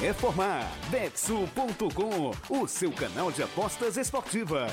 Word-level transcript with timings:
reformar. 0.00 0.66
Betsul.com, 0.90 2.32
o 2.48 2.66
seu 2.66 2.90
canal 2.90 3.30
de 3.30 3.42
apostas 3.42 3.98
esportivas. 3.98 4.72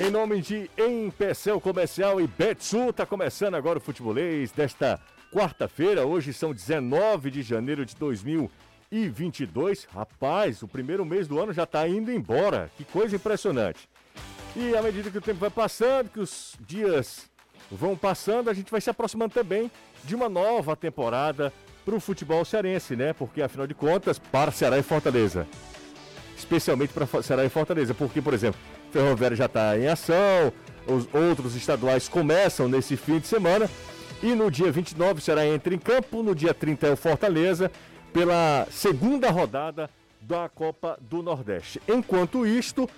Em 0.00 0.10
nome 0.10 0.40
de 0.40 0.70
Empecel 0.78 1.60
Comercial 1.60 2.20
e 2.20 2.26
Betsul, 2.26 2.90
está 2.90 3.04
começando 3.04 3.56
agora 3.56 3.78
o 3.78 3.82
futebolês 3.82 4.52
desta 4.52 5.00
quarta-feira. 5.32 6.06
Hoje 6.06 6.32
são 6.32 6.52
19 6.52 7.30
de 7.30 7.42
janeiro 7.42 7.84
de 7.84 7.96
2022. 7.96 9.84
Rapaz, 9.84 10.62
o 10.62 10.68
primeiro 10.68 11.04
mês 11.04 11.26
do 11.26 11.40
ano 11.40 11.52
já 11.52 11.64
está 11.64 11.88
indo 11.88 12.12
embora. 12.12 12.70
Que 12.76 12.84
coisa 12.84 13.16
impressionante. 13.16 13.88
E 14.54 14.76
à 14.76 14.82
medida 14.82 15.10
que 15.10 15.18
o 15.18 15.22
tempo 15.22 15.40
vai 15.40 15.50
passando, 15.50 16.10
que 16.10 16.20
os 16.20 16.56
dias 16.60 17.31
vão 17.72 17.96
passando, 17.96 18.50
a 18.50 18.54
gente 18.54 18.70
vai 18.70 18.80
se 18.80 18.90
aproximando 18.90 19.32
também 19.32 19.70
de 20.04 20.14
uma 20.14 20.28
nova 20.28 20.76
temporada 20.76 21.52
para 21.84 21.94
o 21.94 22.00
futebol 22.00 22.44
cearense, 22.44 22.94
né? 22.94 23.12
Porque 23.12 23.42
afinal 23.42 23.66
de 23.66 23.74
contas, 23.74 24.18
para 24.18 24.52
Ceará 24.52 24.78
e 24.78 24.82
Fortaleza. 24.82 25.46
Especialmente 26.36 26.92
para 26.92 27.22
Ceará 27.22 27.44
e 27.44 27.48
Fortaleza, 27.48 27.94
porque, 27.94 28.20
por 28.20 28.34
exemplo, 28.34 28.60
Ferroviária 28.90 29.36
já 29.36 29.46
está 29.46 29.78
em 29.78 29.86
ação, 29.86 30.52
os 30.86 31.08
outros 31.14 31.54
estaduais 31.56 32.08
começam 32.08 32.68
nesse 32.68 32.96
fim 32.96 33.18
de 33.18 33.26
semana. 33.26 33.68
E 34.22 34.34
no 34.34 34.50
dia 34.50 34.70
29 34.70 35.20
será 35.20 35.46
entra 35.46 35.74
em 35.74 35.78
campo, 35.78 36.22
no 36.22 36.34
dia 36.34 36.54
30 36.54 36.86
é 36.86 36.92
o 36.92 36.96
Fortaleza, 36.96 37.70
pela 38.12 38.66
segunda 38.70 39.30
rodada 39.30 39.90
da 40.20 40.48
Copa 40.48 40.96
do 41.00 41.22
Nordeste. 41.22 41.80
Enquanto 41.88 42.46
isto, 42.46 42.88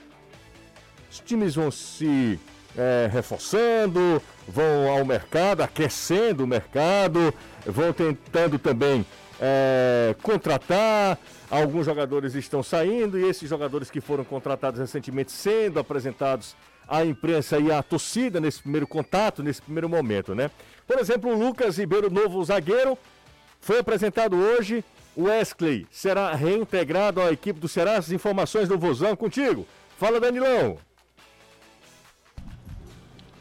os 1.11 1.20
times 1.20 1.55
vão 1.55 1.70
se 1.70 2.39
é, 2.77 3.09
reforçando, 3.12 4.20
vão 4.48 4.88
ao 4.88 5.05
mercado, 5.05 5.62
aquecendo 5.62 6.45
o 6.45 6.46
mercado, 6.46 7.33
vão 7.66 7.92
tentando 7.92 8.59
também 8.59 9.05
é, 9.41 10.14
contratar. 10.23 11.19
Alguns 11.50 11.86
jogadores 11.86 12.34
estão 12.34 12.62
saindo 12.62 13.19
e 13.19 13.28
esses 13.28 13.48
jogadores 13.48 13.91
que 13.91 14.00
foram 14.00 14.25
contratados 14.25 14.81
recentemente 14.81 15.33
sendo 15.33 15.78
apresentados 15.78 16.56
à 16.89 17.05
imprensa 17.05 17.58
e 17.58 17.70
à 17.70 17.83
torcida 17.83 18.41
nesse 18.41 18.61
primeiro 18.61 18.86
contato, 18.86 19.42
nesse 19.42 19.62
primeiro 19.62 19.88
momento, 19.88 20.34
né? 20.34 20.50
Por 20.86 20.98
exemplo, 20.98 21.31
o 21.31 21.38
Lucas 21.38 21.78
Ribeiro, 21.78 22.11
novo 22.11 22.44
zagueiro, 22.44 22.98
foi 23.61 23.78
apresentado 23.78 24.36
hoje. 24.36 24.84
O 25.16 25.25
Wesley 25.25 25.86
será 25.91 26.34
reintegrado 26.34 27.22
à 27.22 27.33
equipe 27.33 27.61
do 27.61 27.69
Ceará. 27.69 27.97
As 27.97 28.11
informações 28.11 28.69
do 28.69 28.77
Vozão 28.77 29.14
contigo. 29.14 29.66
Fala, 29.97 30.20
Danilão. 30.20 30.77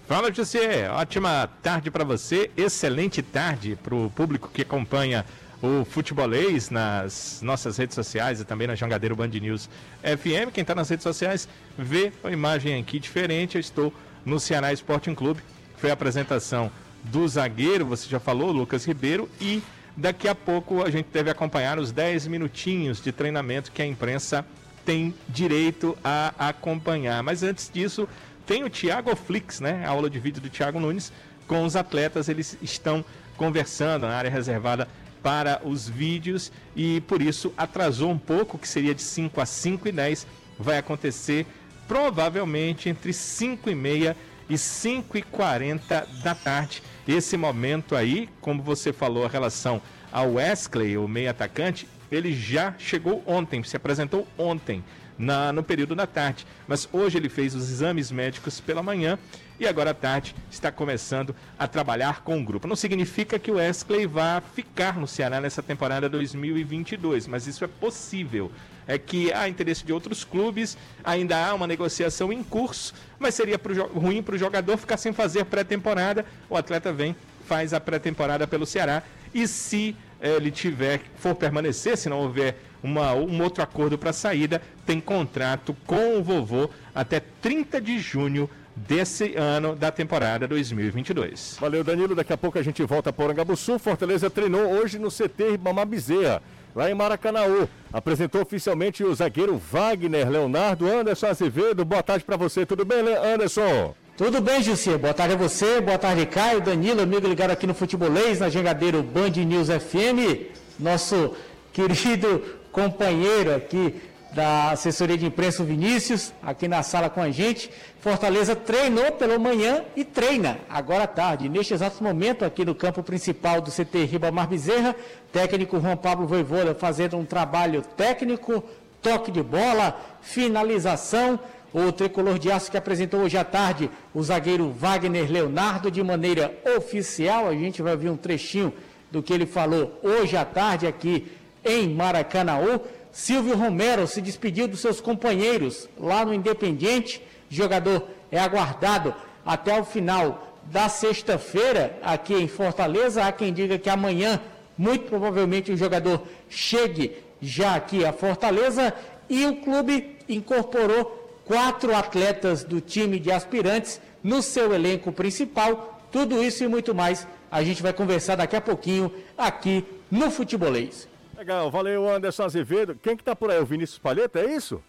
Fala, 0.06 0.34
José. 0.34 0.90
Ótima 0.90 1.50
tarde 1.62 1.90
para 1.90 2.04
você. 2.04 2.52
Excelente 2.58 3.22
tarde 3.22 3.78
para 3.82 3.96
o 3.96 4.09
público 4.09 4.50
que 4.54 4.62
acompanha 4.62 5.26
o 5.62 5.86
futebolês 5.86 6.70
nas 6.70 7.40
nossas 7.42 7.78
redes 7.78 7.96
sociais 7.96 8.42
e 8.42 8.44
também 8.44 8.68
na 8.68 8.76
Jangadeiro 8.76 9.16
Band 9.16 9.30
News 9.30 9.70
FM. 10.02 10.52
Quem 10.54 10.62
está 10.62 10.76
nas 10.76 10.90
redes 10.90 11.04
sociais 11.04 11.48
vê 11.78 12.12
a 12.22 12.30
imagem 12.30 12.81
aqui 12.81 13.00
diferente. 13.00 13.56
Eu 13.56 13.62
estou 13.62 13.94
no 14.26 14.42
Ceará 14.42 14.74
Sporting 14.74 15.16
Clube. 15.16 15.42
Foi 15.78 15.90
a 15.90 15.94
apresentação 15.94 16.70
do 17.06 17.26
zagueiro, 17.26 17.86
você 17.86 18.09
já 18.09 18.20
falou, 18.20 18.52
Lucas 18.52 18.84
Ribeiro, 18.86 19.30
e 19.40 19.64
daqui 19.96 20.28
a 20.28 20.36
pouco 20.36 20.84
a 20.84 20.90
gente 20.90 21.08
deve 21.14 21.30
acompanhar 21.30 21.80
os 21.80 21.94
10 21.94 22.28
minutinhos 22.28 23.02
de 23.02 23.14
treinamento 23.14 23.72
que 23.72 23.81
a 23.81 23.86
imprensa 23.86 24.46
tem 24.86 25.14
direito 25.30 25.98
a 26.04 26.34
acompanhar. 26.38 27.24
Mas 27.24 27.42
antes 27.42 27.72
disso, 27.74 28.08
tem 28.46 28.64
o 28.64 28.70
Thiago 28.70 29.16
Flix, 29.16 29.60
né? 29.60 29.84
A 29.86 29.90
aula 29.90 30.10
de 30.10 30.20
vídeo 30.20 30.42
do 30.42 30.50
Thiago 30.50 30.80
Nunes 30.80 31.12
com 31.48 31.64
os 31.66 31.76
atletas, 31.76 32.30
eles 32.30 32.58
estão 32.62 33.04
conversando 33.38 34.08
na 34.08 34.16
área 34.16 34.30
reservada 34.30 34.88
para 35.22 35.62
os 35.64 35.88
vídeos 35.88 36.52
e 36.76 37.02
por 37.02 37.22
isso 37.22 37.54
atrasou 37.58 38.12
um 38.12 38.18
pouco, 38.18 38.58
que 38.58 38.68
seria 38.68 38.94
de 38.94 39.02
5 39.02 39.40
a 39.40 39.46
5 39.46 39.88
e 39.88 39.92
10, 39.92 40.28
vai 40.60 40.78
acontecer 40.78 41.46
provavelmente 41.88 42.90
entre 42.90 43.14
5 43.14 43.70
e 43.70 43.76
meia 43.76 44.16
e 44.50 44.58
5 44.58 45.18
e 45.18 45.22
40 45.22 46.08
da 46.24 46.36
tarde. 46.36 46.84
Esse 47.08 47.38
momento 47.38 47.96
aí, 47.96 48.30
como 48.42 48.62
você 48.62 48.92
falou, 48.92 49.26
a 49.26 49.30
relação 49.30 49.82
ao 50.12 50.34
Wesley, 50.34 50.98
o 50.98 51.08
meio 51.08 51.30
atacante, 51.30 51.88
ele 52.12 52.34
já 52.34 52.76
chegou 52.78 53.24
ontem, 53.26 53.64
se 53.64 53.76
apresentou 53.76 54.28
ontem 54.38 54.84
na, 55.18 55.51
no 55.51 55.63
período 55.63 55.96
da 55.96 56.07
tarde. 56.07 56.46
Mas 56.68 56.88
hoje 56.91 57.18
ele 57.18 57.29
fez 57.29 57.56
os 57.56 57.69
exames 57.69 58.12
médicos 58.12 58.59
pela 58.59 58.84
manhã 58.84 59.18
e 59.59 59.68
agora 59.68 59.91
à 59.91 59.94
tarde 59.94 60.35
está 60.51 60.72
começando 60.72 61.35
a 61.57 61.68
trabalhar 61.68 62.22
com 62.22 62.40
o 62.40 62.44
grupo. 62.44 62.68
Não 62.68 62.75
significa 62.75 63.38
que 63.38 63.52
o 63.52 63.56
Wesley 63.56 64.06
vá 64.06 64.41
ficar 64.53 64.97
no 64.97 65.07
Ceará 65.07 65.40
nessa 65.40 65.62
temporada 65.62 66.09
2022, 66.09 67.28
mas 67.28 67.47
isso 67.47 67.63
é 67.63 67.68
possível. 67.68 68.52
É 68.85 68.97
que 68.97 69.31
há 69.31 69.47
interesse 69.47 69.85
de 69.85 69.94
outros 69.94 70.23
clubes, 70.23 70.78
ainda 71.03 71.38
há 71.38 71.53
uma 71.53 71.68
negociação 71.68 72.34
em 72.34 72.44
curso, 72.44 72.94
mas 73.18 73.35
seria 73.35 73.57
pro, 73.57 73.88
ruim 73.88 74.22
para 74.22 74.35
o 74.35 74.38
jogador 74.38 74.75
ficar 74.78 74.97
sem 74.97 75.13
fazer 75.13 75.46
pré-temporada. 75.46 76.25
O 76.50 76.57
atleta 76.57 76.91
vem, 76.91 77.16
faz 77.46 77.73
a 77.73 77.79
pré-temporada 77.79 78.46
pelo 78.46 78.66
Ceará 78.66 79.03
e 79.34 79.47
se 79.47 79.96
ele 80.22 80.52
tiver, 80.52 81.02
for 81.18 81.35
permanecer, 81.35 81.97
se 81.97 82.09
não 82.09 82.19
houver 82.19 82.56
uma, 82.84 83.14
um 83.14 83.42
outro 83.42 83.64
acordo 83.64 83.98
para 83.98 84.12
saída, 84.12 84.62
tem 84.86 85.00
contrato 85.00 85.76
com 85.88 86.18
o 86.18 86.24
vovô 86.24 86.70
até 86.94 87.22
30 87.42 87.80
de 87.80 87.98
junho 88.00 88.50
desse 88.76 89.36
ano 89.36 89.76
da 89.76 89.92
temporada 89.92 90.48
2022. 90.48 91.58
Valeu, 91.60 91.84
Danilo. 91.84 92.16
Daqui 92.16 92.34
a 92.34 92.38
pouco 92.38 92.60
a 92.60 92.64
gente 92.64 92.84
volta 92.84 93.14
para 93.14 93.26
Orangabuçu. 93.26 93.80
Fortaleza 93.80 94.30
treinou 94.30 94.72
hoje 94.72 95.00
no 95.00 95.10
CT 95.10 95.58
Mamá 95.64 95.86
Bezerra, 95.86 96.42
lá 96.76 96.90
em 96.90 96.94
Maracanaú. 96.94 97.70
Apresentou 97.92 98.42
oficialmente 98.42 99.04
o 99.04 99.14
zagueiro 99.14 99.58
Wagner 99.58 100.30
Leonardo 100.30 100.92
Anderson 100.92 101.28
Azevedo. 101.28 101.86
Boa 101.86 102.04
tarde 102.04 102.26
para 102.26 102.36
você. 102.36 102.66
Tudo 102.66 102.84
bem, 102.84 103.00
Anderson? 103.00 103.96
Tudo 104.18 104.42
bem, 104.42 104.62
Jussi. 104.62 104.96
Boa 104.98 105.14
tarde 105.14 105.34
a 105.34 105.38
você, 105.38 105.82
boa 105.82 105.98
tarde, 105.98 106.28
Caio, 106.28 106.62
Danilo, 106.62 107.02
amigo 107.02 107.28
ligado 107.28 107.50
aqui 107.50 107.66
no 107.66 107.74
Futebolês, 107.74 108.40
na 108.40 108.48
Jangadeiro 108.48 109.02
Band 109.02 109.32
News 109.44 109.70
FM. 109.70 110.52
Nosso 110.80 111.36
querido 111.73 112.41
companheiro 112.72 113.53
aqui 113.53 114.00
da 114.31 114.72
assessoria 114.72 115.17
de 115.17 115.25
imprensa, 115.25 115.63
Vinícius, 115.63 116.34
aqui 116.41 116.67
na 116.67 116.81
sala 116.81 117.09
com 117.09 117.22
a 117.22 117.29
gente. 117.29 117.69
Fortaleza 118.00 118.56
treinou 118.56 119.11
pela 119.11 119.38
manhã 119.38 119.84
e 119.95 120.03
treina 120.03 120.59
agora 120.69 121.03
à 121.03 121.07
tarde. 121.07 121.50
Neste 121.50 121.73
exato 121.73 122.03
momento, 122.03 122.44
aqui 122.44 122.66
no 122.66 122.73
campo 122.73 123.03
principal 123.03 123.61
do 123.61 123.72
CT 123.72 124.06
Ribamar 124.06 124.47
Bezerra, 124.47 124.95
técnico 125.31 125.79
Juan 125.79 125.97
Pablo 125.97 126.25
Voivoda 126.25 126.73
fazendo 126.73 127.17
um 127.17 127.25
trabalho 127.25 127.84
técnico, 127.95 128.63
toque 129.01 129.31
de 129.31 129.44
bola, 129.44 130.00
finalização. 130.22 131.40
O 131.72 131.91
tricolor 131.91 132.38
de 132.38 132.51
aço 132.51 132.69
que 132.69 132.78
apresentou 132.78 133.22
hoje 133.22 133.35
à 133.35 133.44
tarde 133.44 133.90
o 134.13 134.22
zagueiro 134.22 134.69
Wagner 134.69 135.31
Leonardo 135.31 135.90
de 135.90 136.03
maneira 136.03 136.55
oficial. 136.78 137.47
A 137.47 137.53
gente 137.53 137.81
vai 137.81 137.97
ver 137.97 138.09
um 138.09 138.17
trechinho 138.17 138.72
do 139.11 139.23
que 139.23 139.34
ele 139.34 139.47
falou 139.47 140.00
hoje 140.03 140.38
à 140.38 140.45
tarde 140.45 140.85
aqui 140.85 141.31
em 141.63 141.90
Maracanaú. 141.90 142.81
Silvio 143.12 143.56
Romero 143.56 144.07
se 144.07 144.22
despediu 144.22 144.68
dos 144.68 144.79
seus 144.79 145.00
companheiros 145.00 145.88
lá 146.00 146.25
no 146.25 146.34
Independiente. 146.34 147.22
Jogador 147.50 148.07
é 148.31 148.40
aguardado 148.40 149.13
até 149.46 149.79
o 149.79 149.85
final 149.85 150.57
da 150.66 150.90
sexta-feira 150.90 152.00
aqui 152.02 152.34
em 152.34 152.47
Fortaleza. 152.47 153.23
Há 153.23 153.31
quem 153.31 153.53
diga 153.53 153.78
que 153.78 153.90
amanhã, 153.90 154.40
muito 154.78 155.06
provavelmente, 155.06 155.72
o 155.72 155.78
jogador 155.78 156.23
chegue 156.50 157.18
já 157.41 157.75
aqui 157.75 158.03
a 158.03 158.12
Fortaleza. 158.12 158.94
E 159.29 159.46
o 159.46 159.57
clube 159.57 160.18
incorporou 160.28 161.23
quatro 161.46 161.96
atletas 161.96 162.63
do 162.63 162.81
time 162.81 163.19
de 163.19 163.31
aspirantes 163.31 164.02
no 164.23 164.41
seu 164.41 164.73
elenco 164.73 165.12
principal. 165.12 166.02
Tudo 166.12 166.44
isso 166.44 166.63
e 166.63 166.68
muito 166.68 166.96
mais 166.96 167.28
a 167.52 167.63
gente 167.63 167.84
vai 167.84 167.94
conversar 167.94 168.35
daqui 168.35 168.56
a 168.56 168.62
pouquinho 168.62 169.11
aqui 169.38 169.85
no 170.09 170.32
Futebolês. 170.32 171.08
Legal, 171.43 171.69
valeu 171.69 172.09
Anderson 172.09 172.43
Azevedo. 172.43 172.95
Quem 172.95 173.17
que 173.17 173.23
tá 173.23 173.35
por 173.35 173.51
aí? 173.51 173.59
O 173.59 173.66
Vinícius 173.66 173.99
Palheta, 173.99 174.40
é 174.40 174.55
isso? 174.55 174.81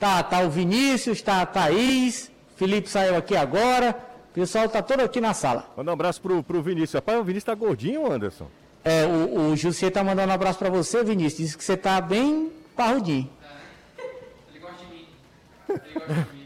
Tá, 0.00 0.20
tá 0.20 0.40
o 0.40 0.50
Vinícius, 0.50 1.22
tá 1.22 1.42
a 1.42 1.46
Thaís, 1.46 2.28
Felipe 2.56 2.90
saiu 2.90 3.14
aqui 3.16 3.36
agora, 3.36 3.96
o 4.28 4.34
pessoal 4.34 4.68
tá 4.68 4.82
todo 4.82 4.98
aqui 4.98 5.20
na 5.20 5.32
sala. 5.32 5.70
Manda 5.76 5.92
um 5.92 5.94
abraço 5.94 6.20
pro, 6.20 6.42
pro 6.42 6.60
Vinícius. 6.60 6.94
Rapaz, 6.94 7.20
o 7.20 7.22
Vinícius 7.22 7.44
tá 7.44 7.54
gordinho, 7.54 8.10
Anderson? 8.10 8.48
É, 8.84 9.04
o, 9.04 9.52
o 9.52 9.56
Jussier 9.56 9.92
tá 9.92 10.02
mandando 10.02 10.32
um 10.32 10.34
abraço 10.34 10.58
para 10.58 10.70
você, 10.70 11.04
Vinícius. 11.04 11.40
Disse 11.40 11.56
que 11.56 11.62
você 11.62 11.76
tá 11.76 12.00
bem 12.00 12.50
parrudinho. 12.74 13.30
Ele 14.50 14.58
gosta 14.58 14.84
de 14.84 14.92
mim. 14.92 15.06
Ele 15.68 15.94
gosta 15.94 16.24
de 16.24 16.36
mim. 16.36 16.41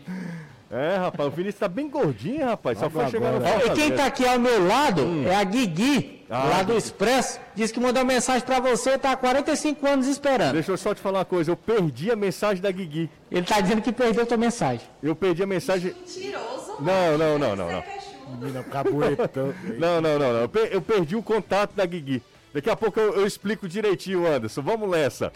É, 0.76 0.96
rapaz, 0.96 1.28
o 1.28 1.30
Vinícius 1.30 1.60
tá 1.60 1.68
bem 1.68 1.88
gordinho, 1.88 2.44
rapaz. 2.44 2.78
Só 2.78 2.90
foi 2.90 3.08
chegar 3.08 3.32
no 3.32 3.44
É, 3.46 3.66
e 3.66 3.70
quem 3.70 3.92
tá 3.92 4.06
aqui 4.06 4.26
ao 4.26 4.38
meu 4.38 4.66
lado 4.66 5.02
é 5.26 5.34
a 5.34 5.42
Guigui, 5.44 6.24
Ah, 6.28 6.44
lá 6.44 6.62
do. 6.62 6.76
Expresso. 6.76 7.38
Disse 7.54 7.72
que 7.72 7.80
mandou 7.80 8.04
mensagem 8.04 8.42
para 8.44 8.60
você, 8.60 8.98
tá 8.98 9.12
há 9.12 9.16
45 9.16 9.86
anos 9.86 10.06
esperando. 10.06 10.52
Deixa 10.52 10.70
eu 10.72 10.76
só 10.76 10.94
te 10.94 11.00
falar 11.00 11.20
uma 11.20 11.24
coisa, 11.24 11.50
eu 11.50 11.56
perdi 11.56 12.10
a 12.10 12.16
mensagem 12.16 12.62
da 12.62 12.70
Guigui. 12.70 13.08
Ele 13.30 13.46
tá 13.46 13.60
dizendo 13.60 13.80
que 13.80 13.90
perdeu 13.92 14.26
tua 14.26 14.36
mensagem. 14.36 14.86
Eu 15.02 15.16
perdi 15.16 15.42
a 15.42 15.46
mensagem. 15.46 15.94
Mentiroso. 15.94 16.74
Não, 16.80 17.16
não, 17.16 17.38
não, 17.38 17.56
não, 17.56 17.72
não. 17.72 17.78
É. 17.78 17.98
Menina, 18.38 18.62
caburetão. 18.64 19.54
Não, 19.78 20.00
não, 20.00 20.18
não, 20.18 20.32
não. 20.32 20.40
Eu, 20.40 20.48
per- 20.48 20.68
eu 20.72 20.82
perdi 20.82 21.14
o 21.14 21.22
contato 21.22 21.74
da 21.76 21.86
Guigui. 21.86 22.20
Daqui 22.52 22.68
a 22.68 22.74
pouco 22.74 22.98
eu, 22.98 23.14
eu 23.14 23.26
explico 23.26 23.68
direitinho, 23.68 24.26
Anderson. 24.26 24.62
Vamos 24.62 24.90
nessa. 24.90 25.32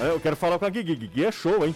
É, 0.00 0.10
Eu 0.10 0.20
quero 0.20 0.36
falar 0.36 0.56
com 0.58 0.64
a 0.64 0.68
Guigui. 0.70 0.94
Guigui 0.94 1.24
é 1.26 1.32
show, 1.32 1.66
hein? 1.66 1.74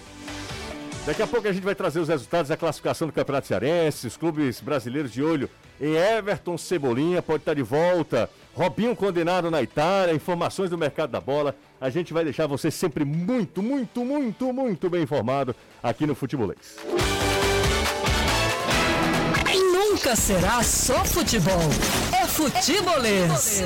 Daqui 1.04 1.20
a 1.20 1.26
pouco 1.26 1.48
a 1.48 1.52
gente 1.52 1.64
vai 1.64 1.74
trazer 1.74 1.98
os 1.98 2.08
resultados 2.08 2.48
da 2.48 2.56
classificação 2.56 3.08
do 3.08 3.12
Campeonato 3.12 3.48
Cearense, 3.48 4.06
os 4.06 4.16
clubes 4.16 4.60
brasileiros 4.60 5.12
de 5.12 5.20
olho 5.20 5.50
em 5.80 5.96
Everton 5.96 6.56
Cebolinha, 6.56 7.20
pode 7.20 7.42
estar 7.42 7.54
de 7.54 7.62
volta. 7.62 8.30
Robinho 8.54 8.94
condenado 8.94 9.50
na 9.50 9.60
Itália, 9.60 10.14
informações 10.14 10.70
do 10.70 10.78
mercado 10.78 11.10
da 11.10 11.20
bola. 11.20 11.56
A 11.80 11.90
gente 11.90 12.12
vai 12.12 12.22
deixar 12.22 12.46
você 12.46 12.70
sempre 12.70 13.04
muito, 13.04 13.60
muito, 13.60 14.04
muito, 14.04 14.52
muito 14.52 14.88
bem 14.88 15.02
informado 15.02 15.56
aqui 15.82 16.06
no 16.06 16.14
Futebolês. 16.14 16.76
Nunca 19.92 20.16
será 20.16 20.62
só 20.62 21.04
futebol. 21.04 21.60
É 22.12 22.26
futebolês. 22.26 23.62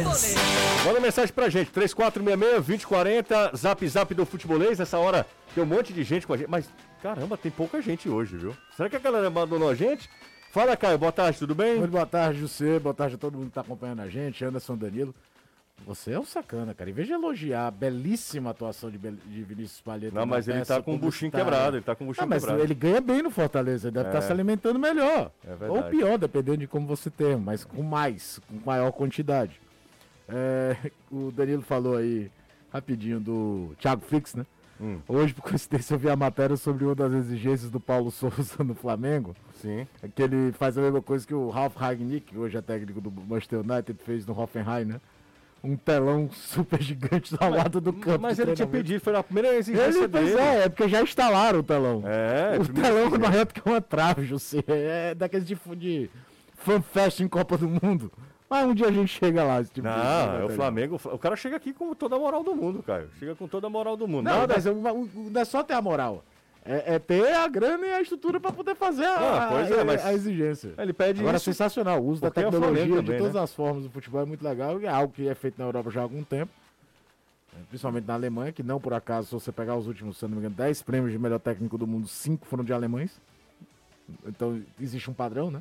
Manda 0.84 1.00
mensagem 1.00 1.32
pra 1.32 1.48
gente, 1.48 1.70
3466-2040, 1.70 3.56
zap 3.56 3.88
zap 3.88 4.14
do 4.14 4.26
futebolês. 4.26 4.80
Essa 4.80 4.98
hora 4.98 5.26
tem 5.54 5.62
um 5.62 5.66
monte 5.66 5.92
de 5.92 6.02
gente 6.02 6.26
com 6.26 6.34
a 6.34 6.36
gente. 6.36 6.50
Mas, 6.50 6.68
caramba, 7.14 7.36
tem 7.36 7.50
pouca 7.52 7.80
gente 7.80 8.08
hoje, 8.08 8.36
viu? 8.36 8.56
Será 8.76 8.88
que 8.88 8.96
a 8.96 9.00
galera 9.00 9.26
abandonou 9.28 9.68
a 9.68 9.74
gente? 9.74 10.08
Fala, 10.50 10.76
Caio, 10.76 10.98
boa 10.98 11.12
tarde, 11.12 11.38
tudo 11.38 11.54
bem? 11.54 11.78
Muito 11.78 11.90
boa 11.90 12.06
tarde, 12.06 12.40
José. 12.40 12.78
Boa 12.78 12.94
tarde 12.94 13.14
a 13.16 13.18
todo 13.18 13.36
mundo 13.36 13.48
que 13.48 13.54
tá 13.54 13.60
acompanhando 13.60 14.00
a 14.00 14.08
gente. 14.08 14.44
Anderson 14.44 14.76
Danilo. 14.76 15.14
Você 15.86 16.12
é 16.12 16.18
um 16.18 16.24
sacana, 16.24 16.72
cara. 16.72 16.88
Em 16.88 16.92
vez 16.94 17.06
de 17.06 17.12
elogiar 17.12 17.66
a 17.66 17.70
belíssima 17.70 18.50
atuação 18.50 18.90
de, 18.90 18.96
Bel- 18.96 19.18
de 19.26 19.42
Vinícius 19.42 19.82
Palheta. 19.82 20.14
Não, 20.18 20.24
mas 20.24 20.48
ele 20.48 20.64
tá 20.64 20.80
com 20.82 20.94
o 20.94 20.98
buchinho 20.98 21.30
quebrado, 21.30 21.76
ele 21.76 21.84
tá 21.84 21.94
com 21.94 22.04
o 22.04 22.06
buchinho 22.06 22.24
Ah, 22.24 22.26
mas 22.26 22.42
quebrado. 22.42 22.62
ele 22.64 22.74
ganha 22.74 23.00
bem 23.02 23.22
no 23.22 23.30
Fortaleza. 23.30 23.88
Ele 23.88 23.94
deve 23.94 24.08
estar 24.08 24.22
se 24.22 24.32
alimentando 24.32 24.78
melhor. 24.78 25.30
É 25.44 25.54
verdade. 25.54 25.70
Ou 25.70 25.82
pior, 25.84 26.16
dependendo 26.16 26.56
de 26.58 26.66
como 26.66 26.86
você 26.86 27.10
tem, 27.10 27.36
mas 27.36 27.62
com 27.62 27.82
mais, 27.82 28.40
com 28.48 28.58
maior 28.64 28.90
quantidade. 28.92 29.60
É, 30.26 30.74
o 31.12 31.30
Danilo 31.30 31.60
falou 31.62 31.96
aí 31.98 32.30
rapidinho 32.72 33.20
do 33.20 33.74
Thiago 33.78 34.00
Fix, 34.02 34.34
né? 34.34 34.46
Hum. 34.80 34.98
Hoje, 35.08 35.32
por 35.32 35.42
coincidência, 35.42 35.94
eu 35.94 35.98
vi 35.98 36.08
a 36.10 36.16
matéria 36.16 36.56
sobre 36.56 36.84
uma 36.84 36.94
das 36.94 37.12
exigências 37.12 37.70
do 37.70 37.80
Paulo 37.80 38.10
Souza 38.10 38.62
no 38.62 38.74
Flamengo. 38.74 39.34
Sim. 39.54 39.86
É 40.02 40.08
que 40.08 40.22
ele 40.22 40.52
faz 40.52 40.76
a 40.76 40.82
mesma 40.82 41.00
coisa 41.00 41.26
que 41.26 41.34
o 41.34 41.48
Ralf 41.48 41.76
Ragnick, 41.76 42.32
que 42.32 42.38
hoje 42.38 42.56
é 42.56 42.62
técnico 42.62 43.00
do 43.00 43.10
Manchester 43.10 43.60
United, 43.60 43.98
fez 44.04 44.26
no 44.26 44.38
Hoffenheim, 44.38 44.84
né? 44.84 45.00
Um 45.64 45.76
telão 45.76 46.28
super 46.34 46.80
gigante 46.80 47.34
ao 47.40 47.50
lado 47.50 47.80
do 47.80 47.92
campo. 47.92 48.20
Mas 48.20 48.38
ele 48.38 48.54
tinha 48.54 48.68
pedido, 48.68 49.00
foi 49.00 49.16
a 49.16 49.22
primeira 49.22 49.56
exigência 49.56 49.98
Ele, 50.00 50.08
pois 50.08 50.26
dele. 50.26 50.38
é, 50.40 50.64
é 50.64 50.68
porque 50.68 50.88
já 50.88 51.02
instalaram 51.02 51.60
o 51.60 51.62
telão. 51.62 52.02
É, 52.04 52.58
o 52.60 52.68
telão 52.68 53.10
na 53.18 53.34
época 53.34 53.62
é 53.64 53.68
uma 53.70 53.80
trave, 53.80 54.26
José. 54.26 54.62
É 54.68 55.14
daqueles 55.14 55.46
de, 55.46 55.56
de 55.76 56.10
fanfest 56.56 57.20
em 57.20 57.28
Copa 57.28 57.56
do 57.56 57.68
Mundo. 57.68 58.12
Mas 58.48 58.66
um 58.66 58.74
dia 58.74 58.86
a 58.86 58.92
gente 58.92 59.08
chega 59.08 59.42
lá. 59.42 59.62
Tipo 59.64 59.82
Não, 59.88 60.36
é 60.40 60.44
o 60.44 60.48
de- 60.48 60.54
Flamengo. 60.54 61.00
O 61.04 61.18
cara 61.18 61.34
chega 61.36 61.56
aqui 61.56 61.72
com 61.72 61.92
toda 61.94 62.14
a 62.16 62.18
moral 62.18 62.44
do 62.44 62.54
mundo, 62.54 62.82
Caio. 62.82 63.10
Chega 63.18 63.34
com 63.34 63.48
toda 63.48 63.66
a 63.66 63.70
moral 63.70 63.96
do 63.96 64.06
mundo. 64.06 64.24
Não, 64.26 64.38
Nada- 64.40 64.54
mas 64.54 64.66
é 64.66 64.72
não 64.72 65.40
é 65.40 65.44
só 65.44 65.62
ter 65.64 65.74
a 65.74 65.82
moral. 65.82 66.24
É, 66.64 66.94
é 66.94 66.98
ter 66.98 67.32
a 67.32 67.46
grana 67.48 67.86
e 67.86 67.92
a 67.92 68.00
estrutura 68.00 68.40
para 68.40 68.52
poder 68.52 68.74
fazer 68.74 69.04
a, 69.04 69.44
Ah, 69.44 69.48
pois 69.50 69.70
é, 69.70 69.84
mas- 69.84 70.04
a 70.04 70.12
exigência. 70.12 70.74
Ele 70.78 70.92
pede 70.92 71.20
Agora, 71.20 71.36
isso. 71.36 71.44
sensacional. 71.44 72.00
O 72.02 72.06
uso 72.08 72.20
da 72.22 72.28
porque 72.28 72.40
é 72.40 72.48
o 72.48 72.50
tecnologia 72.50 72.82
Flamengo 72.84 73.00
de 73.02 73.06
também, 73.06 73.18
todas 73.20 73.34
né? 73.34 73.40
as 73.42 73.52
formas 73.54 73.82
do 73.84 73.90
futebol 73.90 74.20
é 74.22 74.24
muito 74.24 74.44
legal. 74.44 74.80
É 74.80 74.88
algo 74.88 75.12
que 75.12 75.28
é 75.28 75.34
feito 75.34 75.58
na 75.58 75.64
Europa 75.64 75.90
já 75.90 76.00
há 76.00 76.02
algum 76.02 76.22
tempo. 76.24 76.50
É, 77.56 77.58
Principalmente 77.68 78.04
na 78.06 78.14
Alemanha, 78.14 78.52
que 78.52 78.62
não 78.64 78.80
por 78.80 78.92
acaso, 78.94 79.28
se 79.28 79.34
você 79.34 79.52
pegar 79.52 79.76
os 79.76 79.86
últimos, 79.86 80.16
se 80.18 80.24
não 80.24 80.30
me 80.30 80.38
engano, 80.38 80.54
10 80.56 80.82
prêmios 80.82 81.12
de 81.12 81.18
melhor 81.18 81.38
técnico 81.38 81.78
do 81.78 81.86
mundo, 81.86 82.06
5 82.08 82.46
foram 82.46 82.62
de 82.64 82.72
alemães. 82.72 83.20
Então 84.26 84.60
existe 84.80 85.08
um 85.10 85.14
padrão, 85.14 85.50
né? 85.50 85.60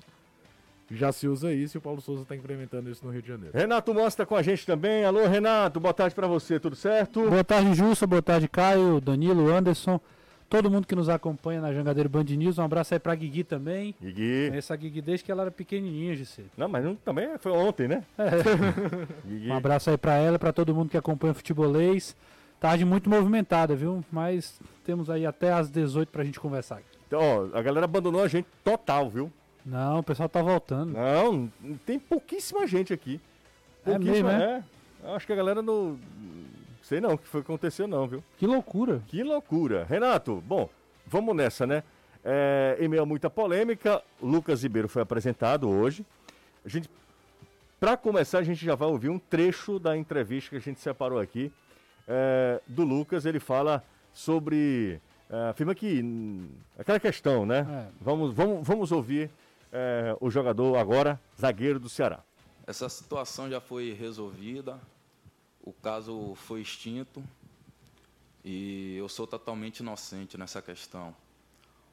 Já 0.92 1.12
se 1.12 1.28
usa 1.28 1.52
isso 1.52 1.78
e 1.78 1.80
o 1.80 1.82
Paulo 1.82 2.00
Souza 2.00 2.22
está 2.22 2.36
implementando 2.36 2.90
isso 2.90 3.04
no 3.06 3.12
Rio 3.12 3.22
de 3.22 3.28
Janeiro. 3.28 3.58
Renato 3.58 3.94
Mostra 3.94 4.26
com 4.26 4.36
a 4.36 4.42
gente 4.42 4.66
também. 4.66 5.04
Alô, 5.04 5.26
Renato, 5.28 5.80
boa 5.80 5.94
tarde 5.94 6.14
pra 6.14 6.28
você, 6.28 6.60
tudo 6.60 6.76
certo? 6.76 7.28
Boa 7.28 7.44
tarde, 7.44 7.74
Jussa. 7.74 8.06
Boa 8.06 8.22
tarde, 8.22 8.48
Caio, 8.48 9.02
Danilo, 9.02 9.52
Anderson. 9.52 10.00
Todo 10.48 10.70
mundo 10.70 10.86
que 10.86 10.96
nos 10.96 11.10
acompanha 11.10 11.60
na 11.60 11.74
Jangadeiro 11.74 12.08
Band 12.08 12.24
News. 12.26 12.60
Um 12.60 12.64
abraço 12.64 12.94
aí 12.94 13.00
pra 13.00 13.16
Guigui 13.16 13.44
também. 13.44 13.96
Guigui. 14.00 14.50
Conheço 14.50 14.74
a 14.74 14.76
Guigui 14.76 15.02
desde 15.02 15.26
que 15.26 15.32
ela 15.32 15.42
era 15.42 15.52
pequenininha, 15.52 16.16
José. 16.16 16.44
Não, 16.56 16.70
mas 16.70 16.86
não, 16.86 16.96
também 16.96 17.30
foi 17.40 17.52
ontem, 17.52 17.88
né? 17.88 18.04
Guigui. 19.26 19.50
Um 19.50 19.56
abraço 19.56 19.90
aí 19.90 19.98
pra 19.98 20.16
ela, 20.18 20.38
pra 20.38 20.54
todo 20.54 20.74
mundo 20.74 20.90
que 20.90 20.98
acompanha 20.98 21.32
o 21.32 21.36
futebolês. 21.36 22.16
Tarde 22.60 22.86
muito 22.86 23.10
movimentada, 23.10 23.76
viu? 23.76 24.04
Mas 24.12 24.60
temos 24.84 25.10
aí 25.10 25.26
até 25.26 25.52
às 25.52 25.70
18 25.70 26.10
pra 26.10 26.24
gente 26.24 26.40
conversar 26.40 26.76
aqui. 26.76 26.86
Então, 27.08 27.20
ó, 27.20 27.58
a 27.58 27.62
galera 27.62 27.86
abandonou 27.86 28.24
a 28.24 28.28
gente 28.28 28.48
total, 28.64 29.10
viu? 29.10 29.32
Não, 29.65 30.00
o 30.00 30.03
pessoal 30.03 30.29
tá 30.29 30.41
voltando. 30.41 30.94
Não, 30.94 31.51
tem 31.85 31.97
pouquíssima 31.97 32.67
gente 32.67 32.94
aqui. 32.94 33.19
É 33.85 33.91
Pouquíssima, 33.91 34.31
mesmo, 34.31 34.44
é? 34.44 34.63
Acho 35.15 35.25
que 35.25 35.33
a 35.33 35.35
galera 35.35 35.62
não. 35.62 35.97
Sei 36.83 37.01
não 37.01 37.13
o 37.13 37.17
que 37.17 37.27
foi 37.27 37.41
que 37.41 37.47
aconteceu, 37.51 37.88
não, 37.88 38.07
viu? 38.07 38.23
Que 38.38 38.45
loucura. 38.45 39.01
Que 39.07 39.23
loucura. 39.23 39.83
Renato, 39.85 40.44
bom, 40.45 40.69
vamos 41.07 41.35
nessa, 41.35 41.65
né? 41.65 41.83
É, 42.23 42.77
em 42.79 42.88
meio 42.88 43.03
a 43.03 43.06
muita 43.06 43.29
polêmica, 43.29 44.01
Lucas 44.21 44.63
Ribeiro 44.63 44.88
foi 44.88 45.01
apresentado 45.01 45.69
hoje. 45.69 46.06
A 46.63 46.69
gente, 46.69 46.89
para 47.79 47.97
começar, 47.97 48.39
a 48.39 48.44
gente 48.44 48.63
já 48.63 48.75
vai 48.75 48.88
ouvir 48.88 49.09
um 49.09 49.19
trecho 49.19 49.79
da 49.79 49.97
entrevista 49.97 50.51
que 50.51 50.56
a 50.57 50.59
gente 50.59 50.79
separou 50.79 51.19
aqui 51.19 51.51
é, 52.07 52.62
do 52.67 52.83
Lucas. 52.83 53.25
Ele 53.25 53.39
fala 53.39 53.83
sobre. 54.13 55.00
É, 55.29 55.50
afirma 55.50 55.73
que. 55.73 56.03
hum, 56.03 56.50
aquela 56.77 57.00
questão, 57.00 57.47
né? 57.47 57.65
É. 57.67 57.88
Vamos, 58.00 58.33
vamos, 58.33 58.67
vamos 58.67 58.91
ouvir 58.91 59.29
é, 59.75 60.16
o 60.22 60.30
jogador 60.30 60.77
agora, 60.77 61.19
zagueiro 61.38 61.77
do 61.77 61.89
Ceará. 61.89 62.24
Essa 62.66 62.88
situação 62.88 63.50
já 63.50 63.60
foi 63.60 63.92
resolvida, 63.92 64.80
o 65.62 65.74
caso 65.74 66.33
foi 66.36 66.62
extinto 66.62 67.22
e 68.44 68.95
eu 68.95 69.10
sou 69.10 69.27
totalmente 69.27 69.80
inocente 69.80 70.38
nessa 70.38 70.62
questão. 70.62 71.13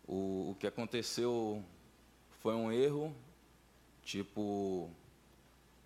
O, 0.07 0.53
o 0.53 0.57
que 0.61 0.67
aconteceu 0.67 1.63
foi 2.41 2.55
um 2.55 2.71
erro, 2.71 3.13
tipo, 4.05 4.89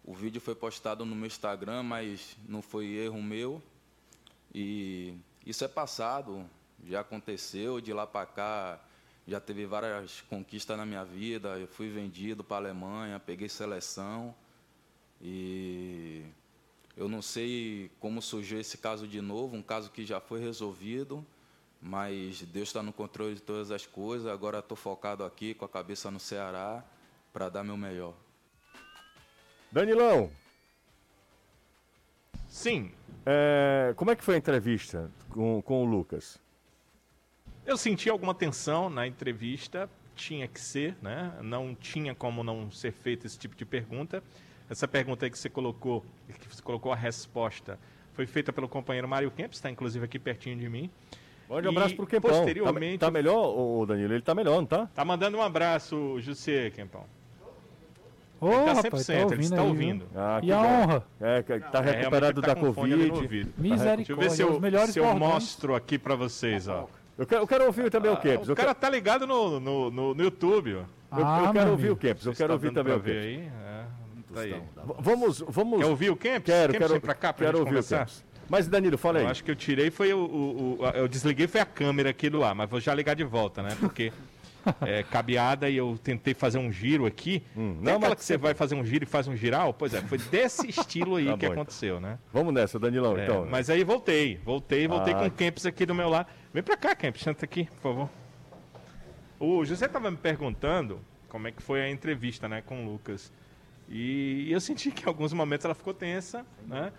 o 0.04 0.14
vídeo 0.14 0.40
foi 0.40 0.54
postado 0.54 1.06
no 1.06 1.16
meu 1.16 1.26
Instagram, 1.26 1.82
mas 1.82 2.36
não 2.46 2.60
foi 2.60 2.88
erro 2.88 3.22
meu. 3.22 3.62
E 4.54 5.14
isso 5.46 5.64
é 5.64 5.68
passado, 5.68 6.44
já 6.84 7.00
aconteceu, 7.00 7.80
de 7.80 7.92
lá 7.92 8.06
para 8.06 8.26
cá 8.26 8.80
já 9.26 9.40
teve 9.40 9.66
várias 9.66 10.20
conquistas 10.22 10.76
na 10.76 10.86
minha 10.86 11.04
vida. 11.04 11.58
Eu 11.58 11.66
fui 11.66 11.88
vendido 11.88 12.44
para 12.44 12.56
a 12.56 12.70
Alemanha, 12.70 13.18
peguei 13.18 13.48
seleção. 13.48 14.34
E 15.20 16.24
eu 16.96 17.08
não 17.08 17.20
sei 17.22 17.90
como 17.98 18.22
surgiu 18.22 18.60
esse 18.60 18.78
caso 18.78 19.06
de 19.06 19.20
novo, 19.20 19.56
um 19.56 19.62
caso 19.62 19.90
que 19.90 20.04
já 20.04 20.20
foi 20.20 20.40
resolvido, 20.40 21.24
mas 21.80 22.42
Deus 22.42 22.68
está 22.68 22.82
no 22.82 22.92
controle 22.92 23.34
de 23.34 23.42
todas 23.42 23.70
as 23.70 23.86
coisas. 23.86 24.26
Agora 24.26 24.60
estou 24.60 24.76
focado 24.76 25.24
aqui 25.24 25.54
com 25.54 25.64
a 25.64 25.68
cabeça 25.68 26.10
no 26.10 26.20
Ceará 26.20 26.84
para 27.32 27.48
dar 27.48 27.64
meu 27.64 27.76
melhor. 27.76 28.14
Danilão, 29.72 30.30
Sim, 32.56 32.90
é, 33.26 33.92
como 33.96 34.10
é 34.10 34.16
que 34.16 34.24
foi 34.24 34.36
a 34.36 34.38
entrevista 34.38 35.10
com, 35.28 35.60
com 35.60 35.82
o 35.82 35.84
Lucas? 35.84 36.38
Eu 37.66 37.76
senti 37.76 38.08
alguma 38.08 38.34
tensão 38.34 38.88
na 38.88 39.06
entrevista, 39.06 39.88
tinha 40.14 40.46
que 40.48 40.60
ser, 40.60 40.96
né? 41.02 41.32
Não 41.42 41.74
tinha 41.74 42.14
como 42.14 42.42
não 42.42 42.70
ser 42.70 42.92
feito 42.92 43.26
esse 43.26 43.38
tipo 43.38 43.54
de 43.56 43.64
pergunta. 43.64 44.22
Essa 44.68 44.88
pergunta 44.88 45.26
aí 45.26 45.30
que 45.30 45.38
você 45.38 45.48
colocou, 45.48 46.04
que 46.40 46.48
você 46.54 46.62
colocou 46.62 46.92
a 46.92 46.96
resposta, 46.96 47.78
foi 48.14 48.26
feita 48.26 48.52
pelo 48.52 48.68
companheiro 48.68 49.06
Mário 49.06 49.30
Kempis, 49.30 49.58
está 49.58 49.70
inclusive 49.70 50.04
aqui 50.04 50.18
pertinho 50.18 50.56
de 50.56 50.68
mim. 50.68 50.90
Mande 51.48 51.68
um 51.68 51.70
abraço 51.70 51.94
pro 51.94 52.06
Kempão. 52.06 52.30
posteriormente- 52.32 52.98
Tá, 52.98 53.06
tá 53.06 53.12
melhor, 53.12 53.46
ô, 53.56 53.86
Danilo? 53.86 54.12
Ele 54.14 54.22
tá 54.22 54.34
melhor, 54.34 54.56
não 54.56 54.66
tá? 54.66 54.86
Tá 54.94 55.04
mandando 55.04 55.36
um 55.38 55.42
abraço, 55.42 56.18
José 56.20 56.70
Kempão. 56.70 57.04
Ô, 58.40 58.48
Ele 58.48 58.64
tá 58.64 58.72
rapaz, 58.74 58.82
100%, 59.06 59.06
tá 59.06 59.12
ele 59.14 59.22
ouvindo 59.24 59.42
está 59.42 59.54
aí, 59.56 59.62
viu? 59.62 59.68
ouvindo. 59.70 60.06
Ah, 60.14 60.40
E 60.42 60.52
a 60.52 60.60
honra? 60.60 61.06
É, 61.20 61.42
que 61.42 61.58
tá 61.60 61.78
É, 61.78 61.82
recuperado 61.82 62.40
ele 62.40 62.46
da 62.46 62.54
tá 62.54 62.60
no 62.60 62.74
Covid. 62.74 62.96
Misericórdia. 63.56 63.96
Deixa 63.96 64.12
eu 64.12 64.16
ver 64.16 64.30
se 64.30 64.42
eu, 64.42 64.60
se 64.88 64.98
eu 64.98 65.14
mostro 65.16 65.74
aqui 65.74 65.96
pra 65.98 66.14
vocês, 66.16 66.66
ó. 66.68 66.88
Eu 67.18 67.26
quero, 67.26 67.42
eu 67.42 67.46
quero 67.46 67.64
ouvir 67.66 67.90
também 67.90 68.10
o 68.12 68.16
Kempis. 68.16 68.48
O 68.48 68.54
cara 68.54 68.68
quero, 68.74 68.80
tá 68.80 68.90
ligado 68.90 69.26
no, 69.26 69.58
no, 69.58 69.90
no, 69.90 70.14
no 70.14 70.22
YouTube, 70.22 70.74
ó. 70.74 70.78
eu- 70.78 70.84
eu 71.20 71.26
Ah, 71.26 71.50
quero 71.52 71.70
ouvir 71.70 71.90
o. 71.90 71.96
Kempis. 71.96 72.26
Eu 72.26 72.34
quero 72.34 72.52
ouvir 72.52 72.72
também 72.72 72.94
o 72.94 73.00
Kempis. 73.00 73.22
aí? 73.24 73.36
É, 73.66 73.84
tá 74.34 74.40
aí. 74.40 74.62
Vamos, 74.98 75.42
vamos. 75.48 75.78
Quer 75.80 75.86
ouvir 75.86 76.10
o 76.10 76.16
Kempis? 76.16 76.44
Quero, 76.54 76.72
Kempis, 76.74 76.78
quero, 76.88 76.92
vem 76.92 77.00
pra 77.00 77.14
cá 77.14 77.32
pra 77.32 77.46
quero 77.46 77.58
gente 77.58 77.66
ouvir 77.66 77.78
o 77.78 77.82
conversar? 77.82 77.98
Kempis. 78.00 78.24
Mas, 78.48 78.68
Danilo, 78.68 78.96
fala 78.98 79.18
aí. 79.18 79.24
Eu 79.24 79.30
acho 79.30 79.42
que 79.42 79.50
eu 79.50 79.56
tirei 79.56 79.90
foi 79.90 80.12
o, 80.12 80.18
o- 80.18 80.78
o- 80.80 80.86
Eu 80.94 81.08
desliguei 81.08 81.46
foi 81.48 81.60
a 81.60 81.66
câmera 81.66 82.10
aqui 82.10 82.28
do 82.30 82.38
lá, 82.38 82.54
mas 82.54 82.68
vou 82.70 82.78
já 82.80 82.94
ligar 82.94 83.14
de 83.16 83.24
volta, 83.24 83.62
né? 83.62 83.70
Porque 83.80 84.12
é 84.82 85.02
cabeada 85.02 85.68
e 85.68 85.76
eu 85.76 85.98
tentei 86.02 86.34
fazer 86.34 86.58
um 86.58 86.70
giro 86.70 87.06
aqui. 87.06 87.42
Hum, 87.56 87.78
não, 87.80 87.96
aquela 87.96 88.10
mas 88.10 88.18
que 88.18 88.24
você 88.24 88.36
vai 88.36 88.54
fazer 88.54 88.74
um 88.74 88.84
giro 88.84 89.04
e 89.04 89.06
faz 89.06 89.26
um 89.28 89.36
giral? 89.36 89.72
Pois 89.74 89.94
é, 89.94 90.00
foi 90.02 90.18
desse 90.18 90.68
estilo 90.70 91.16
aí 91.16 91.26
Tá 91.26 91.32
que 91.32 91.36
bom, 91.38 91.52
então. 91.52 91.52
aconteceu, 91.62 92.00
né? 92.00 92.18
Vamos 92.32 92.52
nessa, 92.54 92.78
Danilão, 92.78 93.16
É, 93.16 93.24
então. 93.24 93.46
mas 93.50 93.68
aí 93.70 93.82
voltei, 93.84 94.36
voltei, 94.44 94.86
voltei 94.88 95.14
Ah. 95.14 95.18
com 95.18 95.26
o 95.26 95.30
Kempis 95.30 95.66
aqui 95.66 95.84
do 95.86 95.94
meu 95.94 96.08
lado. 96.08 96.28
Vem 96.52 96.62
pra 96.62 96.76
cá, 96.76 96.94
Kempis, 96.94 97.22
senta 97.22 97.44
aqui, 97.44 97.64
por 97.64 97.80
favor. 97.80 98.10
O 99.38 99.64
José 99.64 99.86
tava 99.88 100.10
me 100.10 100.16
perguntando 100.16 101.00
como 101.28 101.46
é 101.48 101.52
que 101.52 101.62
foi 101.62 101.82
a 101.82 101.90
entrevista, 101.90 102.48
né, 102.48 102.62
com 102.64 102.84
o 102.86 102.90
Lucas. 102.92 103.32
E, 103.88 104.48
eu 104.50 104.60
senti 104.60 104.90
que 104.90 105.04
em 105.04 105.08
alguns 105.08 105.32
momentos 105.32 105.64
ela 105.64 105.74
ficou 105.74 105.92
tensa, 105.94 106.44
né? 106.66 106.92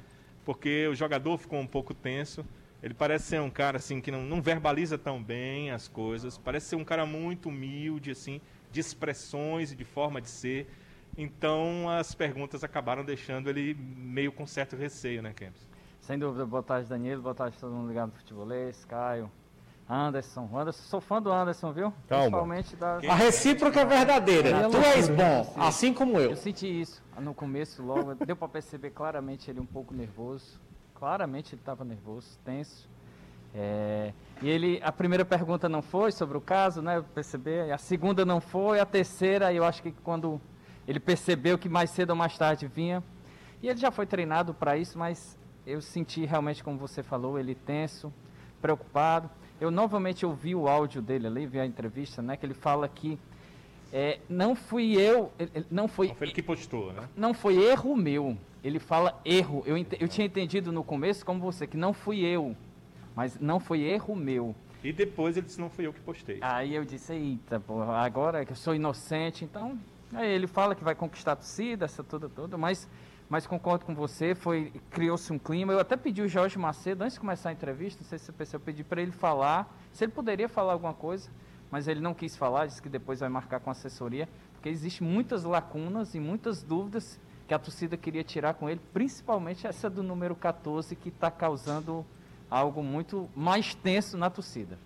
Porque 0.46 0.88
o 0.88 0.96
jogador 0.96 1.38
ficou 1.38 1.60
um 1.60 1.68
pouco 1.68 1.94
tenso. 1.94 2.46
Ele 2.82 2.94
parece 2.94 3.26
ser 3.26 3.42
um 3.42 3.50
cara 3.50 3.78
assim 3.78 4.00
que 4.00 4.12
não, 4.12 4.22
não 4.24 4.42
verbaliza 4.42 4.98
tão 4.98 5.22
bem 5.22 5.72
as 5.72 5.88
coisas. 5.88 6.38
Parece 6.38 6.68
ser 6.68 6.76
um 6.76 6.86
cara 6.86 7.06
muito 7.06 7.50
humilde, 7.50 8.12
assim, 8.12 8.40
de 8.72 8.80
expressões 8.80 9.72
e 9.72 9.76
de 9.76 9.84
forma 9.84 10.22
de 10.22 10.30
ser. 10.30 10.70
Então 11.18 11.90
as 11.90 12.14
perguntas 12.14 12.64
acabaram 12.64 13.04
deixando 13.04 13.50
ele 13.50 13.74
meio 13.74 14.32
com 14.32 14.46
certo 14.46 14.76
receio, 14.76 15.22
né, 15.22 15.34
Kempis? 15.34 15.68
Sem 16.00 16.18
dúvida, 16.18 16.46
boa 16.46 16.64
tarde, 16.64 16.88
Danilo, 16.88 17.22
boa 17.22 17.36
tarde 17.36 17.58
todo 17.60 17.74
mundo 17.74 17.88
ligado 17.90 18.12
no 18.12 18.16
futebolês, 18.16 18.86
Caio, 18.86 19.30
Anderson. 19.90 20.50
Anderson, 20.54 20.84
sou 20.84 21.02
fã 21.02 21.22
do 21.22 21.32
Anderson, 21.32 21.74
viu? 21.74 21.94
Calma. 22.08 22.24
Principalmente 22.24 22.76
da. 22.76 22.98
A 22.98 23.16
recíproca 23.16 23.82
é 23.82 23.86
verdadeira. 23.86 24.50
É 24.50 24.70
Tu 24.70 24.78
és 24.78 25.10
bom, 25.10 25.44
sim. 25.44 25.60
assim 25.60 25.94
como 25.94 26.20
eu. 26.20 26.32
Eu 26.32 26.36
senti 26.38 26.68
isso 26.68 27.02
no 27.20 27.34
começo, 27.34 27.82
logo. 27.82 28.14
Deu 28.14 28.36
para 28.36 28.48
perceber 28.48 28.92
claramente 28.92 29.50
ele 29.50 29.60
um 29.60 29.66
pouco 29.66 29.94
nervoso. 29.94 30.60
Claramente 30.98 31.54
ele 31.54 31.62
estava 31.62 31.86
nervoso, 31.86 32.40
tenso. 32.44 32.90
É, 33.54 34.14
e 34.42 34.50
ele, 34.50 34.82
a 34.84 34.92
primeira 34.92 35.24
pergunta 35.24 35.70
não 35.70 35.84
foi 35.84 36.12
sobre 36.12 36.36
o 36.36 36.42
caso, 36.42 36.82
né? 36.82 36.98
Eu 36.98 37.04
percebi. 37.04 37.72
A 37.72 37.78
segunda 37.78 38.26
não 38.26 38.42
foi, 38.42 38.80
a 38.80 38.86
terceira, 38.86 39.54
eu 39.54 39.64
acho 39.64 39.84
que 39.84 39.92
quando 39.92 40.42
ele 40.88 41.00
percebeu 41.00 41.56
que 41.56 41.70
mais 41.70 41.92
cedo 41.92 42.10
ou 42.10 42.16
mais 42.16 42.36
tarde 42.36 42.66
vinha. 42.66 43.04
E 43.62 43.68
ele 43.70 43.80
já 43.80 43.92
foi 43.92 44.08
treinado 44.08 44.56
para 44.56 44.76
isso, 44.76 44.98
mas 44.98 45.38
eu 45.68 45.82
senti 45.82 46.26
realmente, 46.26 46.64
como 46.64 46.80
você 46.80 47.04
falou, 47.04 47.38
ele 47.38 47.54
tenso, 47.54 48.12
preocupado. 48.60 49.30
Eu 49.62 49.70
novamente 49.70 50.26
ouvi 50.26 50.56
o 50.56 50.68
áudio 50.68 51.00
dele 51.00 51.28
ali, 51.28 51.46
vi 51.46 51.60
a 51.60 51.66
entrevista, 51.66 52.24
né? 52.24 52.36
Que 52.36 52.46
ele 52.46 52.56
fala 52.56 52.88
que 52.88 53.20
é, 53.92 54.20
não 54.30 54.56
fui 54.56 54.94
eu, 55.00 55.32
não 55.72 55.88
foi 55.88 56.08
Não 56.10 56.16
foi 56.16 56.28
ele 56.28 56.34
que 56.34 56.42
postou, 56.44 56.94
né? 56.94 57.08
não 57.16 57.34
foi 57.34 57.56
erro 57.64 57.96
meu. 57.96 58.38
Ele 58.64 58.80
fala 58.80 59.20
erro. 59.24 59.64
Eu, 59.66 59.78
ente- 59.78 59.98
eu 60.00 60.08
tinha 60.08 60.26
entendido 60.28 60.72
no 60.72 60.84
começo, 60.84 61.26
como 61.26 61.40
você, 61.40 61.66
que 61.66 61.78
não 61.78 61.94
fui 61.94 62.20
eu. 62.22 62.56
Mas 63.16 63.40
não 63.40 63.60
foi 63.60 63.82
erro 63.82 64.16
meu. 64.16 64.54
E 64.84 64.92
depois 64.92 65.38
ele 65.38 65.46
disse, 65.46 65.60
não 65.60 65.70
fui 65.70 65.88
eu 65.88 65.94
que 65.94 66.00
postei. 66.02 66.38
Aí 66.42 66.76
eu 66.76 66.84
disse, 66.86 67.14
eita, 67.14 67.62
agora 67.98 68.46
que 68.46 68.52
eu 68.52 68.56
sou 68.56 68.76
inocente, 68.76 69.44
então. 69.46 69.78
Aí 70.14 70.30
ele 70.30 70.48
fala 70.48 70.76
que 70.76 70.84
vai 70.84 70.96
conquistar 70.96 71.34
a 71.34 71.36
torcida, 71.36 71.86
essa 71.86 72.04
toda 72.04 72.30
toda, 72.30 72.58
mas, 72.58 72.88
mas 73.30 73.46
concordo 73.48 73.86
com 73.86 73.94
você, 73.96 74.36
foi 74.36 74.72
criou-se 74.92 75.32
um 75.34 75.40
clima. 75.40 75.74
Eu 75.74 75.80
até 75.80 75.96
pedi 75.98 76.22
o 76.22 76.28
Jorge 76.28 76.58
Macedo, 76.58 77.04
antes 77.04 77.16
de 77.16 77.20
começar 77.20 77.50
a 77.50 77.52
entrevista, 77.54 78.02
não 78.04 78.10
sei 78.10 78.18
se 78.20 78.26
você 78.26 78.32
percebeu, 78.32 78.62
eu 78.62 78.66
pedi 78.66 78.84
para 78.84 79.02
ele 79.02 79.12
falar, 79.12 79.74
se 79.92 80.04
ele 80.06 80.12
poderia 80.12 80.48
falar 80.48 80.74
alguma 80.74 80.94
coisa, 80.94 81.30
mas 81.72 81.88
ele 81.88 82.00
não 82.00 82.14
quis 82.14 82.36
falar, 82.36 82.66
disse 82.66 82.82
que 82.82 82.90
depois 82.90 83.20
vai 83.20 83.30
marcar 83.30 83.60
com 83.60 83.70
a 83.70 83.74
assessoria, 83.74 84.28
porque 84.54 84.70
existem 84.70 85.08
muitas 85.08 85.44
lacunas 85.44 86.16
e 86.16 86.20
muitas 86.20 86.62
dúvidas 86.64 87.20
que 87.48 87.54
a 87.54 87.60
torcida 87.60 87.96
queria 87.96 88.24
tirar 88.24 88.54
com 88.56 88.70
ele, 88.70 88.82
principalmente 88.94 89.66
essa 89.68 89.90
do 89.90 90.04
número 90.04 90.36
14, 90.36 90.96
que 90.96 91.10
está 91.10 91.32
causando 91.32 92.06
algo 92.50 92.84
muito 92.84 93.30
mais 93.36 93.74
tenso 93.76 94.18
na 94.18 94.30
torcida. 94.30 94.78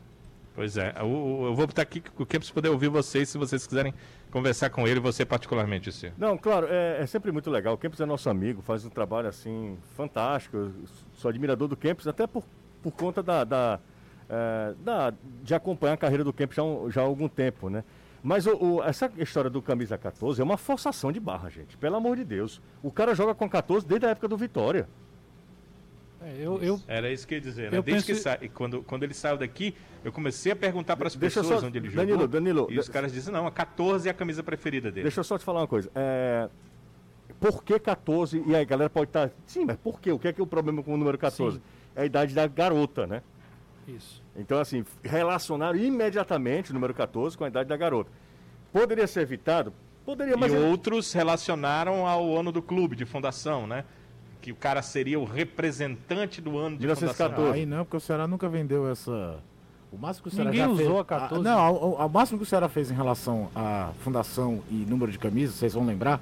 Pois 0.53 0.75
é, 0.75 0.93
o- 1.01 1.05
o- 1.05 1.45
eu 1.47 1.55
vou 1.55 1.65
botar 1.65 1.83
aqui 1.83 2.03
o 2.19 2.25
Kempis 2.25 2.51
poder 2.51 2.67
ouvir 2.69 2.89
vocês, 2.89 3.29
se 3.29 3.37
vocês 3.37 3.65
quiserem 3.65 3.93
conversar 4.31 4.69
com 4.69 4.85
ele, 4.87 4.99
você 4.99 5.25
particularmente, 5.25 5.91
Ciro. 5.93 6.13
Não, 6.17 6.37
claro, 6.37 6.67
é, 6.69 7.01
é 7.01 7.05
sempre 7.05 7.31
muito 7.31 7.49
legal. 7.49 7.73
O 7.73 7.77
Kempis 7.77 8.01
é 8.01 8.05
nosso 8.05 8.29
amigo, 8.29 8.61
faz 8.61 8.83
um 8.83 8.89
trabalho 8.89 9.29
assim 9.29 9.77
fantástico. 9.95 10.57
Eu 10.57 10.71
sou 11.15 11.29
admirador 11.29 11.67
do 11.69 11.77
Kempis, 11.77 12.05
até 12.05 12.27
por, 12.27 12.43
por 12.83 12.91
conta 12.91 13.23
da, 13.23 13.43
da, 13.45 13.79
é, 14.31 14.73
da- 14.83 15.13
de 15.43 15.53
acompanhar 15.53 15.93
a 15.93 15.97
carreira 15.97 16.23
do 16.23 16.31
Kempis 16.31 16.55
já, 16.55 16.63
há 16.63 16.89
já 16.89 17.01
há 17.01 17.03
algum 17.03 17.27
tempo, 17.27 17.69
né? 17.69 17.83
Mas 18.23 18.45
o, 18.47 18.55
o- 18.55 18.83
essa 18.83 19.11
história 19.17 19.49
do 19.49 19.61
camisa 19.61 19.97
14 19.97 20.39
é 20.39 20.43
uma 20.43 20.57
forçação 20.57 21.11
de 21.11 21.19
barra, 21.19 21.49
gente. 21.49 21.75
Pelo 21.77 21.95
amor 21.97 22.15
de 22.15 22.23
Deus. 22.23 22.61
O 22.81 22.91
cara 22.91 23.13
joga 23.13 23.35
com 23.35 23.49
14 23.49 23.85
desde 23.85 24.05
a 24.05 24.09
época 24.11 24.27
do 24.27 24.37
Vitória. 24.37 24.87
É, 26.23 26.35
eu, 26.39 26.61
eu, 26.61 26.79
Era 26.87 27.11
isso 27.11 27.27
que 27.27 27.33
eu 27.33 27.37
ia 27.37 27.41
dizer, 27.41 27.71
né? 27.71 27.77
Eu 27.79 27.81
Desde 27.81 28.13
penso- 28.13 28.23
que 28.23 28.29
sa... 28.29 28.37
quando, 28.53 28.83
quando 28.83 29.01
ele 29.03 29.13
saiu 29.13 29.37
daqui, 29.37 29.73
eu 30.05 30.11
comecei 30.11 30.51
a 30.51 30.55
perguntar 30.55 30.95
para 30.95 31.07
as 31.07 31.15
pessoas 31.15 31.47
só- 31.47 31.65
onde 31.65 31.79
ele 31.79 31.89
Danilo, 31.89 32.11
jogou. 32.19 32.27
Danilo, 32.27 32.67
e 32.69 32.77
os 32.77 32.85
de- 32.85 32.91
caras 32.91 33.11
dizem, 33.11 33.33
não, 33.33 33.47
a 33.47 33.51
14 33.51 34.07
é 34.07 34.11
a 34.11 34.13
camisa 34.13 34.43
preferida 34.43 34.91
dele. 34.91 35.03
Deixa 35.03 35.19
eu 35.19 35.23
só 35.23 35.35
te 35.37 35.43
falar 35.43 35.61
uma 35.61 35.67
coisa. 35.67 35.89
É, 35.95 36.47
Por 37.39 37.63
que 37.63 37.79
14? 37.79 38.43
E 38.45 38.55
aí, 38.55 38.61
a 38.61 38.65
galera 38.65 38.89
pode 38.89 39.09
estar. 39.09 39.31
Sim, 39.47 39.65
mas 39.65 39.77
por 39.77 39.99
quê? 39.99 40.11
O 40.11 40.19
que 40.19 40.27
é 40.27 40.33
que 40.33 40.39
é 40.39 40.43
o 40.43 40.47
problema 40.47 40.83
com 40.83 40.93
o 40.93 40.97
número 40.97 41.17
14? 41.17 41.57
Sim. 41.57 41.63
É 41.95 42.03
a 42.03 42.05
idade 42.05 42.35
da 42.35 42.45
garota, 42.45 43.07
né? 43.07 43.23
Isso. 43.87 44.21
Então, 44.35 44.59
assim, 44.59 44.83
relacionaram 45.03 45.77
imediatamente 45.77 46.71
o 46.71 46.73
número 46.73 46.93
14 46.93 47.37
com 47.37 47.43
a 47.43 47.47
idade 47.47 47.67
da 47.69 47.77
garota. 47.77 48.09
Poderia 48.71 49.07
ser 49.07 49.21
evitado? 49.21 49.73
Poderia, 50.05 50.35
mas. 50.37 50.51
e 50.51 50.55
ele- 50.55 50.65
outros 50.65 51.11
relacionaram 51.13 52.07
ao 52.07 52.37
ano 52.37 52.51
do 52.51 52.61
clube, 52.61 52.95
de 52.95 53.05
fundação, 53.05 53.67
né? 53.67 53.83
Que 54.41 54.51
o 54.51 54.55
cara 54.55 54.81
seria 54.81 55.19
o 55.19 55.23
representante 55.25 56.41
do 56.41 56.57
ano 56.57 56.75
de 56.77 56.81
1914. 56.85 57.35
fundação. 57.35 57.53
Aí 57.53 57.65
não, 57.65 57.83
porque 57.85 57.97
o 57.97 57.99
Ceará 57.99 58.27
nunca 58.27 58.49
vendeu 58.49 58.89
essa. 58.89 59.39
O 59.91 59.97
máximo 59.97 60.23
que 60.23 60.29
o 60.29 60.31
Ceará 60.31 60.49
Ninguém 60.49 60.65
já 60.65 60.71
usou 60.71 60.87
fez... 60.87 60.99
a 60.99 61.05
14. 61.05 61.35
Ah, 61.47 61.51
não, 61.51 61.59
ao, 61.59 62.01
ao 62.01 62.09
máximo 62.09 62.39
que 62.39 62.43
o 62.43 62.47
Ceará 62.47 62.69
fez 62.69 62.89
em 62.89 62.93
relação 62.95 63.51
à 63.53 63.91
fundação 63.99 64.63
e 64.71 64.73
número 64.87 65.11
de 65.11 65.19
camisas, 65.19 65.55
vocês 65.55 65.73
vão 65.73 65.85
lembrar, 65.85 66.19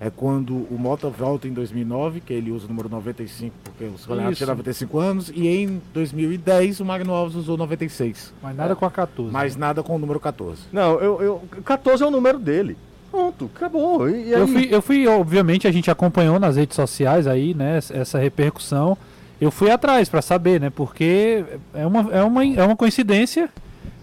é 0.00 0.10
quando 0.10 0.54
o 0.70 0.76
Mota 0.78 1.08
volta 1.08 1.48
em 1.48 1.52
2009, 1.52 2.20
que 2.20 2.32
ele 2.32 2.52
usa 2.52 2.66
o 2.66 2.68
número 2.68 2.88
95, 2.88 3.54
porque 3.64 3.84
os 3.84 4.06
goleados 4.06 4.32
Isso. 4.34 4.44
tinham 4.44 4.54
95 4.56 4.98
anos, 4.98 5.32
e 5.34 5.48
em 5.48 5.82
2010 5.92 6.80
o 6.80 6.84
Magno 6.84 7.12
Alves 7.12 7.34
usou 7.36 7.56
96. 7.56 8.32
Mas 8.42 8.56
nada 8.56 8.76
com 8.76 8.84
a 8.86 8.90
14. 8.90 9.32
Mas 9.32 9.56
nada 9.56 9.82
com 9.82 9.96
o 9.96 9.98
número 9.98 10.20
14. 10.20 10.62
Não, 10.72 11.00
eu, 11.00 11.22
eu, 11.22 11.42
14 11.64 12.02
é 12.02 12.06
o 12.06 12.10
número 12.10 12.38
dele. 12.38 12.76
Pronto, 13.10 13.50
acabou. 13.56 14.08
E, 14.08 14.28
e 14.28 14.34
aí? 14.34 14.40
Eu 14.40 14.46
fui, 14.48 14.68
eu 14.70 14.82
fui, 14.82 15.06
obviamente, 15.08 15.66
a 15.66 15.72
gente 15.72 15.90
acompanhou 15.90 16.38
nas 16.38 16.56
redes 16.56 16.76
sociais 16.76 17.26
aí, 17.26 17.54
né, 17.54 17.78
essa- 17.78 17.96
essa 17.96 18.18
repercussão. 18.18 18.96
Eu 19.40 19.50
fui 19.50 19.70
atrás 19.70 20.08
para 20.08 20.20
saber, 20.22 20.60
né, 20.60 20.68
porque 20.70 21.44
é 21.74 21.86
uma, 21.86 22.00
é 22.12 22.22
uma, 22.22 22.44
é 22.44 22.62
uma 22.64 22.76
coincidência, 22.76 23.48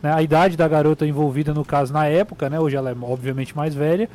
né, 0.02 0.12
a 0.14 0.22
idade 0.22 0.58
da 0.58 0.68
garota 0.68 1.06
envolvida 1.06 1.54
no 1.54 1.64
caso 1.64 1.94
na 1.94 2.06
época, 2.06 2.50
né, 2.50 2.60
hoje 2.60 2.76
ela 2.76 2.90
é 2.92 2.96
obviamente 3.02 3.56
mais 3.56 3.74
velha. 3.76 4.10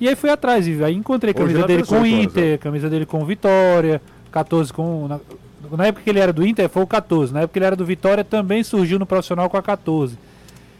E 0.00 0.08
aí 0.08 0.16
fui 0.16 0.30
atrás 0.30 0.66
e 0.66 0.82
aí 0.82 0.94
encontrei 0.94 1.34
camisa 1.34 1.66
dele 1.66 1.82
tem 1.82 1.86
com 1.86 2.02
18 2.02 2.14
anos, 2.14 2.24
Inter, 2.24 2.58
camisa 2.58 2.88
dele 2.88 3.06
com 3.06 3.24
Vitória, 3.24 4.00
14 4.32 4.72
com 4.72 5.06
na, 5.06 5.20
na 5.76 5.86
época 5.86 6.02
que 6.02 6.10
ele 6.10 6.18
era 6.18 6.32
do 6.32 6.46
Inter 6.46 6.68
foi 6.68 6.82
o 6.82 6.86
14, 6.86 7.32
na 7.32 7.40
época 7.40 7.52
que 7.52 7.58
ele 7.58 7.66
era 7.66 7.76
do 7.76 7.84
Vitória 7.84 8.24
também 8.24 8.62
surgiu 8.62 8.98
no 8.98 9.04
profissional 9.04 9.50
com 9.50 9.56
a 9.56 9.62
14. 9.62 10.16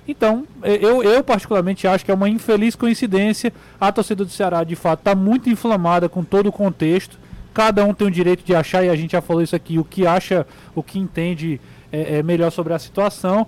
Então, 0.08 0.44
eu, 0.64 1.04
eu 1.04 1.22
particularmente 1.22 1.86
acho 1.86 2.04
que 2.04 2.10
é 2.10 2.14
uma 2.14 2.28
infeliz 2.28 2.74
coincidência. 2.74 3.52
A 3.80 3.92
torcida 3.92 4.24
do 4.24 4.30
Ceará, 4.30 4.64
de 4.64 4.74
fato, 4.74 5.00
está 5.00 5.14
muito 5.14 5.48
inflamada 5.48 6.08
com 6.08 6.24
todo 6.24 6.48
o 6.48 6.52
contexto. 6.52 7.16
Cada 7.54 7.84
um 7.84 7.94
tem 7.94 8.08
o 8.08 8.10
direito 8.10 8.42
de 8.44 8.52
achar, 8.52 8.84
e 8.84 8.88
a 8.88 8.96
gente 8.96 9.12
já 9.12 9.20
falou 9.20 9.40
isso 9.40 9.54
aqui, 9.54 9.78
o 9.78 9.84
que 9.84 10.06
acha, 10.06 10.44
o 10.74 10.82
que 10.82 10.98
entende 10.98 11.60
é, 11.92 12.18
é 12.18 12.22
melhor 12.24 12.50
sobre 12.50 12.72
a 12.72 12.78
situação. 12.78 13.46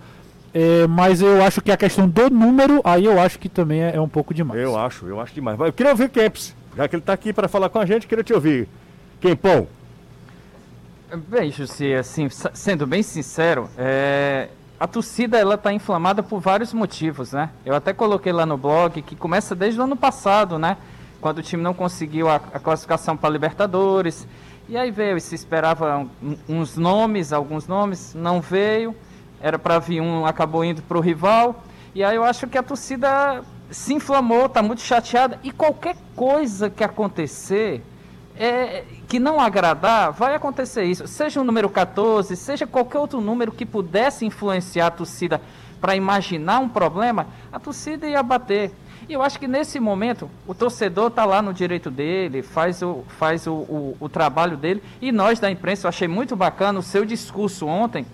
Eh, 0.55 0.87
mas 0.87 1.23
eu 1.23 1.43
acho 1.43 1.61
que 1.63 1.73
a 1.73 1.77
questão 1.77 2.07
do 2.09 2.29
número, 2.29 2.81
aí 2.85 3.05
eu 3.07 3.19
acho 3.19 3.39
que 3.39 3.49
também 3.49 3.83
é, 3.83 3.97
é 3.97 4.01
um 4.01 4.09
pouco 4.09 4.35
demais. 4.35 4.61
Eu 4.61 4.79
acho, 4.79 5.07
eu 5.07 5.19
acho 5.21 5.33
demais. 5.35 5.59
Eu 5.59 5.73
queria 5.73 5.93
ouvir 5.93 6.09
Kempis, 6.11 6.55
já 6.77 6.87
que 6.89 6.95
ele 6.97 7.03
está 7.03 7.13
aqui 7.15 7.33
para 7.33 7.49
falar 7.49 7.69
com 7.71 7.79
a 7.79 7.87
gente, 7.87 8.07
queria 8.07 8.23
te 8.25 8.35
ouvir. 8.35 8.69
Kempão, 9.21 9.67
Bem, 11.29 11.51
Jussi, 11.51 11.93
assim, 11.93 12.27
sendo 12.55 12.87
bem 12.87 13.03
sincero, 13.03 13.69
é, 13.77 14.49
a 14.81 14.87
torcida 14.87 15.39
ela 15.39 15.57
está 15.57 15.71
inflamada 15.73 16.23
por 16.23 16.41
vários 16.41 16.73
motivos, 16.73 17.33
né? 17.33 17.51
Eu 17.67 17.75
até 17.75 17.93
coloquei 17.93 18.33
lá 18.33 18.47
no 18.47 18.57
blog 18.57 19.03
que 19.03 19.15
começa 19.15 19.55
desde 19.55 19.79
o 19.79 19.85
ano 19.85 19.95
passado, 19.95 20.59
né? 20.59 20.79
Quando 21.21 21.39
o 21.39 21.43
time 21.43 21.63
não 21.63 21.75
conseguiu 21.75 22.31
a, 22.31 22.37
a 22.37 22.59
classificação 22.59 23.15
para 23.15 23.29
Libertadores. 23.29 24.27
E 24.71 24.77
aí 24.77 24.91
veio, 24.91 25.19
e 25.19 25.21
se 25.21 25.35
esperava 25.35 25.99
um- 26.23 26.37
uns 26.49 26.79
nomes, 26.79 27.31
alguns 27.31 27.69
nomes, 27.69 28.15
não 28.15 28.41
veio. 28.41 28.97
Era 29.43 29.59
para 29.59 29.79
vir 29.81 30.01
um, 30.01 30.25
acabou 30.25 30.65
indo 30.65 30.81
para 30.81 30.97
o 30.97 31.01
rival. 31.01 31.65
E 31.95 32.05
aí 32.05 32.17
eu 32.17 32.25
acho 32.25 32.47
que 32.47 32.57
a 32.57 32.63
torcida 32.63 33.43
se 33.71 33.93
inflamou, 33.93 34.47
está 34.47 34.63
muito 34.63 34.81
chateada. 34.81 35.39
E 35.43 35.51
qualquer 35.51 35.97
coisa 36.15 36.71
que 36.71 36.85
acontecer, 36.85 37.83
é, 38.39 38.85
que 39.09 39.19
não 39.19 39.41
agradar, 39.41 40.13
vai 40.13 40.35
acontecer 40.35 40.85
isso. 40.85 41.07
Seja 41.09 41.41
o 41.41 41.45
número 41.45 41.69
14, 41.69 42.37
seja 42.37 42.67
qualquer 42.67 42.99
outro 42.99 43.21
número 43.21 43.51
que 43.51 43.67
pudesse 43.67 44.25
influenciar 44.25 44.87
a 44.87 44.91
torcida 44.93 45.41
para 45.81 45.97
imaginar 45.97 46.61
um 46.61 46.69
problema, 46.69 47.27
a 47.53 47.59
torcida 47.59 48.07
ia 48.07 48.23
bater. 48.23 48.71
E 49.09 49.13
eu 49.15 49.21
acho 49.21 49.39
que 49.41 49.49
nesse 49.49 49.81
momento 49.81 50.31
o 50.47 50.55
torcedor 50.55 51.09
está 51.09 51.25
lá 51.25 51.43
no 51.43 51.53
direito 51.53 51.91
dele, 51.91 52.41
faz, 52.41 52.81
o, 52.83 53.05
faz 53.19 53.49
o, 53.49 53.53
o, 53.53 53.97
o 53.99 54.09
trabalho 54.09 54.57
dele. 54.57 54.81
E 55.01 55.11
nós 55.11 55.41
da 55.41 55.51
imprensa, 55.51 55.87
eu 55.87 55.89
achei 55.89 56.07
muito 56.07 56.37
bacana 56.37 56.79
o 56.79 56.83
seu 56.83 57.05
discurso 57.05 57.67
ontem, 57.67 58.07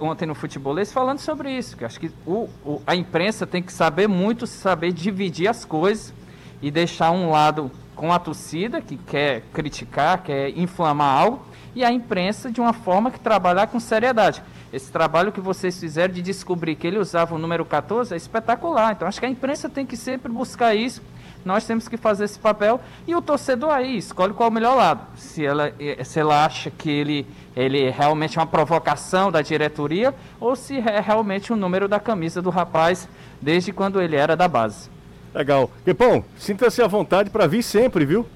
ontem 0.00 0.26
no 0.26 0.34
futebolês 0.34 0.92
falando 0.92 1.18
sobre 1.18 1.50
isso, 1.56 1.76
que 1.76 1.84
acho 1.84 1.98
que 2.00 2.10
o, 2.26 2.48
o- 2.64 2.82
a 2.86 2.94
imprensa 2.94 3.46
tem 3.46 3.62
que 3.62 3.72
saber 3.72 4.06
muito, 4.08 4.46
saber 4.46 4.92
dividir 4.92 5.48
as 5.48 5.64
coisas 5.64 6.12
e 6.60 6.70
deixar 6.70 7.10
um 7.10 7.30
lado 7.30 7.70
com 7.96 8.12
a 8.12 8.18
torcida 8.18 8.80
que 8.80 8.96
quer 8.96 9.42
criticar, 9.52 10.22
quer 10.22 10.50
inflamar 10.58 11.18
algo, 11.22 11.42
e 11.74 11.84
a 11.84 11.90
imprensa 11.92 12.50
de 12.50 12.60
uma 12.60 12.72
forma 12.72 13.10
que 13.10 13.18
trabalhar 13.18 13.66
com 13.66 13.80
seriedade. 13.80 14.42
Esse 14.72 14.90
trabalho 14.92 15.32
que 15.32 15.40
vocês 15.40 15.78
fizeram 15.78 16.12
de 16.12 16.20
descobrir 16.22 16.74
que 16.76 16.86
ele 16.86 16.98
usava 16.98 17.34
o 17.34 17.38
número 17.38 17.64
14 17.64 18.12
é 18.12 18.16
espetacular. 18.16 18.92
Então 18.92 19.06
acho 19.08 19.18
que 19.20 19.26
a 19.26 19.28
imprensa 19.28 19.68
tem 19.68 19.84
que 19.86 19.96
sempre 19.96 20.30
buscar 20.32 20.74
isso, 20.74 21.02
nós 21.44 21.64
temos 21.64 21.88
que 21.88 21.96
fazer 21.96 22.24
esse 22.24 22.38
papel 22.38 22.80
e 23.06 23.14
o 23.14 23.22
torcedor 23.22 23.70
aí 23.70 23.96
escolhe 23.96 24.32
qual 24.32 24.48
é 24.48 24.50
o 24.50 24.54
melhor 24.54 24.76
lado. 24.76 25.06
Se 25.16 25.44
ela, 25.44 25.72
eh, 25.78 26.02
se 26.04 26.20
ela 26.20 26.44
acha 26.44 26.70
que 26.70 26.90
ele, 26.90 27.26
ele 27.56 27.82
é 27.82 27.90
realmente 27.90 28.38
uma 28.38 28.46
provocação 28.46 29.30
da 29.30 29.42
diretoria 29.42 30.14
ou 30.40 30.54
se 30.54 30.78
é 30.78 31.00
realmente 31.00 31.52
o 31.52 31.56
número 31.56 31.88
da 31.88 31.98
camisa 31.98 32.40
do 32.40 32.50
rapaz 32.50 33.08
desde 33.40 33.72
quando 33.72 34.00
ele 34.00 34.16
era 34.16 34.36
da 34.36 34.46
base. 34.46 34.88
Legal. 35.34 35.70
Quepão, 35.84 36.24
sinta-se 36.36 36.82
à 36.82 36.86
vontade 36.86 37.30
para 37.30 37.46
vir 37.46 37.62
sempre, 37.62 38.04
viu? 38.04 38.26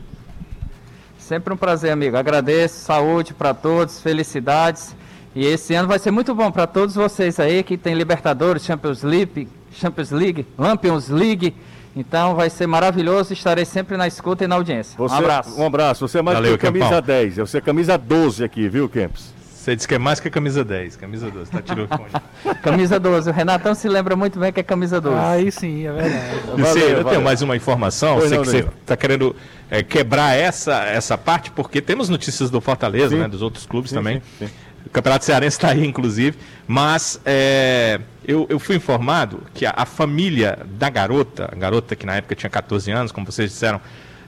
Sempre 1.19 1.53
um 1.53 1.57
prazer, 1.57 1.91
amigo. 1.91 2.17
Agradeço, 2.17 2.85
saúde 2.85 3.35
para 3.35 3.53
todos, 3.53 4.01
felicidades. 4.01 4.95
E 5.35 5.45
esse 5.45 5.75
ano 5.75 5.89
vai 5.89 5.99
ser 5.99 6.11
muito 6.11 6.35
bom 6.35 6.51
para 6.51 6.67
todos 6.67 6.95
vocês 6.95 7.39
aí 7.39 7.63
que 7.63 7.77
tem 7.77 7.95
Libertadores, 7.95 8.65
Champions 8.65 9.03
League, 9.03 9.49
Champions 9.73 10.11
League, 10.11 10.47
Lampions 10.57 11.09
League. 11.09 11.55
Então 11.97 12.35
vai 12.35 12.51
ser 12.51 12.67
maravilhoso, 12.67 13.33
estarei 13.33 13.65
sempre 13.65 13.97
na 13.97 14.07
escuta 14.07 14.45
e 14.45 14.47
na 14.47 14.55
audiência. 14.57 14.97
Você, 14.99 15.15
um 15.15 15.19
abraço. 15.19 15.61
Um 15.61 15.67
abraço. 15.67 16.07
Você 16.09 16.19
é 16.19 16.23
mais 16.23 16.37
Valeu, 16.37 16.59
que 16.59 16.67
camisa 16.67 16.85
Kempão. 16.85 17.03
10, 17.03 17.37
você 17.39 17.59
é 17.59 17.61
camisa 17.63 17.97
12 17.97 18.45
aqui, 18.45 18.69
viu, 18.69 18.87
Kempis? 18.89 19.35
Você 19.67 19.75
disse 19.75 19.89
que 19.89 19.97
é 19.97 19.99
mais 19.99 20.21
que 20.21 20.29
a 20.29 20.31
camisa 20.31 20.63
10, 20.65 20.95
camisa 20.95 21.29
12, 21.29 21.51
tá 21.51 21.61
tirando. 21.61 21.89
Camisa 22.63 23.01
12. 23.01 23.31
O 23.31 23.33
Renatão 23.33 23.75
se 23.75 23.89
lembra 23.89 24.15
muito 24.15 24.39
bem 24.39 24.53
que 24.53 24.61
é 24.61 24.63
camisa 24.63 25.01
12. 25.01 25.17
Aí 25.19 25.51
sim, 25.51 25.85
é 25.89 25.93
verdade. 25.93 26.25
E 26.57 26.61
você, 26.61 26.63
Valeu, 26.63 26.83
eu 26.83 26.89
valeu. 26.99 27.05
tenho 27.11 27.23
mais 27.23 27.43
uma 27.43 27.57
informação, 27.57 28.15
Pois 28.19 28.29
sei 28.29 28.39
não, 28.39 28.45
que 28.45 28.51
você 28.51 28.59
está 28.81 28.97
querendo 28.97 29.35
é, 29.69 29.83
quebrar 29.83 30.37
essa, 30.37 30.85
essa 30.85 31.19
parte, 31.19 31.51
porque 31.51 31.81
temos 31.83 32.09
notícias 32.09 32.49
do 32.49 32.61
Fortaleza, 32.61 33.09
Sim. 33.09 33.19
né, 33.23 33.27
dos 33.27 33.43
outros 33.43 33.67
clubes 33.67 33.91
Sim, 33.91 33.97
também. 33.97 34.23
sim, 34.39 34.49
Campeonato 34.97 35.27
Cearense 35.27 35.59
está 35.59 35.73
aí, 35.73 35.87
inclusive. 35.87 36.39
Mas 36.67 37.21
é, 37.23 38.01
eu, 38.27 38.47
eu 38.49 38.59
fui 38.59 38.77
informado 38.77 39.43
que 39.53 39.67
a, 39.67 39.75
a 39.77 39.85
família 39.85 40.59
da 40.65 40.89
garota, 40.89 41.51
a 41.53 41.55
garota 41.55 41.95
que 41.95 42.07
na 42.07 42.17
época 42.17 42.35
tinha 42.35 42.49
14 42.49 42.91
anos, 42.93 43.13
como 43.13 43.27
vocês 43.27 43.51
disseram, 43.51 43.79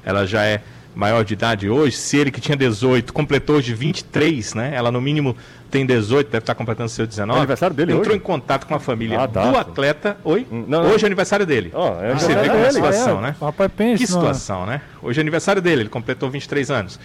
ela 0.05 0.27
já 0.27 0.45
é 0.45 0.61
maior 0.99 1.25
de 1.25 1.33
idade 1.33 1.71
hoje. 1.71 1.97
Se 1.97 2.17
ele 2.17 2.33
que 2.33 2.41
tinha 2.41 2.57
18 2.57 3.13
completou 3.13 3.55
hoje 3.57 3.73
23, 3.73 4.55
né? 4.55 4.73
Ela 4.75 4.91
no 4.91 5.01
mínimo 5.01 5.37
tem 5.71 5.87
18, 5.87 6.27
deve 6.29 6.39
estar 6.43 6.57
completando 6.57 6.89
seu 6.89 7.07
19. 7.07 7.37
É 7.37 7.41
aniversário 7.41 7.77
dele 7.77 7.93
Entrou 7.93 8.09
hoje? 8.09 8.17
em 8.17 8.21
contato 8.21 8.67
com 8.67 8.75
a 8.75 8.81
família 8.81 9.21
Ah, 9.23 9.29
tá. 9.29 9.49
do 9.49 9.57
atleta. 9.57 10.17
Oi? 10.25 10.45
Hum, 10.51 10.65
não, 10.67 10.83
não. 10.83 10.91
hoje 10.91 11.05
é 11.05 11.07
aniversário 11.07 11.47
dele. 11.47 11.71
Ó, 11.73 12.01
é 12.03 12.15
Você 12.15 12.27
vê 12.27 12.33
aniversário 12.41 12.51
como 12.51 12.57
é 12.59 12.67
a 12.67 12.69
dele. 12.69 12.73
situação, 12.73 13.19
É, 13.19 13.23
né? 13.23 13.37
Papai 13.39 13.69
pensa. 13.69 14.05
Que 14.05 14.11
numa- 14.11 14.21
situação, 14.35 14.67
né? 14.67 14.81
Hoje 15.01 15.21
é 15.21 15.23
aniversário 15.23 15.63
dele, 15.63 15.83
ele 15.83 15.89
completou 15.89 16.29
23 16.31 16.69
anos. 16.71 16.99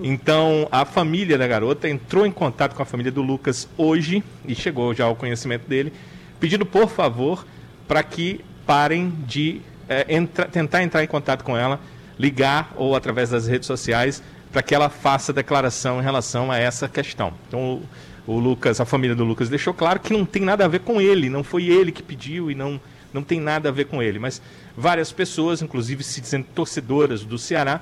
Então, 0.00 0.68
a 0.70 0.84
família 0.84 1.36
da 1.36 1.46
garota 1.48 1.88
entrou 1.88 2.24
em 2.24 2.30
contato 2.30 2.74
com 2.76 2.82
a 2.82 2.86
família 2.86 3.10
do 3.10 3.20
Lucas 3.22 3.68
hoje, 3.76 4.22
e 4.46 4.54
chegou 4.54 4.94
já 4.94 5.06
ao 5.06 5.16
conhecimento 5.16 5.66
dele, 5.68 5.92
pedindo, 6.38 6.64
por 6.64 6.88
favor, 6.88 7.44
para 7.88 8.02
que 8.04 8.44
parem 8.64 9.12
de 9.26 9.60
eh, 9.88 10.06
entra- 10.08 10.44
tentar 10.46 10.84
entrar 10.84 11.02
em 11.02 11.06
contato 11.08 11.42
com 11.42 11.56
ela, 11.56 11.80
ligar 12.20 12.72
ou 12.76 12.94
através 12.94 13.30
das 13.30 13.46
redes 13.46 13.66
sociais, 13.66 14.22
para 14.52 14.62
que 14.62 14.74
ela 14.74 14.90
faça 14.90 15.32
declaração 15.32 16.00
em 16.00 16.02
relação 16.02 16.50
a 16.50 16.58
essa 16.58 16.86
questão. 16.86 17.32
Então, 17.48 17.80
o, 18.26 18.38
Lucas, 18.38 18.78
a 18.78 18.84
família 18.84 19.16
do 19.16 19.24
Lucas 19.24 19.48
deixou 19.48 19.72
claro 19.72 19.98
que 19.98 20.12
não 20.12 20.26
tem 20.26 20.42
nada 20.42 20.66
a 20.66 20.68
ver 20.68 20.80
com 20.80 21.00
ele, 21.00 21.30
não 21.30 21.42
foi 21.42 21.66
ele 21.66 21.90
que 21.90 22.02
pediu 22.02 22.50
e 22.50 22.54
não, 22.54 22.78
não 23.12 23.22
tem 23.22 23.40
nada 23.40 23.70
a 23.70 23.72
ver 23.72 23.86
com 23.86 24.02
ele. 24.02 24.18
Mas 24.18 24.42
várias 24.76 25.10
pessoas, 25.10 25.62
inclusive 25.62 26.04
se 26.04 26.20
dizendo 26.20 26.44
torcedoras 26.54 27.24
do 27.24 27.38
Ceará, 27.38 27.80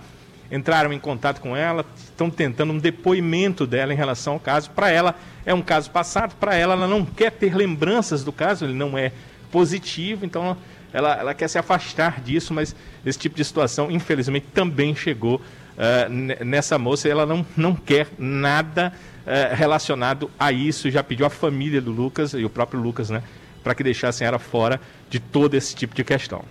entraram 0.53 0.93
em 0.93 1.01
contato 1.01 1.41
com 1.41 1.57
ela, 1.57 1.85
estão 1.97 2.31
tentando 2.31 2.73
um 2.73 2.79
depoimento 2.79 3.67
dela 3.67 3.93
em 3.93 3.97
relação 3.97 4.35
ao 4.35 4.41
caso. 4.41 4.71
Para 4.71 4.91
ela 4.91 5.17
é 5.45 5.53
um 5.53 5.63
caso 5.63 5.91
passado, 5.91 6.37
para 6.37 6.55
ela 6.55 6.75
ela 6.75 6.87
não 6.87 7.05
quer 7.05 7.33
ter 7.33 7.57
lembranças 7.57 8.23
do 8.23 8.33
caso, 8.33 8.65
ele 8.65 8.75
não 8.75 8.97
é 8.97 9.11
positivo, 9.51 10.25
então 10.25 10.57
ela, 10.93 11.15
ela 11.17 11.35
quer 11.35 11.49
se 11.49 11.59
afastar 11.59 12.21
disso, 12.21 12.53
mas 12.55 12.75
esse 13.05 13.19
tipo 13.19 13.37
de 13.37 13.45
situação, 13.45 13.91
infelizmente, 13.91 14.47
também 14.55 14.95
chegou 14.95 15.41
ne- 16.11 16.37
nessa 16.45 16.79
moça 16.79 17.07
e 17.09 17.11
ela 17.11 17.25
não, 17.27 17.47
não 17.57 17.75
quer 17.75 18.09
nada 18.19 18.93
eh, 19.27 19.53
relacionado 19.55 20.31
a 20.39 20.51
isso. 20.51 20.91
Já 20.91 21.03
pediu 21.05 21.25
à 21.27 21.31
família 21.31 21.81
do 21.81 21.91
Lucas 21.93 22.33
e 22.33 22.45
o 22.45 22.51
próprio 22.51 22.81
Lucas, 22.81 23.11
né, 23.11 23.23
para 23.63 23.75
que 23.75 23.85
deixassem 23.85 24.27
ela 24.27 24.39
fora 24.39 24.81
de 25.11 25.21
todo 25.21 25.55
esse 25.55 25.75
tipo 25.77 25.95
de 25.95 26.03
questão. 26.03 26.45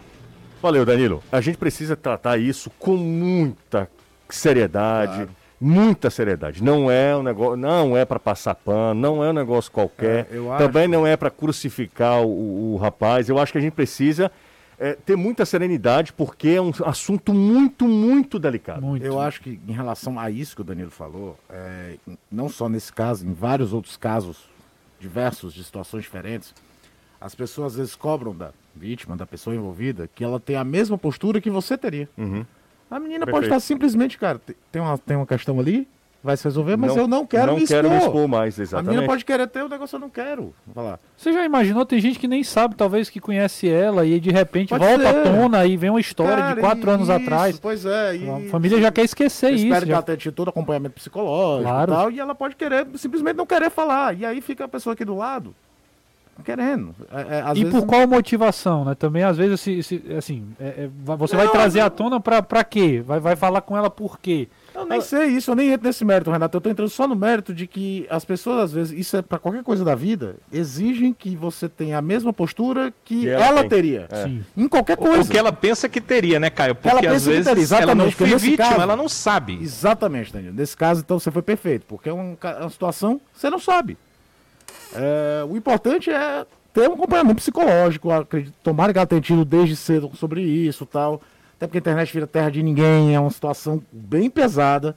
Valeu, 0.62 0.86
Danilo. 0.86 1.24
A 1.32 1.42
gente 1.42 1.58
precisa 1.58 1.96
tratar 1.96 2.38
isso 2.38 2.70
com 2.80 2.96
muita 2.96 3.90
seriedade, 4.30 5.28
muita 5.60 6.10
seriedade. 6.10 6.64
Não 6.64 6.90
é 6.92 7.16
um 7.16 7.24
negócio, 7.24 7.58
não 7.58 7.96
é 7.98 8.06
para 8.06 8.20
passar 8.20 8.56
pano, 8.56 9.00
não 9.00 9.24
é 9.24 9.30
um 9.30 9.34
negócio 9.34 9.72
qualquer. 9.72 10.28
É, 10.32 10.38
eu 10.38 10.52
acho- 10.52 10.64
Também 10.66 10.88
não 10.88 11.06
é 11.06 11.18
para 11.18 11.30
crucificar 11.30 12.22
o, 12.22 12.74
o 12.74 12.78
rapaz. 12.78 13.28
Eu 13.30 13.40
acho 13.40 13.52
que 13.52 13.58
a 13.58 13.62
gente 13.62 13.74
precisa 13.74 14.32
é, 14.80 14.94
ter 14.94 15.16
muita 15.16 15.44
serenidade 15.46 16.14
porque 16.14 16.50
é 16.50 16.62
um 16.62 16.72
assunto 16.86 17.34
muito, 17.34 17.88
muito 17.88 18.38
delicado. 18.38 18.82
Muito. 18.82 19.04
Eu 19.06 19.20
acho 19.20 19.42
que 19.42 19.60
em 19.68 19.72
relação 19.74 20.20
a 20.20 20.30
isso 20.30 20.56
que 20.56 20.62
o 20.62 20.66
Danilo 20.66 20.92
falou, 20.92 21.36
é, 21.50 21.96
não 22.32 22.48
só 22.48 22.70
nesse 22.70 22.94
caso, 22.94 23.26
em 23.26 23.34
vários 23.34 23.74
outros 23.74 23.98
casos 23.98 24.46
diversos 25.00 25.54
de 25.54 25.64
situações 25.64 26.04
diferentes, 26.04 26.54
as 27.20 27.34
pessoas 27.34 27.74
às 27.74 27.78
vezes 27.80 27.96
cobram 27.96 28.36
da 28.36 28.52
vítima, 28.76 29.18
da 29.18 29.26
pessoa 29.26 29.56
envolvida, 29.56 30.08
que 30.14 30.24
ela 30.24 30.40
tem 30.40 30.56
a 30.56 30.64
mesma 30.64 30.98
postura 31.00 31.42
que 31.42 31.50
você 31.50 31.76
teria. 31.76 32.08
Uhum. 32.16 32.46
A 32.90 33.00
menina 33.00 33.26
Perfeito. 33.26 33.32
pode 33.36 33.46
estar 33.48 33.60
simplesmente, 33.60 34.18
cara, 34.18 34.40
te- 34.40 34.56
tem 34.72 34.82
uma, 34.82 34.98
tem 34.98 35.18
uma 35.18 35.26
questão 35.26 35.60
ali, 35.60 35.88
vai 36.24 36.36
se 36.38 36.44
resolver, 36.46 36.76
mas 36.78 36.96
Não- 36.96 37.04
eu 37.04 37.08
não 37.08 37.26
quero 37.26 37.48
não 37.48 37.56
me 37.56 37.64
expor. 37.64 37.76
quero 37.78 37.90
me 37.90 37.98
expor 37.98 38.28
mais, 38.28 38.56
A 38.56 38.62
menina 38.64 38.64
exatamente. 38.82 39.06
pode 39.08 39.26
querer 39.26 39.48
ter 39.48 39.64
o 39.64 39.70
negócio, 39.70 39.96
eu 39.96 40.00
não 40.00 40.10
quero. 40.10 40.54
Falar. 40.74 41.00
Você 41.16 41.32
já 41.34 41.44
imaginou? 41.46 41.86
Tem 41.86 42.00
gente 42.00 42.18
que 42.18 42.28
nem 42.28 42.44
sabe, 42.44 42.76
talvez, 42.76 43.10
que 43.10 43.20
conhece 43.20 43.70
ela 43.70 44.06
e 44.06 44.20
de 44.20 44.32
repente 44.32 44.70
Pode 44.70 44.84
volta 44.86 45.02
ser. 45.04 45.08
à 45.08 45.24
tona 45.24 45.66
e 45.66 45.76
vem 45.78 45.90
uma 45.90 46.00
história 46.00 46.36
Cara, 46.38 46.56
de 46.56 46.62
quatro 46.62 46.90
anos 46.90 47.10
isso, 47.10 47.18
atrás. 47.18 47.60
Pois 47.60 47.86
é. 47.86 48.16
E... 48.18 48.30
A 48.30 48.50
família 48.50 48.80
já 48.82 48.92
quer 48.92 49.04
esquecer 49.04 49.52
Eu 49.52 49.56
isso. 49.56 49.66
espero 49.66 49.82
que 49.82 49.88
já- 49.90 49.94
ela 49.96 50.04
tenha 50.04 50.18
tido 50.18 50.34
todo 50.34 50.50
acompanhamento 50.50 50.96
psicológico 50.96 51.70
Claro. 51.70 51.92
e 51.92 51.96
tal, 51.96 52.12
e 52.12 52.20
ela 52.20 52.34
pode 52.36 52.56
querer, 52.56 52.88
simplesmente 52.96 53.36
não 53.36 53.46
querer 53.46 53.70
falar. 53.70 54.18
E 54.18 54.26
aí 54.26 54.42
fica 54.42 54.64
a 54.66 54.68
pessoa 54.68 54.94
aqui 54.94 55.04
do 55.06 55.16
lado, 55.16 55.48
não 55.50 55.67
querendo. 56.44 56.96
É, 57.12 57.38
é, 57.38 57.42
às 57.42 57.58
E 57.58 57.64
vezes 57.64 57.80
por 57.80 57.86
qual 57.88 58.08
motivação, 58.08 58.86
né? 58.86 58.96
Também, 58.96 59.24
às 59.24 59.38
vezes, 59.38 59.60
se, 59.62 59.82
se- 59.84 60.04
assim, 60.18 60.46
é- 60.60 60.66
é, 60.86 60.90
vai- 61.04 61.18
você 61.18 61.36
vai 61.36 61.46
Não, 61.46 61.52
trazer 61.52 61.80
não. 61.80 61.86
à 61.88 61.90
tona 61.90 62.20
pra, 62.20 62.42
pra 62.42 62.64
quê? 62.64 63.02
Vai, 63.06 63.20
vai 63.20 63.36
falar 63.36 63.62
com 63.62 63.78
ela 63.78 63.90
por 63.90 64.20
quê? 64.20 64.48
Eu 64.76 64.86
nem 64.86 65.02
sei 65.02 65.26
isso, 65.30 65.50
eu 65.50 65.56
nem 65.56 65.72
entro 65.72 65.88
nesse 65.88 66.06
mérito, 66.06 66.30
Renato. 66.30 66.56
Eu 66.56 66.62
tô 66.62 66.70
entrando 66.70 66.90
só 66.90 67.08
no 67.08 67.16
mérito 67.16 67.52
de 67.52 67.66
que 67.66 68.06
as 68.12 68.24
pessoas, 68.24 68.66
às 68.66 68.72
vezes, 68.72 68.98
isso 69.00 69.18
é 69.18 69.24
pra 69.24 69.40
qualquer 69.40 69.64
coisa 69.64 69.84
da 69.84 69.96
vida, 69.96 70.36
exigem 70.52 71.12
que 71.14 71.36
você 71.36 71.68
tenha 71.68 71.98
a 71.98 72.02
mesma 72.02 72.32
postura 72.32 72.94
que, 73.04 73.22
Que 73.22 73.30
ela 73.30 73.46
ela, 73.48 73.64
teria. 73.68 74.08
É. 74.12 74.24
Sim. 74.26 74.44
Em 74.56 74.68
qualquer 74.68 74.94
O 74.94 74.98
coisa. 74.98 75.32
que 75.32 75.38
ela 75.38 75.52
pensa 75.52 75.90
que 75.90 76.00
teria, 76.00 76.40
né, 76.40 76.52
Caio? 76.52 76.76
Porque 76.76 76.90
Ela 76.90 77.00
às 77.00 77.06
pensa 77.14 77.26
que 77.26 77.32
vezes 77.32 77.70
teria, 77.70 77.84
ela 77.84 77.96
não 77.96 78.06
exatamente, 78.06 78.16
foi 78.16 78.50
vítima, 78.50 78.70
caso- 78.70 78.82
ela 78.82 78.96
não 78.96 79.10
sabe. 79.10 79.58
Exatamente, 79.60 80.32
Danilo. 80.32 80.54
Nesse 80.54 80.78
caso, 80.78 81.02
então, 81.02 81.18
você 81.20 81.32
foi 81.32 81.42
perfeito, 81.42 81.86
porque 81.88 82.10
é 82.10 82.14
um 82.14 82.36
ca- 82.36 82.58
uma 82.62 82.70
situação 82.70 83.18
que 83.34 83.40
você 83.40 83.50
não 83.50 83.60
sabe. 83.60 83.98
É, 84.94 85.44
o 85.44 85.56
importante 85.56 86.10
é 86.10 86.46
ter 86.74 86.90
um 86.90 86.94
acompanhamento 86.94 87.38
psicológico. 87.38 88.12
Acredito, 88.12 88.54
tomara 88.64 88.92
que 88.92 89.00
ela 89.00 89.08
tenha 89.08 89.22
tido 89.22 89.44
desde 89.44 89.76
cedo 89.76 90.12
sobre 90.16 90.42
isso 90.42 90.86
tal. 90.86 91.22
Até 91.56 91.66
porque 91.66 91.80
a 91.80 91.82
internet 91.82 92.14
vira 92.14 92.28
terra 92.28 92.52
de 92.52 92.62
ninguém, 92.62 93.16
é 93.16 93.20
uma 93.20 93.32
situação 93.32 93.82
bem 93.92 94.30
pesada. 94.30 94.96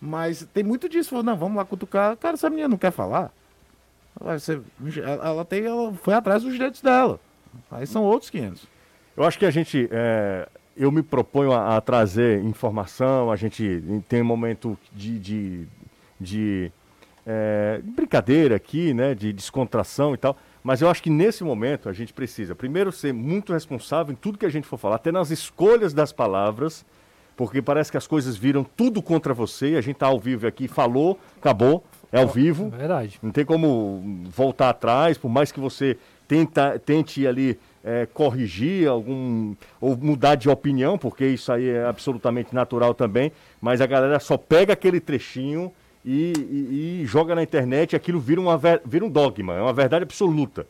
Mas 0.00 0.46
tem 0.52 0.64
muito 0.64 0.88
disso. 0.88 1.22
Não, 1.22 1.36
vamos 1.36 1.56
lá 1.56 1.64
cutucar. 1.64 2.16
Cara, 2.16 2.34
essa 2.34 2.50
menina 2.50 2.68
não 2.68 2.76
quer 2.76 2.90
falar. 2.90 3.32
Ela, 4.20 4.36
ela 5.24 5.44
tem, 5.44 5.64
ela 5.64 5.92
foi 5.94 6.14
atrás 6.14 6.42
dos 6.42 6.52
direitos 6.52 6.82
dela. 6.82 7.20
Aí 7.70 7.86
são 7.86 8.02
outros 8.02 8.30
500. 8.30 8.66
Eu 9.16 9.24
acho 9.24 9.38
que 9.38 9.46
a 9.46 9.50
gente, 9.50 9.88
é, 9.90 10.48
eu 10.76 10.90
me 10.90 11.02
proponho 11.02 11.52
a, 11.52 11.76
a 11.76 11.80
trazer 11.80 12.42
informação, 12.42 13.30
a 13.30 13.36
gente 13.36 13.82
tem 14.08 14.22
um 14.22 14.24
momento 14.24 14.78
de, 14.92 15.18
de, 15.18 15.66
de, 16.20 16.72
é, 17.26 17.80
brincadeira 17.84 18.56
aqui, 18.56 18.92
né, 18.92 19.14
de 19.14 19.32
descontração 19.32 20.14
e 20.14 20.16
tal, 20.16 20.36
mas 20.62 20.80
eu 20.80 20.88
acho 20.88 21.02
que 21.02 21.10
nesse 21.10 21.42
momento 21.44 21.88
a 21.88 21.92
gente 21.92 22.12
precisa, 22.12 22.54
primeiro, 22.54 22.92
ser 22.92 23.12
muito 23.12 23.52
responsável 23.52 24.12
em 24.12 24.16
tudo 24.16 24.38
que 24.38 24.46
a 24.46 24.50
gente 24.50 24.66
for 24.66 24.76
falar, 24.78 24.96
até 24.96 25.10
nas 25.12 25.30
escolhas 25.30 25.92
das 25.92 26.12
palavras, 26.12 26.84
porque 27.36 27.62
parece 27.62 27.90
que 27.90 27.96
as 27.96 28.06
coisas 28.06 28.36
viram 28.36 28.62
tudo 28.64 29.02
contra 29.02 29.32
você, 29.32 29.70
e 29.70 29.76
a 29.76 29.80
gente 29.80 29.96
tá 29.96 30.06
ao 30.06 30.18
vivo 30.18 30.46
aqui, 30.46 30.68
falou, 30.68 31.18
acabou, 31.40 31.84
é 32.12 32.20
ao 32.20 32.28
vivo, 32.28 32.70
É 32.74 32.78
verdade. 32.78 33.18
não 33.22 33.30
tem 33.30 33.44
como 33.44 34.22
voltar 34.26 34.68
atrás, 34.68 35.16
por 35.16 35.30
mais 35.30 35.50
que 35.50 35.58
você 35.58 35.96
tenta, 36.28 36.78
tente 36.78 37.26
ali 37.26 37.58
é, 37.82 38.06
corrigir 38.06 38.86
algum 38.86 39.54
ou 39.80 39.96
mudar 39.96 40.34
de 40.34 40.48
opinião, 40.48 40.98
porque 40.98 41.26
isso 41.26 41.50
aí 41.50 41.68
é 41.68 41.84
absolutamente 41.84 42.54
natural 42.54 42.94
também, 42.94 43.32
mas 43.60 43.80
a 43.80 43.86
galera 43.86 44.20
só 44.20 44.36
pega 44.36 44.74
aquele 44.74 45.00
trechinho 45.00 45.72
e, 46.04 46.32
e- 46.32 47.00
e 47.02 47.06
joga 47.06 47.34
na 47.34 47.42
internet 47.42 47.94
aquilo 47.96 48.18
vira, 48.20 48.40
uma, 48.40 48.58
vira 48.84 49.04
um 49.04 49.08
dogma, 49.10 49.54
é 49.54 49.62
uma 49.62 49.72
verdade 49.72 50.02
absoluta. 50.02 50.66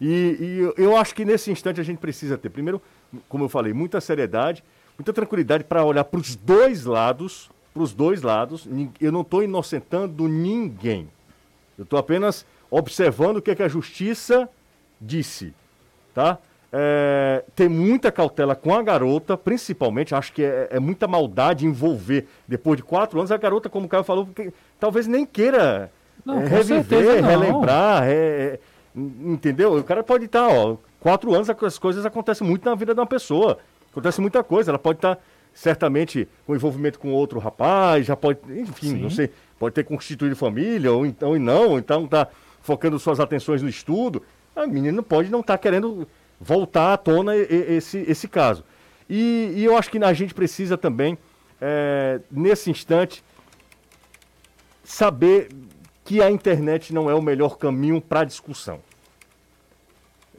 E, 0.00 0.72
e 0.76 0.82
eu- 0.82 0.96
acho 0.96 1.14
que 1.14 1.24
nesse 1.24 1.50
instante 1.50 1.80
a 1.80 1.84
gente 1.84 1.98
precisa 1.98 2.38
ter, 2.38 2.48
primeiro, 2.48 2.80
como 3.28 3.44
eu 3.44 3.48
falei, 3.48 3.72
muita 3.72 4.00
seriedade, 4.00 4.64
muita 4.98 5.12
tranquilidade 5.12 5.64
para 5.64 5.84
olhar 5.84 6.04
para 6.04 6.18
os 6.20 6.34
dois 6.36 6.84
lados, 6.84 7.50
para 7.74 7.82
os 7.82 7.92
dois 7.92 8.22
lados. 8.22 8.66
Eu 9.00 9.12
não 9.12 9.20
estou 9.20 9.42
inocentando 9.42 10.26
ninguém. 10.26 11.08
Eu 11.78 11.84
estou 11.84 11.98
apenas 11.98 12.46
observando 12.70 13.36
o 13.38 13.42
que, 13.42 13.50
é 13.50 13.54
que 13.54 13.62
a 13.62 13.68
justiça 13.68 14.48
disse, 15.00 15.52
tá? 16.14 16.38
É, 16.72 17.44
ter 17.54 17.68
muita 17.68 18.12
cautela 18.12 18.54
com 18.54 18.74
a 18.74 18.82
garota, 18.82 19.36
principalmente, 19.36 20.14
acho 20.14 20.32
que 20.32 20.42
é, 20.42 20.68
é 20.70 20.80
muita 20.80 21.08
maldade 21.08 21.66
envolver, 21.66 22.26
depois 22.46 22.76
de 22.76 22.82
quatro 22.82 23.18
anos, 23.18 23.32
a 23.32 23.36
garota, 23.36 23.68
como 23.68 23.86
o 23.86 23.88
Caio 23.88 24.04
falou, 24.04 24.26
porque 24.26 24.52
talvez 24.78 25.06
nem 25.06 25.26
queira 25.26 25.90
Não, 26.24 26.40
é, 26.40 26.46
reviver, 26.46 27.24
relembrar, 27.24 28.04
é, 28.04 28.12
é, 28.12 28.60
entendeu? 28.94 29.76
O 29.76 29.84
cara 29.84 30.02
pode 30.02 30.26
estar, 30.26 30.48
ó, 30.48 30.76
quatro 31.00 31.34
anos 31.34 31.50
as 31.50 31.78
coisas 31.78 32.06
acontecem 32.06 32.46
muito 32.46 32.64
na 32.68 32.74
vida 32.74 32.94
de 32.94 33.00
uma 33.00 33.06
pessoa, 33.06 33.58
acontece 33.90 34.20
muita 34.20 34.44
coisa, 34.44 34.70
ela 34.70 34.78
pode 34.78 34.98
estar 34.98 35.18
certamente 35.52 36.28
com 36.46 36.54
envolvimento 36.54 37.00
com 37.00 37.10
outro 37.12 37.40
rapaz, 37.40 38.06
já 38.06 38.14
pode, 38.14 38.38
enfim, 38.48 38.94
não 38.94 39.10
sei, 39.10 39.30
pode 39.58 39.74
ter 39.74 39.82
constituído 39.82 40.36
família, 40.36 40.92
ou 40.92 41.04
então 41.04 41.34
e 41.34 41.40
não, 41.40 41.70
ou 41.70 41.78
então 41.78 42.06
tá 42.06 42.28
focando 42.62 42.96
suas 43.00 43.18
atenções 43.18 43.60
no 43.60 43.68
estudo, 43.68 44.22
a 44.54 44.66
menina 44.66 45.02
pode 45.02 45.30
não 45.30 45.40
estar 45.40 45.58
querendo 45.58 46.06
voltar 46.40 46.94
à 46.94 46.96
tona 46.96 47.36
esse, 47.36 47.98
esse 48.08 48.26
caso. 48.26 48.64
E, 49.08 49.52
e 49.56 49.64
eu 49.64 49.76
acho 49.76 49.90
que 49.90 50.02
a 50.02 50.12
gente 50.12 50.32
precisa 50.32 50.78
também, 50.78 51.18
é, 51.60 52.20
nesse 52.30 52.70
instante, 52.70 53.22
saber 54.82 55.50
que 56.04 56.22
a 56.22 56.30
internet 56.30 56.94
não 56.94 57.10
é 57.10 57.14
o 57.14 57.20
melhor 57.22 57.58
caminho 57.58 58.00
para 58.00 58.20
a 58.20 58.24
discussão. 58.24 58.80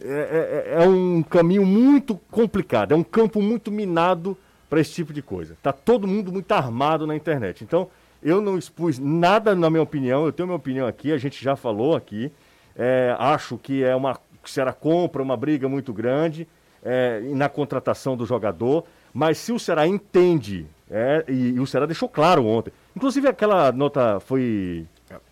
É, 0.03 0.73
é- 0.75 0.83
é 0.83 0.87
um 0.87 1.21
caminho 1.21 1.63
muito 1.65 2.19
complicado, 2.31 2.91
é 2.91 2.95
um 2.95 3.03
campo 3.03 3.41
muito 3.41 3.71
minado 3.71 4.35
para 4.67 4.79
esse 4.81 4.93
tipo 4.93 5.13
de 5.13 5.21
coisa. 5.21 5.55
Tá 5.61 5.71
todo 5.71 6.07
mundo 6.07 6.31
muito 6.31 6.51
armado 6.51 7.05
na 7.05 7.15
internet. 7.15 7.63
Então, 7.63 7.89
eu 8.23 8.41
não 8.41 8.57
expus 8.57 8.97
nada 8.97 9.53
na 9.53 9.69
minha 9.69 9.83
opinião, 9.83 10.25
eu 10.25 10.31
tenho 10.31 10.47
minha 10.47 10.55
opinião 10.55 10.87
aqui, 10.87 11.11
a 11.11 11.17
gente 11.17 11.43
já 11.43 11.55
falou 11.55 11.95
aqui. 11.95 12.31
É, 12.75 13.15
acho 13.19 13.57
que 13.57 13.83
é 13.83 13.95
uma 13.95 14.17
que 14.43 14.49
será 14.49 14.73
compra, 14.73 15.21
uma 15.21 15.37
briga 15.37 15.67
muito 15.69 15.93
grande 15.93 16.47
é, 16.83 17.19
na 17.33 17.47
contratação 17.49 18.15
do 18.17 18.25
jogador. 18.25 18.83
Mas 19.13 19.37
se 19.37 19.51
o 19.51 19.59
Ceará 19.59 19.85
entende, 19.87 20.65
é, 20.89 21.23
e, 21.27 21.49
e 21.49 21.59
o 21.59 21.67
Ceará 21.67 21.85
deixou 21.85 22.07
claro 22.09 22.45
ontem, 22.45 22.71
inclusive 22.95 23.27
aquela 23.27 23.71
nota 23.71 24.19
foi. 24.19 24.85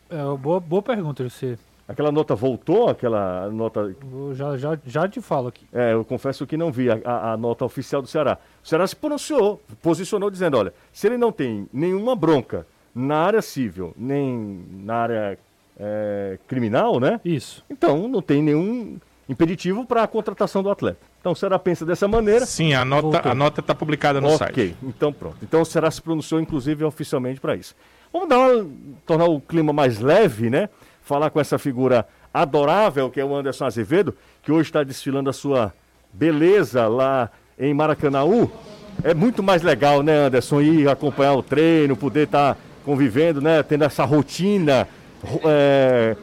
É, 0.09 0.23
uma 0.23 0.37
boa, 0.37 0.59
boa 0.59 0.81
pergunta, 0.81 1.23
você. 1.27 1.57
Aquela 1.87 2.11
nota 2.11 2.35
voltou, 2.35 2.87
aquela 2.87 3.49
nota 3.49 3.95
Já, 4.35 4.55
já, 4.57 4.77
já 4.85 5.07
te 5.07 5.19
falo 5.21 5.47
aqui. 5.47 5.65
É, 5.73 5.93
eu 5.93 6.05
confesso 6.05 6.45
que 6.45 6.55
não 6.55 6.71
vi 6.71 6.87
a, 6.91 6.99
a- 7.03 7.31
a 7.33 7.37
nota 7.37 7.65
oficial 7.65 7.99
do 7.99 8.07
Ceará. 8.07 8.37
O 8.63 8.67
Ceará 8.67 8.85
se 8.85 8.95
pronunciou, 8.95 9.59
posicionou 9.81 10.29
dizendo, 10.29 10.55
olha, 10.55 10.71
se 10.93 11.07
ele 11.07 11.17
não 11.17 11.31
tem 11.31 11.67
nenhuma 11.73 12.15
bronca 12.15 12.67
na 12.93 13.15
área 13.17 13.41
civil, 13.41 13.91
nem 13.97 14.63
na 14.83 14.95
área 14.97 15.39
é, 15.79 16.37
criminal, 16.47 16.99
né? 16.99 17.19
Isso. 17.23 17.63
Então 17.69 18.07
não 18.07 18.21
tem 18.21 18.41
nenhum 18.43 18.97
impeditivo 19.27 19.85
para 19.85 20.03
a 20.03 20.07
contratação 20.07 20.61
do 20.63 20.69
atleta. 20.69 20.97
Então 21.19 21.31
o 21.33 21.35
Ceará 21.35 21.57
pensa 21.59 21.85
dessa 21.85 22.07
maneira. 22.07 22.45
Sim, 22.45 22.73
a 22.73 22.83
nota 22.83 23.01
Voltou. 23.03 23.31
a 23.31 23.35
nota 23.35 23.59
está 23.61 23.75
publicada 23.75 24.19
no 24.19 24.27
ok, 24.27 24.37
site. 24.37 24.75
então 24.83 25.13
pronto. 25.13 25.37
Então 25.43 25.61
o 25.61 25.65
Ceará 25.65 25.89
se 25.91 26.01
pronunciou, 26.01 26.41
inclusive, 26.41 26.83
oficialmente 26.83 27.39
para 27.39 27.55
isso. 27.55 27.75
Vamos 28.11 28.27
dar 28.27 28.39
uma- 28.39 28.67
tornar 29.05 29.25
o 29.25 29.39
clima 29.39 29.71
mais 29.71 29.99
leve, 29.99 30.49
né? 30.49 30.67
Falar 31.03 31.29
com 31.29 31.39
essa 31.39 31.57
figura 31.59 32.07
adorável 32.33 33.09
que 33.09 33.19
é 33.19 33.25
o 33.25 33.35
Anderson 33.35 33.65
Azevedo, 33.65 34.15
que 34.43 34.51
hoje 34.51 34.69
está 34.69 34.83
desfilando 34.83 35.29
a 35.29 35.33
sua 35.33 35.73
beleza 36.13 36.87
lá 36.87 37.29
em 37.57 37.73
Maracanaú. 37.73 38.49
É 39.03 39.13
muito 39.13 39.41
mais 39.43 39.61
legal, 39.61 40.01
né, 40.03 40.25
Anderson, 40.25 40.59
ir 40.61 40.89
acompanhar 40.89 41.33
o 41.33 41.43
treino, 41.43 41.95
poder 41.95 42.23
estar 42.25 42.57
convivendo, 42.83 43.39
né? 43.41 43.61
Tendo 43.63 43.83
essa 43.83 44.03
rotina 44.05 44.83
ro- 44.83 44.87
é, 45.45 46.15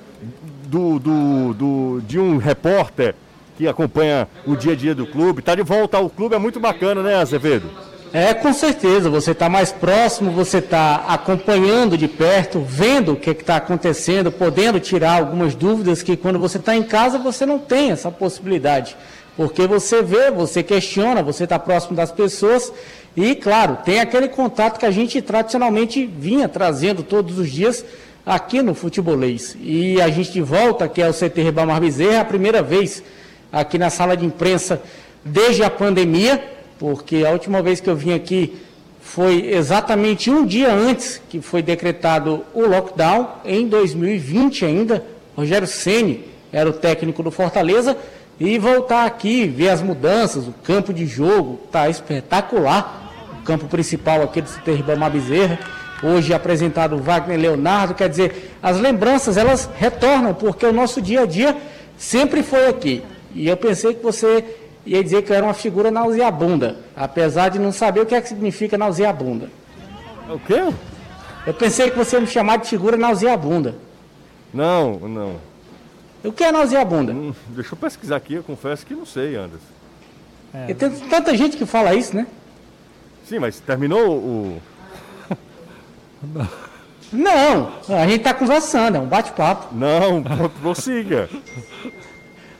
do, 0.66 0.98
do, 0.98 1.54
do- 1.54 2.00
de 2.06 2.18
um 2.18 2.36
repórter 2.38 3.14
que 3.56 3.66
acompanha 3.66 4.28
o 4.46 4.54
dia 4.54 4.72
a 4.72 4.76
dia 4.76 4.94
do 4.94 5.06
clube. 5.06 5.42
Tá 5.42 5.54
de 5.54 5.62
volta 5.62 5.96
ao 5.96 6.10
clube, 6.10 6.34
é 6.34 6.38
muito 6.38 6.60
bacana, 6.60 7.02
né, 7.02 7.14
Azevedo? 7.16 7.70
É, 8.12 8.32
com 8.34 8.52
certeza. 8.52 9.10
Você 9.10 9.32
está 9.32 9.48
mais 9.48 9.72
próximo, 9.72 10.30
você 10.30 10.58
está 10.58 11.04
acompanhando 11.08 11.96
de 11.98 12.06
perto, 12.08 12.60
vendo 12.60 13.12
o 13.12 13.16
que 13.16 13.30
está 13.30 13.56
acontecendo, 13.56 14.30
podendo 14.30 14.78
tirar 14.78 15.18
algumas 15.20 15.54
dúvidas 15.54 16.02
que 16.02 16.16
quando 16.16 16.38
você 16.38 16.58
está 16.58 16.76
em 16.76 16.82
casa 16.82 17.18
você 17.18 17.44
não 17.44 17.58
tem 17.58 17.90
essa 17.90 18.10
possibilidade. 18.10 18.96
Porque 19.36 19.66
você 19.66 20.02
vê, 20.02 20.30
você 20.30 20.62
questiona, 20.62 21.22
você 21.22 21.44
está 21.44 21.58
próximo 21.58 21.94
das 21.94 22.10
pessoas 22.10 22.72
e, 23.14 23.34
claro, 23.34 23.78
tem 23.84 24.00
aquele 24.00 24.28
contato 24.28 24.78
que 24.78 24.86
a 24.86 24.90
gente 24.90 25.20
tradicionalmente 25.20 26.06
vinha 26.06 26.48
trazendo 26.48 27.02
todos 27.02 27.38
os 27.38 27.50
dias 27.50 27.84
aqui 28.26 28.60
no 28.60 28.74
Futebolês. 28.74 29.56
E 29.60 30.00
a 30.02 30.08
gente 30.08 30.40
volta 30.40 30.84
aqui 30.86 31.00
ao 31.00 31.12
CT 31.12 31.42
Ribamar 31.42 31.80
Bezerra, 31.80 32.14
é 32.14 32.18
a 32.18 32.24
primeira 32.24 32.60
vez 32.60 33.02
aqui 33.52 33.78
na 33.78 33.88
sala 33.88 34.16
de 34.16 34.26
imprensa 34.26 34.82
desde 35.24 35.62
a 35.62 35.70
pandemia, 35.70 36.42
porque 36.78 37.24
a 37.24 37.30
última 37.30 37.62
vez 37.62 37.80
que 37.80 37.88
eu 37.88 37.94
vim 37.94 38.12
aqui 38.12 38.56
foi 39.00 39.54
exatamente 39.54 40.28
um 40.28 40.44
dia 40.44 40.72
antes 40.72 41.22
que 41.30 41.40
foi 41.40 41.62
decretado 41.62 42.44
o 42.52 42.66
lockdown, 42.66 43.28
em 43.44 43.68
2020 43.68 44.64
ainda. 44.64 45.04
Rogério 45.36 45.68
Ceni 45.68 46.24
era 46.52 46.68
o 46.68 46.72
técnico 46.72 47.22
do 47.22 47.30
Fortaleza. 47.30 47.96
E 48.38 48.58
voltar 48.58 49.06
aqui, 49.06 49.46
ver 49.46 49.70
as 49.70 49.80
mudanças, 49.80 50.46
o 50.46 50.52
campo 50.62 50.92
de 50.92 51.06
jogo, 51.06 51.58
está 51.64 51.88
espetacular. 51.88 53.38
O 53.40 53.44
campo 53.44 53.66
principal 53.66 54.22
aqui 54.22 54.42
do 54.42 54.50
CT 54.50 54.72
Ribamar 54.72 55.10
Bezerra. 55.10 55.58
Hoje 56.02 56.34
apresentado 56.34 56.96
o 56.96 56.98
Wagner 57.00 57.38
Leonardo, 57.38 57.94
quer 57.94 58.08
dizer, 58.08 58.54
as 58.62 58.78
lembranças 58.78 59.36
elas 59.36 59.68
retornam, 59.76 60.34
porque 60.34 60.66
o 60.66 60.72
nosso 60.72 61.00
dia 61.00 61.22
a 61.22 61.26
dia 61.26 61.56
sempre 61.96 62.42
foi 62.42 62.68
aqui. 62.68 63.02
E 63.34 63.48
eu 63.48 63.56
pensei 63.56 63.94
que 63.94 64.02
você 64.02 64.44
ia 64.84 65.02
dizer 65.02 65.22
que 65.22 65.32
eu 65.32 65.36
era 65.36 65.44
uma 65.44 65.54
figura 65.54 65.90
nauseabunda, 65.90 66.78
apesar 66.94 67.48
de 67.48 67.58
não 67.58 67.72
saber 67.72 68.00
o 68.00 68.06
que 68.06 68.14
é 68.14 68.20
que 68.20 68.28
significa 68.28 68.76
nauseabunda. 68.76 69.48
O 70.28 70.38
quê? 70.38 70.72
Eu 71.46 71.54
pensei 71.54 71.90
que 71.90 71.96
você 71.96 72.16
ia 72.16 72.20
me 72.20 72.26
chamar 72.26 72.58
de 72.58 72.68
figura 72.68 72.96
nauseabunda. 72.96 73.76
Não, 74.52 74.98
não. 75.00 75.36
O 76.24 76.32
que 76.32 76.44
é 76.44 76.52
nauseabunda? 76.52 77.12
Hum, 77.12 77.32
deixa 77.48 77.74
eu 77.74 77.78
pesquisar 77.78 78.16
aqui, 78.16 78.34
eu 78.34 78.42
confesso 78.42 78.84
que 78.84 78.94
não 78.94 79.06
sei, 79.06 79.36
Anderson. 79.36 79.76
E 80.68 80.74
tem 80.74 80.90
tanta 80.90 81.36
gente 81.36 81.56
que 81.56 81.66
fala 81.66 81.94
isso, 81.94 82.16
né? 82.16 82.26
Sim, 83.28 83.38
mas 83.38 83.60
terminou 83.60 84.16
o. 84.16 84.62
Não, 87.12 87.72
a 87.88 88.04
gente 88.06 88.16
está 88.18 88.34
conversando, 88.34 88.96
é 88.96 89.00
um 89.00 89.06
bate-papo. 89.06 89.74
Não, 89.74 90.22
pro- 90.22 90.48
prossiga. 90.60 91.28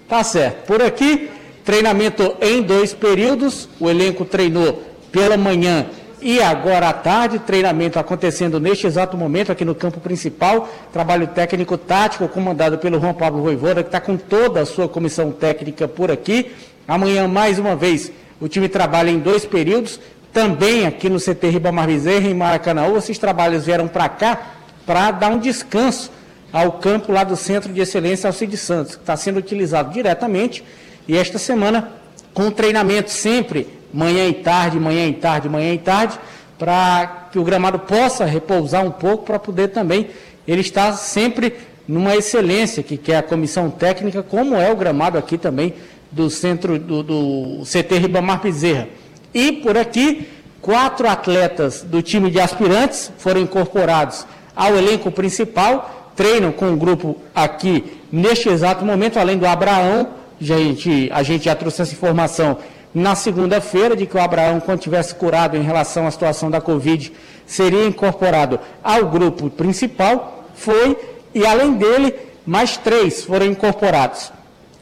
Tá 0.09 0.23
certo. 0.23 0.67
Por 0.67 0.81
aqui, 0.81 1.29
treinamento 1.65 2.37
em 2.41 2.63
dois 2.63 2.93
períodos. 2.95 3.69
O 3.81 3.91
elenco 3.91 4.25
treinou 4.25 4.83
pela 5.11 5.37
manhã 5.37 5.87
e 6.23 6.41
agora 6.41 6.89
à 6.89 6.93
tarde. 6.93 7.41
Treinamento 7.41 7.99
acontecendo 7.99 8.61
neste 8.61 8.87
exato 8.87 9.17
momento 9.17 9.51
aqui 9.51 9.65
no 9.65 9.75
campo 9.75 9.99
principal. 9.99 10.69
Trabalho 10.93 11.27
técnico 11.27 11.77
tático 11.77 12.29
comandado 12.29 12.79
pelo 12.79 13.01
Juan 13.01 13.15
Pablo 13.15 13.43
Voivoda, 13.43 13.83
que 13.83 13.89
está 13.89 14.01
com 14.01 14.17
toda 14.17 14.61
a 14.61 14.67
sua 14.67 14.89
comissão 14.89 15.33
técnica 15.33 15.89
por 15.89 16.09
aqui. 16.11 16.53
Amanhã, 16.87 17.27
mais 17.27 17.59
uma 17.59 17.75
vez, 17.75 18.13
o 18.41 18.47
time 18.47 18.69
trabalha 18.69 19.11
em 19.11 19.19
dois 19.19 19.45
períodos. 19.45 19.99
Também 20.37 20.87
aqui 20.87 21.09
no 21.09 21.19
CT 21.19 21.49
Ribamar 21.49 21.87
Bezerra, 21.87 22.29
em 22.29 22.35
Maracanã. 22.35 22.95
Esses 22.95 23.17
trabalhos 23.17 23.65
vieram 23.65 23.89
para 23.89 24.07
cá 24.07 24.39
para 24.85 25.11
dar 25.11 25.31
um 25.31 25.39
descanso 25.39 26.11
ao 26.53 26.73
campo 26.73 27.11
lá 27.11 27.25
do 27.25 27.35
Centro 27.35 27.73
de 27.73 27.81
Excelência 27.81 28.29
Alcide 28.29 28.55
Santos, 28.59 28.97
que 28.97 29.01
está 29.01 29.17
sendo 29.17 29.39
utilizado 29.39 29.95
diretamente. 29.95 30.63
E 31.09 31.17
esta 31.17 31.39
semana, 31.39 31.91
com 32.35 32.51
treinamento 32.51 33.11
sempre, 33.11 33.67
manhã 33.91 34.29
e 34.29 34.35
tarde, 34.35 34.79
manhã 34.79 35.07
e 35.07 35.15
tarde, 35.15 35.49
manhã 35.49 35.73
e 35.73 35.79
tarde, 35.79 36.19
para 36.59 37.29
que 37.33 37.39
o 37.39 37.43
gramado 37.43 37.79
possa 37.79 38.27
repousar 38.27 38.85
um 38.85 38.91
pouco, 38.91 39.25
para 39.25 39.39
poder 39.39 39.69
também 39.69 40.11
ele 40.47 40.61
estar 40.61 40.93
sempre 40.93 41.55
numa 41.89 42.15
excelência, 42.15 42.83
que 42.83 42.99
quer 42.99 43.17
a 43.17 43.23
comissão 43.23 43.71
técnica, 43.71 44.23
como 44.23 44.55
é 44.55 44.71
o 44.71 44.77
gramado 44.77 45.17
aqui 45.17 45.39
também 45.39 45.73
do 46.13 46.29
centro 46.29 46.79
do, 46.79 47.03
do 47.03 47.63
CT 47.65 47.97
Ribamar 48.01 48.43
Bezerra. 48.43 48.87
E 49.33 49.53
por 49.53 49.77
aqui, 49.77 50.29
quatro 50.61 51.09
atletas 51.09 51.83
do 51.83 52.03
time 52.03 52.31
de 52.31 52.41
aspirantes 52.41 53.13
foram 53.19 53.41
incorporados 53.41 54.27
ao 54.55 54.77
elenco 54.77 55.11
principal, 55.11 56.13
treinam 56.17 56.51
com 56.51 56.73
o 56.73 56.77
grupo 56.77 57.17
aqui 57.35 58.01
neste 58.11 58.49
exato 58.49 58.85
momento, 58.85 59.19
além 59.19 59.39
do 59.39 59.47
Abraão, 59.47 60.09
gente, 60.41 61.11
a 61.13 61.23
gente 61.23 61.45
já 61.45 61.55
trouxe 61.55 61.83
essa 61.83 61.93
informação 61.93 62.59
na 62.95 63.15
segunda-feira, 63.15 63.95
de 63.95 64.07
que 64.07 64.17
o 64.17 64.21
Abraão, 64.21 64.59
quando 64.59 64.81
tivesse 64.81 65.15
curado 65.15 65.55
em 65.55 65.63
relação 65.63 66.07
à 66.07 66.11
situação 66.11 66.51
da 66.51 66.63
Covid, 66.63 67.13
seria 67.47 67.87
incorporado 67.87 68.59
ao 68.83 69.07
grupo 69.07 69.51
principal, 69.51 70.47
foi, 70.55 70.97
e 71.35 71.45
além 71.45 71.75
dele, 71.75 72.15
mais 72.47 72.79
três 72.79 73.23
foram 73.23 73.45
incorporados. 73.45 74.33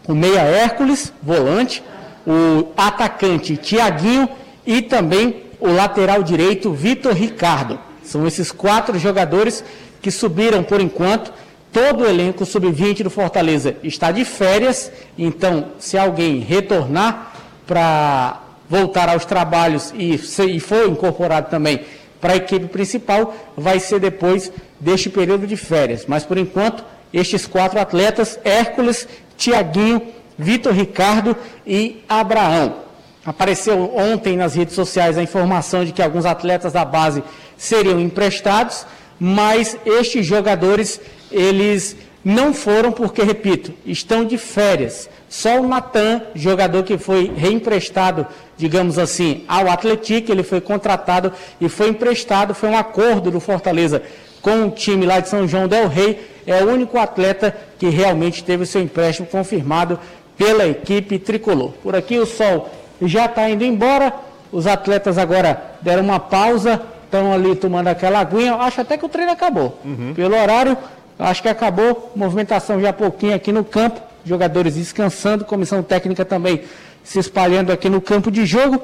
O 0.07 0.14
meia 0.14 0.42
Hércules, 0.42 1.12
volante, 1.20 1.83
o 2.26 2.68
atacante 2.76 3.56
Tiaguinho 3.56 4.28
e 4.66 4.82
também 4.82 5.42
o 5.60 5.68
lateral 5.68 6.22
direito 6.22 6.72
Vitor 6.72 7.12
Ricardo. 7.12 7.78
São 8.02 8.26
esses 8.26 8.52
quatro 8.52 8.98
jogadores 8.98 9.64
que 10.00 10.10
subiram 10.10 10.62
por 10.62 10.80
enquanto 10.80 11.32
todo 11.72 12.04
o 12.04 12.06
elenco 12.06 12.46
sub-20 12.46 13.02
do 13.02 13.10
Fortaleza 13.10 13.76
está 13.82 14.12
de 14.12 14.24
férias, 14.24 14.92
então 15.18 15.72
se 15.78 15.98
alguém 15.98 16.38
retornar 16.38 17.32
para 17.66 18.42
voltar 18.68 19.08
aos 19.08 19.24
trabalhos 19.24 19.92
e, 19.96 20.16
se, 20.18 20.44
e 20.44 20.60
for 20.60 20.88
incorporado 20.88 21.50
também 21.50 21.80
para 22.20 22.34
a 22.34 22.37
equipe 22.37 22.66
principal, 22.66 23.34
vai 23.56 23.80
ser 23.80 24.00
depois 24.00 24.52
deste 24.80 25.10
período 25.10 25.46
de 25.46 25.56
férias. 25.56 26.04
Mas 26.06 26.24
por 26.24 26.38
enquanto, 26.38 26.84
estes 27.12 27.46
quatro 27.46 27.78
atletas, 27.78 28.38
Hércules, 28.44 29.06
Tiaguinho, 29.37 30.00
Vitor 30.38 30.73
Ricardo 30.73 31.37
e 31.66 32.03
Abraão. 32.09 32.85
Apareceu 33.25 33.97
ontem 33.97 34.37
nas 34.37 34.55
redes 34.55 34.75
sociais 34.75 35.16
a 35.16 35.23
informação 35.23 35.85
de 35.85 35.92
que 35.92 36.03
alguns 36.03 36.27
atletas 36.27 36.73
da 36.73 36.85
base 36.85 37.23
seriam 37.57 37.99
emprestados, 37.99 38.87
mas 39.18 39.79
estes 39.87 40.27
jogadores, 40.27 41.01
eles 41.31 41.97
não 42.25 42.53
foram 42.53 42.92
porque, 42.92 43.23
repito, 43.23 43.73
estão 43.87 44.25
de 44.25 44.37
férias. 44.37 45.09
Só 45.29 45.61
o 45.61 45.66
Natan, 45.66 46.23
jogador 46.35 46.83
que 46.85 46.99
foi 46.99 47.33
reemprestado, 47.35 48.27
digamos 48.57 48.99
assim, 48.99 49.44
ao 49.49 49.70
Atlético, 49.70 50.31
ele 50.31 50.42
foi 50.42 50.61
contratado 50.61 51.33
e 51.61 51.68
foi 51.68 51.88
emprestado, 51.88 52.55
foi 52.55 52.68
um 52.68 52.79
acordo 52.79 53.31
do 53.31 53.40
Fortaleza 53.40 54.03
com 54.40 54.66
o 54.66 54.70
time 54.70 55.07
lá 55.07 55.20
de 55.20 55.29
São 55.31 55.49
João 55.49 55.66
del 55.66 55.88
Rei, 55.88 56.31
é 56.47 56.62
o 56.62 56.70
único 56.70 56.99
atleta 56.99 57.57
que 57.79 57.88
realmente 57.88 58.44
teve 58.44 58.64
o 58.64 58.66
seu 58.66 58.83
empréstimo 58.83 59.27
confirmado 59.27 59.99
pela 60.37 60.66
equipe 60.66 61.18
tricolor. 61.18 61.70
Por 61.83 61.94
aqui 61.94 62.18
o 62.18 62.27
sol 62.27 62.70
já 63.03 63.27
está 63.27 63.49
indo 63.49 63.64
embora, 63.64 64.12
os 64.53 64.66
atletas 64.66 65.18
agora 65.18 65.77
deram 65.81 66.03
uma 66.03 66.20
pausa, 66.20 66.81
estão 67.05 67.33
ali 67.33 67.55
tomando 67.55 67.88
aquela 67.88 68.20
aguinha, 68.20 68.55
acho 68.55 68.81
até 68.81 68.97
que 68.97 69.05
o 69.05 69.09
treino 69.09 69.33
acabou. 69.33 69.79
Pelo 70.14 70.37
horário, 70.37 70.77
acho 71.18 71.42
que 71.42 71.49
acabou, 71.49 72.12
movimentação 72.14 72.81
já 72.81 72.92
pouquinho 72.92 73.35
aqui 73.35 73.53
no 73.53 73.64
campo, 73.64 74.01
jogadores 74.25 74.75
descansando, 74.75 75.44
comissão 75.44 75.83
técnica 75.83 76.25
também 76.25 76.62
se 77.03 77.18
espalhando 77.18 77.70
aqui 77.70 77.88
no 77.88 78.01
campo 78.01 78.31
de 78.31 78.47
jogo. 78.47 78.81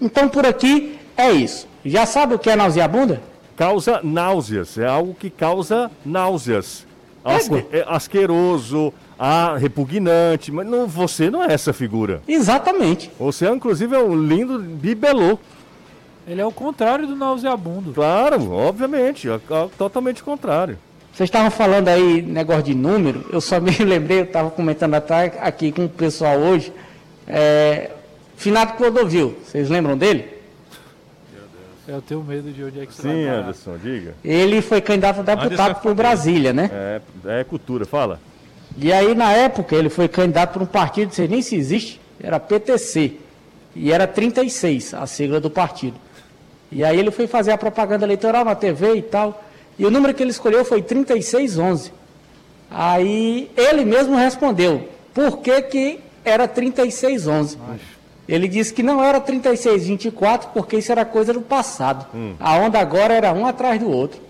Então 0.00 0.28
por 0.28 0.46
aqui 0.46 0.98
é 1.16 1.30
isso. 1.30 1.68
Já 1.84 2.06
sabe 2.06 2.34
o 2.34 2.38
que 2.38 2.50
é 2.50 2.56
nauseabunda? 2.56 3.20
Causa 3.56 4.00
náuseas, 4.02 4.78
é 4.78 4.86
algo 4.86 5.14
que 5.14 5.28
causa 5.28 5.90
náuseas. 6.04 6.86
Asque, 7.22 7.66
é 7.70 7.84
asqueroso, 7.86 8.92
ah, 9.22 9.54
repugnante, 9.58 10.50
mas 10.50 10.66
não, 10.66 10.86
você 10.86 11.28
não 11.28 11.44
é 11.44 11.52
essa 11.52 11.74
figura. 11.74 12.22
Exatamente. 12.26 13.10
Você, 13.18 13.46
inclusive, 13.50 13.94
é 13.94 13.98
um 13.98 14.16
lindo 14.16 14.58
bibelô. 14.58 15.38
Ele 16.26 16.40
é 16.40 16.46
o 16.46 16.50
contrário 16.50 17.06
do 17.06 17.14
nauseabundo. 17.14 17.92
Claro, 17.92 18.50
obviamente, 18.50 19.28
é, 19.28 19.34
é 19.34 19.68
totalmente 19.76 20.22
contrário. 20.22 20.78
Vocês 21.12 21.28
estavam 21.28 21.50
falando 21.50 21.88
aí 21.88 22.22
negócio 22.22 22.62
de 22.62 22.74
número, 22.74 23.26
eu 23.30 23.42
só 23.42 23.60
me 23.60 23.70
lembrei, 23.84 24.20
eu 24.20 24.24
estava 24.24 24.50
comentando 24.50 24.94
atrás 24.94 25.34
aqui 25.40 25.70
com 25.70 25.84
o 25.84 25.88
pessoal 25.88 26.38
hoje, 26.38 26.72
é, 27.26 27.90
Finato 28.38 28.78
Clodovil, 28.78 29.36
vocês 29.44 29.68
lembram 29.68 29.98
dele? 29.98 30.40
Eu 31.86 32.00
tenho 32.00 32.22
medo 32.22 32.50
de 32.50 32.64
onde 32.64 32.80
é 32.80 32.86
que 32.86 32.94
você 32.94 33.02
Sim. 33.02 33.26
Anderson, 33.26 33.76
diga. 33.76 34.14
Ele 34.24 34.62
foi 34.62 34.80
candidato 34.80 35.20
a 35.20 35.34
deputado 35.34 35.82
por 35.82 35.92
Brasília, 35.92 36.54
né? 36.54 36.70
É, 36.72 37.40
é 37.40 37.44
cultura, 37.44 37.84
fala. 37.84 38.18
E 38.80 38.92
aí, 38.92 39.14
na 39.14 39.30
época, 39.32 39.76
ele 39.76 39.90
foi 39.90 40.08
candidato 40.08 40.54
por 40.54 40.62
um 40.62 40.66
partido, 40.66 41.08
não 41.08 41.14
sei 41.14 41.28
nem 41.28 41.42
se 41.42 41.54
existe, 41.54 42.00
era 42.22 42.40
PTC. 42.40 43.12
E 43.76 43.92
era 43.92 44.06
36 44.06 44.94
a 44.94 45.06
sigla 45.06 45.38
do 45.38 45.50
partido. 45.50 45.96
E 46.72 46.82
aí 46.82 46.98
ele 46.98 47.10
foi 47.10 47.26
fazer 47.26 47.52
a 47.52 47.58
propaganda 47.58 48.06
eleitoral 48.06 48.44
na 48.44 48.54
TV 48.54 48.96
e 48.96 49.02
tal. 49.02 49.44
E 49.78 49.84
o 49.84 49.90
número 49.90 50.14
que 50.14 50.22
ele 50.22 50.30
escolheu 50.30 50.64
foi 50.64 50.82
3611. 50.82 51.92
Aí 52.70 53.50
ele 53.56 53.84
mesmo 53.84 54.16
respondeu, 54.16 54.88
por 55.12 55.38
que, 55.38 55.60
que 55.62 56.00
era 56.24 56.46
3611? 56.48 57.58
Ele 58.28 58.46
disse 58.46 58.72
que 58.72 58.82
não 58.82 59.02
era 59.02 59.20
3624, 59.20 60.50
porque 60.54 60.76
isso 60.76 60.92
era 60.92 61.04
coisa 61.04 61.32
do 61.32 61.40
passado. 61.40 62.06
Hum. 62.14 62.34
A 62.38 62.56
onda 62.56 62.78
agora 62.78 63.12
era 63.12 63.32
um 63.32 63.44
atrás 63.44 63.80
do 63.80 63.90
outro. 63.90 64.20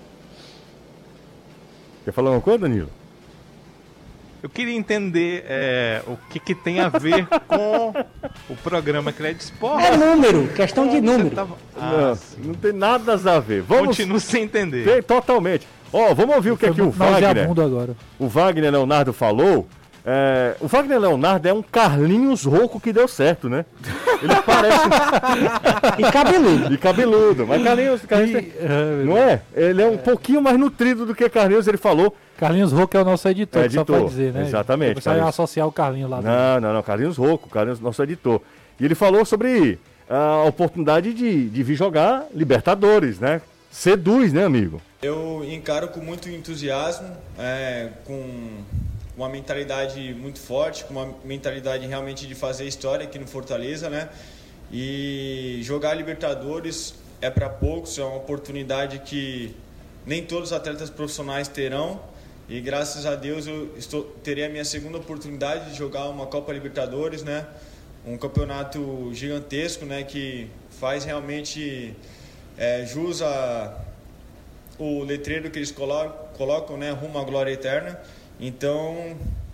Quer 2.05 2.13
falar 2.13 2.31
uma 2.31 2.41
coisa, 2.41 2.61
Danilo? 2.61 2.89
Eu 4.43 4.49
queria 4.49 4.75
entender 4.75 5.45
é, 5.47 6.03
o 6.07 6.17
que, 6.31 6.41
que 6.41 6.55
tem 6.55 6.81
a 6.81 6.89
ver 6.89 7.27
com 7.47 7.93
o 8.49 8.57
programa 8.57 9.13
que 9.13 9.23
ele 9.23 9.37
é. 9.37 9.85
É 9.85 9.97
número, 9.97 10.49
questão 10.49 10.89
de 10.89 11.01
número. 11.01 11.31
Ah, 11.77 12.17
não, 12.39 12.47
não 12.47 12.55
tem 12.55 12.73
nada 12.73 13.15
a 13.15 13.41
ver. 13.41 13.63
Vamos... 13.63 13.97
Continuo 13.97 14.19
sem 14.19 14.45
entender. 14.45 14.85
Tem, 14.85 15.03
totalmente. 15.03 15.67
Ó, 15.93 16.15
vamos 16.15 16.37
ouvir 16.37 16.53
o 16.53 16.57
que 16.57 16.67
é 16.67 16.73
que 16.73 16.81
o 16.81 16.91
Wagner, 16.91 17.51
agora. 17.51 17.97
o 18.19 18.29
Wagner 18.29 18.71
Leonardo 18.73 19.13
falou. 19.13 19.69
É, 20.05 20.55
o 20.61 20.67
Wagner 20.67 20.99
Leonardo 20.99 21.47
é 21.47 21.53
um 21.53 21.63
Carlinhos 21.63 22.45
rouco 22.45 22.81
que 22.81 22.93
deu 22.93 23.07
certo, 23.07 23.49
né? 23.51 23.65
Ele 24.23 24.35
parece. 24.47 24.79
e 25.99 26.11
cabeludo. 26.11 26.75
E 26.75 26.79
cabeludo. 26.79 27.47
Mas 27.47 27.63
Carlinhos, 27.63 28.03
Carlinhos 28.07 28.33
tem- 28.43 28.53
não 29.05 29.17
é? 29.19 29.43
Ele 29.55 29.83
é 29.83 29.87
um 29.87 29.99
pouquinho 29.99 30.41
mais 30.41 30.59
nutrido 30.59 31.05
do 31.05 31.15
que 31.15 31.29
Carlinhos, 31.29 31.67
ele 31.69 31.77
falou. 31.77 32.17
Carlinhos 32.39 32.73
Roco 32.73 32.97
é 32.97 33.03
o 33.03 33.05
nosso 33.05 33.29
editor, 33.29 33.61
É, 33.63 33.69
só 33.69 33.77
editor, 33.81 33.99
pra 34.01 34.09
dizer, 34.09 34.33
né? 34.33 34.43
exatamente, 34.43 35.03
Carlinhos. 35.03 35.29
associar 35.29 35.67
o 35.69 35.73
Carlinhos 35.73 36.11
lá. 36.11 36.23
Não, 36.23 36.61
não, 36.61 36.73
não. 36.75 36.83
Carlinhos 36.83 37.19
Rouco, 37.19 37.49
Carlinhos, 37.51 37.79
nosso 37.81 38.03
editor. 38.03 38.41
E 38.79 38.85
ele 38.87 38.95
falou 38.95 39.25
sobre 39.27 39.79
a 40.09 40.45
oportunidade 40.45 41.13
de, 41.13 41.49
de 41.51 41.63
vir 41.63 41.75
jogar 41.77 42.25
Libertadores, 42.35 43.21
né? 43.21 43.43
Seduz, 43.71 44.33
né, 44.33 44.45
amigo? 44.45 44.81
Eu 45.03 45.45
encaro 45.49 45.89
com 45.89 46.01
muito 46.01 46.29
entusiasmo, 46.31 47.09
é, 47.39 47.91
com 48.07 48.49
uma 49.21 49.29
mentalidade 49.29 50.15
muito 50.15 50.39
forte, 50.39 50.85
com 50.85 50.95
uma 50.95 51.15
mentalidade 51.25 51.87
realmente 51.87 52.27
de 52.27 52.35
fazer 52.35 52.67
história 52.67 53.05
aqui 53.05 53.19
no 53.19 53.27
Fortaleza, 53.27 53.91
né? 53.91 54.09
E 54.73 55.61
jogar 55.63 55.95
Libertadores 55.95 56.95
é 57.21 57.29
para 57.29 57.49
poucos, 57.49 57.99
é 57.99 58.03
uma 58.03 58.17
oportunidade 58.17 59.01
que 59.01 59.55
nem 60.07 60.25
todos 60.25 60.51
os 60.51 60.53
atletas 60.53 60.89
profissionais 60.89 61.49
terão. 61.49 62.01
E 62.49 62.61
graças 62.61 63.05
a 63.05 63.15
Deus 63.15 63.47
eu 63.47 63.77
estou, 63.77 64.05
terei 64.25 64.45
a 64.45 64.49
minha 64.49 64.65
segunda 64.65 64.99
oportunidade 64.99 65.71
de 65.71 65.77
jogar 65.77 66.09
uma 66.09 66.27
Copa 66.27 66.53
Libertadores, 66.53 67.23
né? 67.23 67.47
Um 68.07 68.17
campeonato 68.17 69.11
gigantesco, 69.13 69.85
né? 69.85 70.03
Que 70.03 70.49
faz 70.81 71.05
realmente 71.05 71.95
é, 72.57 72.87
jus 72.87 73.21
a, 73.21 73.79
o 74.79 75.05
letreiro 75.05 75.51
que 75.51 75.59
eles 75.59 75.71
colo- 75.71 76.11
colocam, 76.39 76.79
né, 76.79 76.91
rumo 76.91 77.19
à 77.19 77.25
glória 77.25 77.53
eterna. 77.53 78.01
Então, 78.41 78.97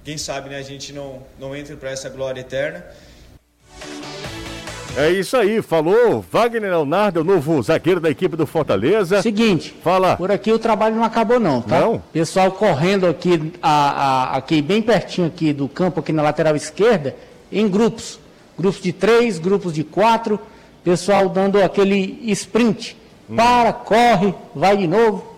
quem 0.04 0.16
sabe, 0.16 0.48
né, 0.50 0.58
a 0.58 0.62
gente 0.62 0.92
não 0.92 1.20
não 1.38 1.54
entra 1.56 1.76
para 1.76 1.90
essa 1.90 2.08
glória 2.08 2.40
eterna. 2.40 2.84
É 4.96 5.10
isso 5.10 5.36
aí, 5.36 5.60
falou 5.60 6.24
Wagner 6.32 6.70
Leonardo, 6.70 7.20
o 7.20 7.24
novo 7.24 7.62
zagueiro 7.62 8.00
da 8.00 8.08
equipe 8.08 8.34
do 8.34 8.46
Fortaleza. 8.46 9.20
Seguinte, 9.20 9.74
Fala. 9.84 10.16
por 10.16 10.30
aqui 10.30 10.50
o 10.50 10.58
trabalho 10.58 10.96
não 10.96 11.04
acabou 11.04 11.38
não, 11.38 11.60
tá? 11.60 11.80
Não? 11.80 11.98
Pessoal 12.14 12.50
correndo 12.52 13.06
aqui, 13.06 13.52
a, 13.60 13.90
a- 14.32 14.36
aqui 14.38 14.62
bem 14.62 14.80
pertinho 14.80 15.26
aqui 15.26 15.52
do 15.52 15.68
campo, 15.68 16.00
aqui 16.00 16.12
na 16.12 16.22
lateral 16.22 16.56
esquerda, 16.56 17.14
em 17.52 17.68
grupos. 17.68 18.18
Grupos 18.58 18.80
de 18.80 18.90
três, 18.90 19.38
grupos 19.38 19.74
de 19.74 19.84
quatro. 19.84 20.40
Pessoal 20.82 21.28
dando 21.28 21.62
aquele 21.62 22.18
sprint. 22.32 22.96
Hum. 23.28 23.36
Para, 23.36 23.74
corre, 23.74 24.32
vai 24.54 24.78
de 24.78 24.86
novo. 24.86 25.35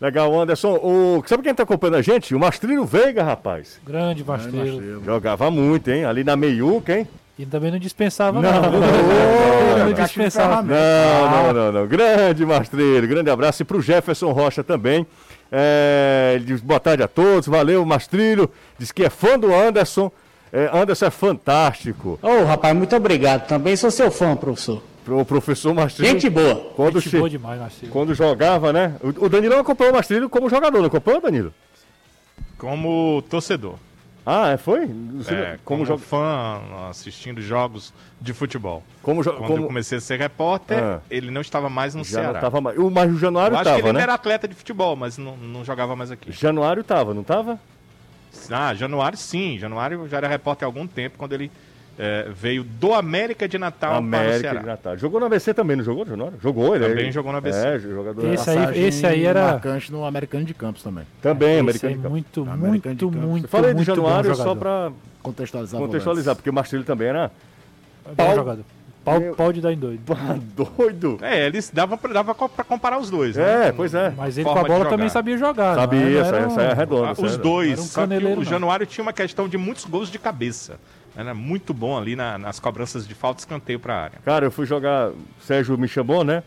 Legal, 0.00 0.38
Anderson. 0.38 0.74
O... 0.82 1.22
Sabe 1.26 1.42
quem 1.42 1.54
tá 1.54 1.62
acompanhando 1.62 1.96
a 1.96 2.02
gente? 2.02 2.34
O 2.34 2.38
Mastrilho 2.38 2.84
Veiga, 2.84 3.22
rapaz. 3.22 3.80
Grande 3.84 4.22
Mastreiro. 4.24 5.02
Jogava 5.04 5.50
muito, 5.50 5.90
hein? 5.90 6.04
Ali 6.04 6.22
na 6.22 6.36
meiuca, 6.36 6.98
hein? 6.98 7.08
E 7.38 7.44
também 7.44 7.70
não 7.70 7.78
dispensava, 7.78 8.40
Não, 8.40 8.50
não. 8.50 8.62
não, 8.62 8.70
não, 8.70 9.78
não 9.78 9.86
não, 9.86 9.92
dispensava. 9.92 10.62
Não, 10.62 11.30
não, 11.30 11.52
não, 11.52 11.72
não. 11.72 11.86
Grande 11.86 12.46
Mastreiro, 12.46 13.06
grande 13.06 13.28
abraço. 13.28 13.60
E 13.62 13.64
pro 13.64 13.80
Jefferson 13.80 14.32
Rocha 14.32 14.64
também. 14.64 15.06
É, 15.52 16.32
ele 16.34 16.44
diz 16.44 16.60
boa 16.60 16.80
tarde 16.80 17.02
a 17.02 17.08
todos, 17.08 17.46
valeu, 17.46 17.84
Mastrilho. 17.84 18.50
Diz 18.78 18.90
que 18.90 19.04
é 19.04 19.10
fã 19.10 19.38
do 19.38 19.54
Anderson. 19.54 20.10
É, 20.52 20.70
Anderson 20.72 21.06
é 21.06 21.10
fantástico. 21.10 22.18
Ô, 22.22 22.44
rapaz, 22.44 22.74
muito 22.74 22.96
obrigado. 22.96 23.46
Também 23.46 23.76
sou 23.76 23.90
seu 23.90 24.10
fã, 24.10 24.34
professor. 24.34 24.82
O 25.08 25.24
professor 25.24 25.72
Mastrilho. 25.74 26.10
Gente 26.10 26.28
boa. 26.28 26.54
Quando, 26.74 27.00
Gente 27.00 27.10
che- 27.10 27.18
boa 27.18 27.30
demais, 27.30 27.60
Mastrilho. 27.60 27.92
quando 27.92 28.14
jogava, 28.14 28.72
né? 28.72 28.96
O, 29.02 29.26
o 29.26 29.28
Danilão 29.28 29.60
acompanhou 29.60 29.92
o 29.92 29.96
Mastrilho 29.96 30.28
como 30.28 30.50
jogador, 30.50 30.78
não 30.78 30.86
acompanhou, 30.86 31.20
Danilo? 31.20 31.54
Como 32.58 33.22
torcedor. 33.28 33.76
Ah, 34.28 34.50
é, 34.50 34.56
foi? 34.56 34.86
Você- 34.86 35.34
É, 35.34 35.58
como 35.64 35.84
como 35.86 35.98
jo- 35.98 35.98
fã, 36.04 36.60
assistindo 36.90 37.40
jogos 37.40 37.94
de 38.20 38.32
futebol. 38.32 38.82
Como 39.00 39.22
jo- 39.22 39.30
Quando 39.34 39.46
como- 39.46 39.62
eu 39.62 39.66
comecei 39.68 39.98
a 39.98 40.00
ser 40.00 40.18
repórter, 40.18 40.82
Ah. 40.82 41.00
ele 41.08 41.30
não 41.30 41.40
estava 41.40 41.68
mais 41.70 41.94
no 41.94 42.02
Já 42.02 42.16
não 42.18 42.24
Ceará. 42.24 42.40
tava 42.40 42.60
mais. 42.60 42.76
O, 42.76 42.90
mas 42.90 43.12
o 43.12 43.18
Januário 43.18 43.54
eu 43.54 43.58
acho 43.60 43.64
tava, 43.70 43.80
que 43.82 43.86
ele 43.88 43.92
né? 43.98 44.02
era 44.02 44.14
atleta 44.14 44.48
de 44.48 44.54
futebol, 44.54 44.96
mas 44.96 45.16
não, 45.16 45.36
não 45.36 45.64
jogava 45.64 45.94
mais 45.94 46.10
aqui. 46.10 46.32
Januário 46.32 46.82
tava, 46.82 47.14
não 47.14 47.22
tava? 47.22 47.60
Ah, 48.50 48.74
Januário 48.74 49.16
sim. 49.16 49.58
Januário 49.58 50.08
já 50.08 50.16
era 50.16 50.26
repórter 50.28 50.66
há 50.66 50.68
algum 50.68 50.86
tempo, 50.88 51.16
quando 51.18 51.32
ele 51.32 51.50
é, 51.98 52.28
veio 52.34 52.62
do 52.62 52.92
América 52.94 53.48
de 53.48 53.56
Natal 53.58 53.90
para 53.90 53.94
o 53.96 53.98
América 54.04 54.38
Ceará. 54.40 54.60
de 54.60 54.66
Natal. 54.66 54.98
Jogou 54.98 55.18
no 55.20 55.26
ABC 55.26 55.54
também, 55.54 55.76
não 55.76 55.84
jogou, 55.84 56.04
Januário? 56.06 56.38
Jogou, 56.42 56.76
ele 56.76 56.88
Também 56.88 57.08
é- 57.08 57.12
jogou 57.12 57.32
no 57.32 57.38
ABC. 57.38 57.58
É, 57.66 57.78
jogador. 57.78 58.32
Esse 58.32 58.50
aí- 58.50 58.84
esse 58.84 59.06
aí 59.06 59.24
era- 59.24 59.46
marcante 59.52 59.90
no 59.90 60.04
Americano 60.04 60.44
de 60.44 60.52
Campos 60.54 60.82
também. 60.82 61.04
Também, 61.22 61.52
Esse 61.52 61.60
Americano 61.60 61.92
de 61.94 61.98
Campos. 61.98 62.10
muito, 62.10 62.44
muito, 62.46 62.82
Campos. 62.82 63.20
muito, 63.28 63.44
Eu 63.44 63.48
falei 63.48 63.70
de 63.70 63.76
muito 63.76 63.86
Januário 63.86 64.34
só 64.34 64.54
para 64.54 64.92
Contextualizar. 65.22 65.80
contextualizar, 65.80 66.36
porque 66.36 66.50
o 66.50 66.52
Marcelo 66.52 66.84
também 66.84 67.08
era 67.08 67.30
Pau- 68.16 68.34
jogador. 68.34 68.64
Pau, 69.04 69.20
Meu- 69.20 69.34
pau 69.36 69.52
de 69.52 69.60
dar 69.60 69.72
em 69.72 69.78
doido. 69.78 70.00
doido. 70.56 71.18
É, 71.22 71.46
eles 71.46 71.70
dava 71.72 71.96
co- 72.34 72.48
pra 72.48 72.64
comparar 72.64 72.98
os 72.98 73.08
dois, 73.08 73.36
né? 73.36 73.68
É, 73.68 73.72
pois 73.72 73.94
é. 73.94 74.12
Mas 74.16 74.36
ele 74.36 74.44
com 74.44 74.50
Forma 74.52 74.66
a 74.66 74.68
de 74.72 74.78
bola 74.78 74.90
também 74.90 75.08
sabia 75.08 75.38
jogar. 75.38 75.76
Sabia, 75.76 76.00
era- 76.00 76.20
essa, 76.20 76.40
não 76.40 76.46
essa 76.48 76.60
é 76.60 76.64
era 76.64 76.72
um- 76.74 76.76
redonda. 76.76 77.08
Ah, 77.08 77.10
essa 77.12 77.22
os 77.24 77.34
é- 77.34 77.38
dois. 77.38 77.78
Um 77.78 77.82
só 77.84 78.04
que 78.06 78.14
o 78.16 78.36
não. 78.36 78.44
Januário 78.44 78.84
tinha 78.84 79.02
uma 79.02 79.12
questão 79.12 79.48
de 79.48 79.56
muitos 79.56 79.84
gols 79.84 80.10
de 80.10 80.18
cabeça. 80.18 80.74
Era 81.16 81.32
muito 81.34 81.72
bom 81.72 81.96
ali 81.96 82.14
na- 82.14 82.36
nas 82.38 82.60
cobranças 82.60 83.08
de 83.08 83.14
falta 83.14 83.40
escanteio 83.40 83.80
pra 83.80 83.96
área. 83.96 84.18
Cara, 84.24 84.44
eu 84.44 84.50
fui 84.50 84.66
jogar. 84.66 85.10
Sérgio 85.40 85.76
me 85.78 85.88
chamou, 85.88 86.22
né? 86.22 86.42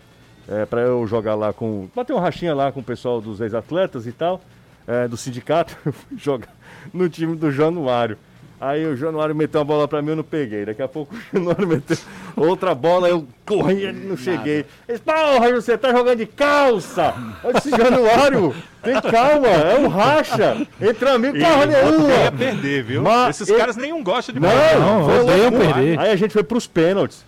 É, 0.47 0.65
pra 0.65 0.81
eu 0.81 1.05
jogar 1.07 1.35
lá 1.35 1.51
com. 1.51 1.89
Bater 1.95 2.13
uma 2.13 2.21
rachinha 2.21 2.53
lá 2.53 2.71
com 2.71 2.79
o 2.79 2.83
pessoal 2.83 3.19
dos 3.19 3.41
ex-atletas 3.41 4.05
e 4.07 4.11
tal, 4.11 4.41
é, 4.87 5.07
do 5.07 5.17
sindicato. 5.17 5.75
Eu 5.85 5.91
fui 5.93 6.17
jogar 6.17 6.53
no 6.93 7.09
time 7.09 7.35
do 7.35 7.51
Januário. 7.51 8.17
Aí 8.61 8.85
o 8.85 8.95
Januário 8.97 9.33
meteu 9.33 9.61
uma 9.61 9.65
bola 9.65 9.87
pra 9.87 10.01
mim, 10.01 10.09
eu 10.09 10.15
não 10.17 10.23
peguei. 10.23 10.65
Daqui 10.65 10.81
a 10.81 10.87
pouco 10.87 11.15
o 11.15 11.19
Januário 11.33 11.65
meteu 11.67 11.97
outra 12.35 12.75
bola, 12.75 13.07
eu 13.07 13.25
corri, 13.45 13.89
não 13.91 14.17
cheguei. 14.17 14.65
Ele 14.87 14.97
disse, 14.97 15.01
porra, 15.01 15.51
você 15.53 15.77
tá 15.77 15.91
jogando 15.91 16.17
de 16.17 16.25
calça! 16.25 17.13
Eu 17.41 17.53
disse, 17.53 17.69
Januário, 17.69 18.53
tem 18.83 18.99
calma, 19.01 19.47
é 19.47 19.79
um 19.79 19.87
racha. 19.87 20.67
Entre 20.81 21.07
amigo, 21.09 21.37
E 21.37 21.39
porra 21.39 21.65
nenhuma. 21.65 22.09
ia 22.13 22.31
perder, 22.33 22.83
viu? 22.83 23.01
Mas 23.01 23.37
Esses 23.37 23.47
ele- 23.49 23.57
caras 23.59 23.77
nenhum 23.77 24.03
gostam 24.03 24.33
de 24.35 24.41
Não, 24.41 24.49
perder. 24.49 24.79
Não, 24.79 25.03
odeiam 25.21 25.49
loucura. 25.51 25.73
perder. 25.73 25.99
Aí 25.99 26.11
a 26.11 26.15
gente 26.17 26.31
foi 26.33 26.43
pros 26.43 26.67
pênaltis. 26.67 27.23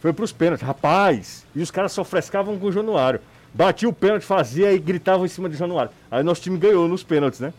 Foi 0.00 0.12
pros 0.12 0.30
pênaltis, 0.30 0.64
rapaz. 0.64 1.44
E 1.54 1.60
os 1.62 1.70
caras 1.72 1.90
só 1.90 2.04
frescavam 2.04 2.56
com 2.58 2.66
o 2.66 2.72
Januário. 2.72 3.18
Batia 3.52 3.88
o 3.88 3.92
pênalti, 3.92 4.22
fazia 4.24 4.72
e 4.72 4.78
gritavam 4.78 5.24
em 5.26 5.28
cima 5.28 5.48
do 5.48 5.56
Januário. 5.56 5.90
Aí 6.10 6.22
nosso 6.22 6.42
time 6.42 6.56
ganhou 6.58 6.86
nos 6.86 7.02
pênaltis, 7.02 7.40
né? 7.40 7.52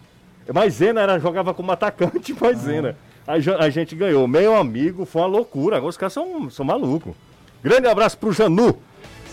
Maisena 0.54 1.02
era, 1.02 1.20
jogava 1.20 1.54
como 1.54 1.72
atacante, 1.74 2.34
Maisena. 2.40 2.90
Aí 2.90 2.94
ja- 2.94 3.07
a 3.28 3.70
gente 3.70 3.96
ganhou. 3.96 4.28
Meu 4.28 4.56
amigo, 4.56 5.06
foi 5.06 5.22
uma 5.22 5.28
loucura. 5.28 5.78
Agora 5.78 5.90
os 5.90 5.98
caras 5.98 6.13
são, 6.13 6.50
são 6.50 6.66
malucos. 6.66 7.13
Grande 7.63 7.88
abraço 7.88 8.18
pro 8.18 8.32
Janu. 8.32 8.78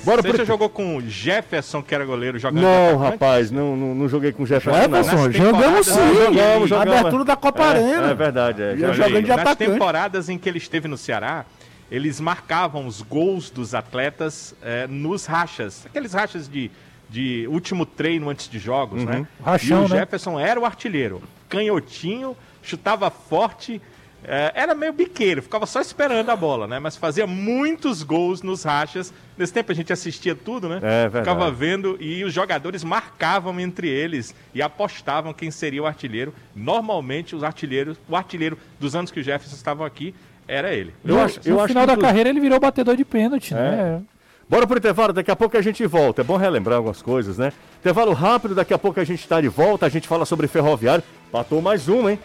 Bora 0.04 0.20
Você 0.20 0.28
pro... 0.28 0.36
já 0.38 0.44
jogou 0.44 0.68
com 0.68 0.96
o 0.98 1.00
Jefferson, 1.00 1.82
que 1.82 1.94
era 1.94 2.04
goleiro, 2.04 2.38
jogando 2.38 2.62
Não, 2.62 2.88
atacante? 2.96 3.10
rapaz, 3.12 3.50
não, 3.50 3.74
não, 3.74 3.94
não 3.94 4.08
joguei 4.08 4.32
com 4.32 4.42
o 4.42 4.46
Jefferson. 4.46 4.88
não. 4.88 5.02
Jefferson, 5.02 5.32
jogamos 5.32 5.86
sim. 5.86 5.92
né, 5.98 6.24
Jogamos, 6.26 6.68
jogamos. 6.68 6.94
Abertura 7.00 7.24
da 7.24 7.36
Copa 7.36 7.62
É, 7.62 7.66
Arena. 7.68 8.10
É 8.10 8.14
verdade, 8.14 8.62
é. 8.62 8.76
Já 8.76 8.92
jogando 8.92 9.22
de 9.22 9.28
nas 9.28 9.38
atacante. 9.38 9.70
temporadas 9.70 10.28
em 10.28 10.36
que 10.36 10.46
ele 10.46 10.58
esteve 10.58 10.88
no 10.88 10.98
Ceará, 10.98 11.46
eles 11.90 12.20
marcavam 12.20 12.86
os 12.86 13.00
gols 13.00 13.48
dos 13.48 13.74
atletas 13.74 14.54
eh, 14.62 14.86
nos 14.88 15.24
rachas. 15.24 15.86
Aqueles 15.86 16.12
rachas 16.12 16.48
de, 16.50 16.70
de 17.08 17.46
último 17.48 17.86
treino 17.86 18.28
antes 18.28 18.46
de 18.48 18.58
jogos, 18.58 19.04
né? 19.04 19.26
Rachão, 19.42 19.84
e 19.84 19.86
o 19.86 19.88
né? 19.88 20.00
Jefferson 20.00 20.38
era 20.38 20.60
o 20.60 20.66
artilheiro. 20.66 21.22
Canhotinho, 21.48 22.36
chutava 22.64 23.10
forte. 23.10 23.80
eh, 24.26 24.52
era 24.54 24.74
meio 24.74 24.90
biqueiro, 24.94 25.42
ficava 25.42 25.66
só 25.66 25.82
esperando 25.82 26.30
a 26.30 26.34
bola, 26.36 26.66
né? 26.66 26.78
Mas 26.78 26.96
fazia 26.96 27.26
muitos 27.26 28.02
gols 28.02 28.40
nos 28.42 28.62
rachas. 28.64 29.12
Nesse 29.36 29.52
tempo 29.52 29.70
a 29.70 29.74
gente 29.74 29.92
assistia 29.92 30.34
tudo, 30.34 30.66
né? 30.66 30.80
É. 30.82 31.10
Ficava 31.18 31.50
vendo 31.50 31.98
e 32.00 32.24
os 32.24 32.32
jogadores 32.32 32.82
marcavam 32.82 33.60
entre 33.60 33.86
eles 33.86 34.34
e 34.54 34.62
apostavam 34.62 35.34
quem 35.34 35.50
seria 35.50 35.82
o 35.82 35.86
artilheiro. 35.86 36.32
Normalmente 36.56 37.36
os 37.36 37.44
artilheiros, 37.44 37.98
o 38.08 38.16
artilheiro 38.16 38.56
dos 38.80 38.96
anos 38.96 39.10
que 39.10 39.20
o 39.20 39.22
Jefferson 39.22 39.56
estavam 39.56 39.84
aqui 39.84 40.14
era 40.48 40.72
ele. 40.72 40.94
Eu 41.04 41.20
acho, 41.20 41.40
eu 41.44 41.54
no 41.56 41.58
acho 41.60 41.68
final 41.68 41.82
que 41.82 41.86
da 41.88 41.92
inclu- 41.92 42.04
carreira 42.06 42.28
ele 42.30 42.40
virou 42.40 42.58
batedor 42.58 42.96
de 42.96 43.04
pênalti, 43.04 43.52
É. 43.52 43.56
né? 43.56 44.02
Bora 44.48 44.66
pro 44.66 44.78
intervalo, 44.78 45.12
daqui 45.12 45.30
a 45.30 45.36
pouco 45.36 45.56
a 45.56 45.62
gente 45.62 45.86
volta. 45.86 46.22
É 46.22 46.24
bom 46.24 46.36
relembrar 46.38 46.76
algumas 46.76 47.02
coisas, 47.02 47.36
né? 47.36 47.52
Intervalo 47.80 48.12
rápido, 48.14 48.54
daqui 48.54 48.72
a 48.72 48.78
pouco 48.78 49.00
a 49.00 49.04
gente 49.04 49.26
tá 49.28 49.38
de 49.40 49.48
volta, 49.48 49.84
a 49.84 49.88
gente 49.90 50.08
fala 50.08 50.24
sobre 50.24 50.46
Ferroviário. 50.48 51.04
Patou 51.32 51.60
mais 51.62 51.88
um, 51.88 52.08
hein? 52.08 52.18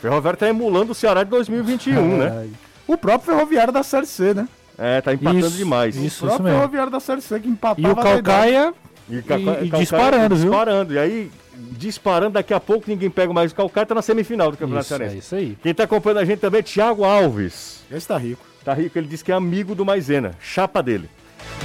Ferroviário 0.00 0.38
tá 0.38 0.48
emulando 0.48 0.92
o 0.92 0.94
Ceará 0.94 1.24
de 1.24 1.30
2021, 1.30 2.18
né? 2.18 2.48
O 2.86 2.96
próprio 2.96 3.34
Ferroviário 3.34 3.72
da 3.72 3.82
Série 3.82 4.06
C, 4.06 4.34
né? 4.34 4.48
É, 4.78 5.00
tá 5.00 5.12
empatando 5.14 5.46
Isso, 5.46 5.56
demais. 5.56 5.96
isso. 5.96 6.24
o 6.24 6.28
próprio 6.28 6.44
mesmo. 6.44 6.58
Ferroviário 6.58 6.92
da 6.92 7.00
Série 7.00 7.20
C 7.22 7.40
que 7.40 7.48
empatava. 7.48 7.88
E 7.88 7.90
o. 7.90 7.96
Calcaia 7.96 8.74
E, 9.08 9.22
Ca- 9.22 9.38
E- 9.38 9.40
e 9.42 9.44
Calcaia 9.44 9.70
disparando, 9.78 10.36
viu? 10.36 10.44
Disparando. 10.50 10.92
E 10.94 10.98
aí, 10.98 11.30
disparando, 11.72 12.32
daqui 12.34 12.52
a 12.52 12.60
pouco 12.60 12.84
ninguém 12.88 13.08
pega 13.08 13.32
mais 13.32 13.52
o 13.52 13.54
Calcaia, 13.54 13.86
tá 13.86 13.94
na 13.94 14.02
semifinal 14.02 14.50
do 14.50 14.56
Campeonato 14.58 14.84
Isso, 14.84 14.94
é 14.94 14.98
Cearense. 14.98 15.18
isso 15.18 15.34
aí. 15.34 15.56
Quem 15.62 15.72
tá 15.74 15.84
acompanhando 15.84 16.18
a 16.18 16.24
gente 16.24 16.40
também 16.40 16.58
é 16.60 16.62
Thiago 16.62 17.04
Alves. 17.04 17.80
Esse 17.90 18.06
tá 18.06 18.18
rico. 18.18 18.44
Tá 18.64 18.74
rico, 18.74 18.98
ele 18.98 19.06
disse 19.08 19.24
que 19.24 19.32
é 19.32 19.34
amigo 19.34 19.74
do 19.74 19.84
Maisena, 19.84 20.32
chapa 20.40 20.82
dele. 20.82 21.08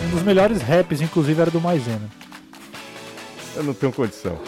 Um 0.05 0.09
dos 0.11 0.23
melhores 0.23 0.61
raps, 0.61 1.01
inclusive, 1.01 1.41
era 1.41 1.51
do 1.51 1.59
Maisena. 1.59 2.07
Eu 3.55 3.63
não 3.63 3.73
tenho 3.73 3.91
condição. 3.91 4.39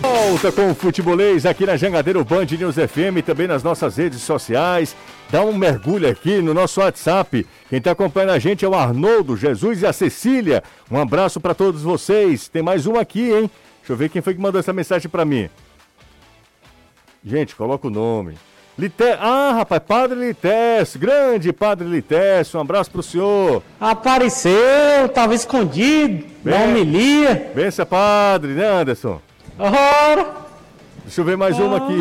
Volta 0.00 0.52
com 0.52 0.70
o 0.70 0.74
Futebolês 0.74 1.44
aqui 1.44 1.66
na 1.66 1.76
Jangadeiro 1.76 2.24
Band 2.24 2.44
News 2.56 2.76
FM, 2.76 3.24
também 3.26 3.48
nas 3.48 3.62
nossas 3.64 3.96
redes 3.96 4.20
sociais. 4.22 4.94
Dá 5.30 5.42
um 5.42 5.52
mergulho 5.52 6.08
aqui 6.08 6.40
no 6.40 6.54
nosso 6.54 6.80
WhatsApp. 6.80 7.44
Quem 7.68 7.78
está 7.78 7.90
acompanhando 7.90 8.30
a 8.30 8.38
gente 8.38 8.64
é 8.64 8.68
o 8.68 8.74
Arnoldo, 8.74 9.36
Jesus 9.36 9.82
e 9.82 9.86
a 9.86 9.92
Cecília. 9.92 10.62
Um 10.90 10.98
abraço 10.98 11.40
para 11.40 11.54
todos 11.54 11.82
vocês. 11.82 12.46
Tem 12.48 12.62
mais 12.62 12.86
um 12.86 12.96
aqui, 12.96 13.30
hein? 13.32 13.50
Deixa 13.80 13.92
eu 13.92 13.96
ver 13.96 14.08
quem 14.08 14.22
foi 14.22 14.34
que 14.34 14.40
mandou 14.40 14.60
essa 14.60 14.72
mensagem 14.72 15.08
para 15.10 15.24
mim. 15.24 15.48
Gente, 17.24 17.56
coloca 17.56 17.88
o 17.88 17.90
nome. 17.90 18.36
Lite... 18.78 19.02
Ah, 19.20 19.52
rapaz, 19.56 19.82
Padre 19.84 20.20
Lites, 20.28 20.94
grande 20.94 21.52
Padre 21.52 21.88
Lites, 21.88 22.54
um 22.54 22.60
abraço 22.60 22.88
pro 22.92 23.02
senhor. 23.02 23.60
Apareceu, 23.80 25.08
tava 25.12 25.34
escondido, 25.34 26.24
Bem- 26.44 26.54
homilia. 26.62 27.50
Bença, 27.52 27.84
Padre, 27.84 28.52
né, 28.52 28.64
Anderson? 28.64 29.20
Ora! 29.58 30.36
Deixa 31.02 31.20
eu 31.20 31.24
ver 31.24 31.36
mais 31.36 31.58
uma 31.58 31.78
aqui. 31.78 31.94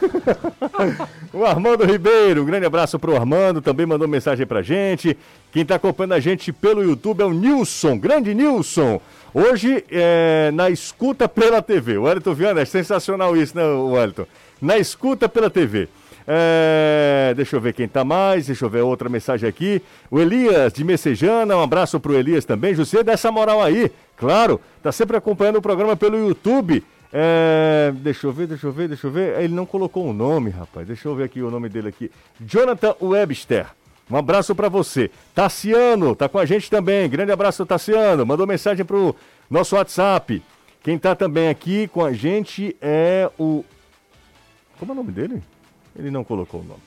o 1.34 1.44
Armando 1.44 1.84
Ribeiro, 1.84 2.42
um 2.42 2.46
grande 2.46 2.64
abraço 2.64 2.98
pro 2.98 3.14
Armando, 3.14 3.60
também 3.60 3.84
mandou 3.84 4.08
mensagem 4.08 4.46
pra 4.46 4.62
gente. 4.62 5.16
Quem 5.52 5.64
tá 5.64 5.74
acompanhando 5.74 6.12
a 6.12 6.20
gente 6.20 6.52
pelo 6.52 6.82
YouTube 6.82 7.20
é 7.20 7.26
o 7.26 7.34
Nilson, 7.34 7.98
grande 7.98 8.32
Nilson. 8.34 8.98
Hoje 9.34 9.84
é 9.90 10.50
na 10.54 10.70
escuta 10.70 11.28
pela 11.28 11.60
TV. 11.60 11.98
O 11.98 12.04
Wellington 12.04 12.34
Viana, 12.34 12.62
é 12.62 12.64
sensacional 12.64 13.36
isso, 13.36 13.54
né, 13.54 13.64
Wellington? 13.64 14.26
Na 14.60 14.78
escuta 14.78 15.28
pela 15.28 15.50
TV. 15.50 15.86
É, 16.26 17.32
deixa 17.36 17.56
eu 17.56 17.60
ver 17.60 17.72
quem 17.72 17.88
tá 17.88 18.04
mais, 18.04 18.46
deixa 18.46 18.64
eu 18.64 18.70
ver 18.70 18.82
outra 18.82 19.08
mensagem 19.08 19.48
aqui. 19.48 19.82
O 20.10 20.20
Elias 20.20 20.72
de 20.72 20.84
Messejana, 20.84 21.56
um 21.56 21.62
abraço 21.62 21.98
pro 21.98 22.14
Elias 22.14 22.44
também. 22.44 22.74
José, 22.74 23.02
dá 23.02 23.12
essa 23.12 23.30
moral 23.32 23.62
aí, 23.62 23.90
claro, 24.16 24.60
tá 24.82 24.92
sempre 24.92 25.16
acompanhando 25.16 25.56
o 25.56 25.62
programa 25.62 25.96
pelo 25.96 26.16
YouTube. 26.16 26.84
É, 27.12 27.92
deixa 27.96 28.26
eu 28.26 28.32
ver, 28.32 28.46
deixa 28.46 28.66
eu 28.66 28.72
ver, 28.72 28.88
deixa 28.88 29.06
eu 29.06 29.10
ver. 29.10 29.40
Ele 29.40 29.54
não 29.54 29.66
colocou 29.66 30.06
o 30.06 30.12
nome, 30.12 30.50
rapaz. 30.50 30.86
Deixa 30.86 31.08
eu 31.08 31.14
ver 31.14 31.24
aqui 31.24 31.42
o 31.42 31.50
nome 31.50 31.68
dele 31.68 31.88
aqui. 31.88 32.10
Jonathan 32.40 32.94
Webster. 33.00 33.66
Um 34.10 34.16
abraço 34.16 34.54
pra 34.54 34.68
você. 34.68 35.10
Tassiano, 35.34 36.16
tá 36.16 36.28
com 36.28 36.38
a 36.38 36.44
gente 36.44 36.68
também. 36.68 37.08
Grande 37.08 37.30
abraço, 37.30 37.64
Tassiano. 37.64 38.26
Mandou 38.26 38.46
mensagem 38.46 38.84
pro 38.84 39.14
nosso 39.48 39.76
WhatsApp. 39.76 40.42
Quem 40.82 40.98
tá 40.98 41.14
também 41.14 41.48
aqui 41.48 41.86
com 41.88 42.04
a 42.04 42.12
gente 42.12 42.76
é 42.80 43.30
o. 43.38 43.64
Como 44.78 44.92
é 44.92 44.94
o 44.94 44.96
nome 44.96 45.12
dele? 45.12 45.42
Ele 45.96 46.10
não 46.10 46.24
colocou 46.24 46.60
o 46.60 46.64
nome. 46.64 46.82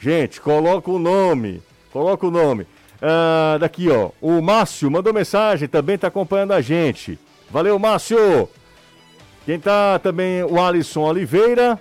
Gente, 0.00 0.40
coloca 0.40 0.90
o 0.90 0.98
nome. 0.98 1.62
Coloca 1.92 2.26
o 2.26 2.30
nome. 2.30 2.66
Ah, 3.00 3.56
daqui, 3.58 3.88
ó. 3.90 4.10
O 4.20 4.40
Márcio 4.40 4.90
mandou 4.90 5.12
mensagem, 5.12 5.68
também 5.68 5.98
tá 5.98 6.08
acompanhando 6.08 6.52
a 6.52 6.60
gente. 6.60 7.18
Valeu, 7.50 7.78
Márcio! 7.78 8.48
Quem 9.44 9.58
tá 9.58 9.98
também, 9.98 10.42
o 10.44 10.60
Alisson 10.60 11.02
Oliveira. 11.02 11.80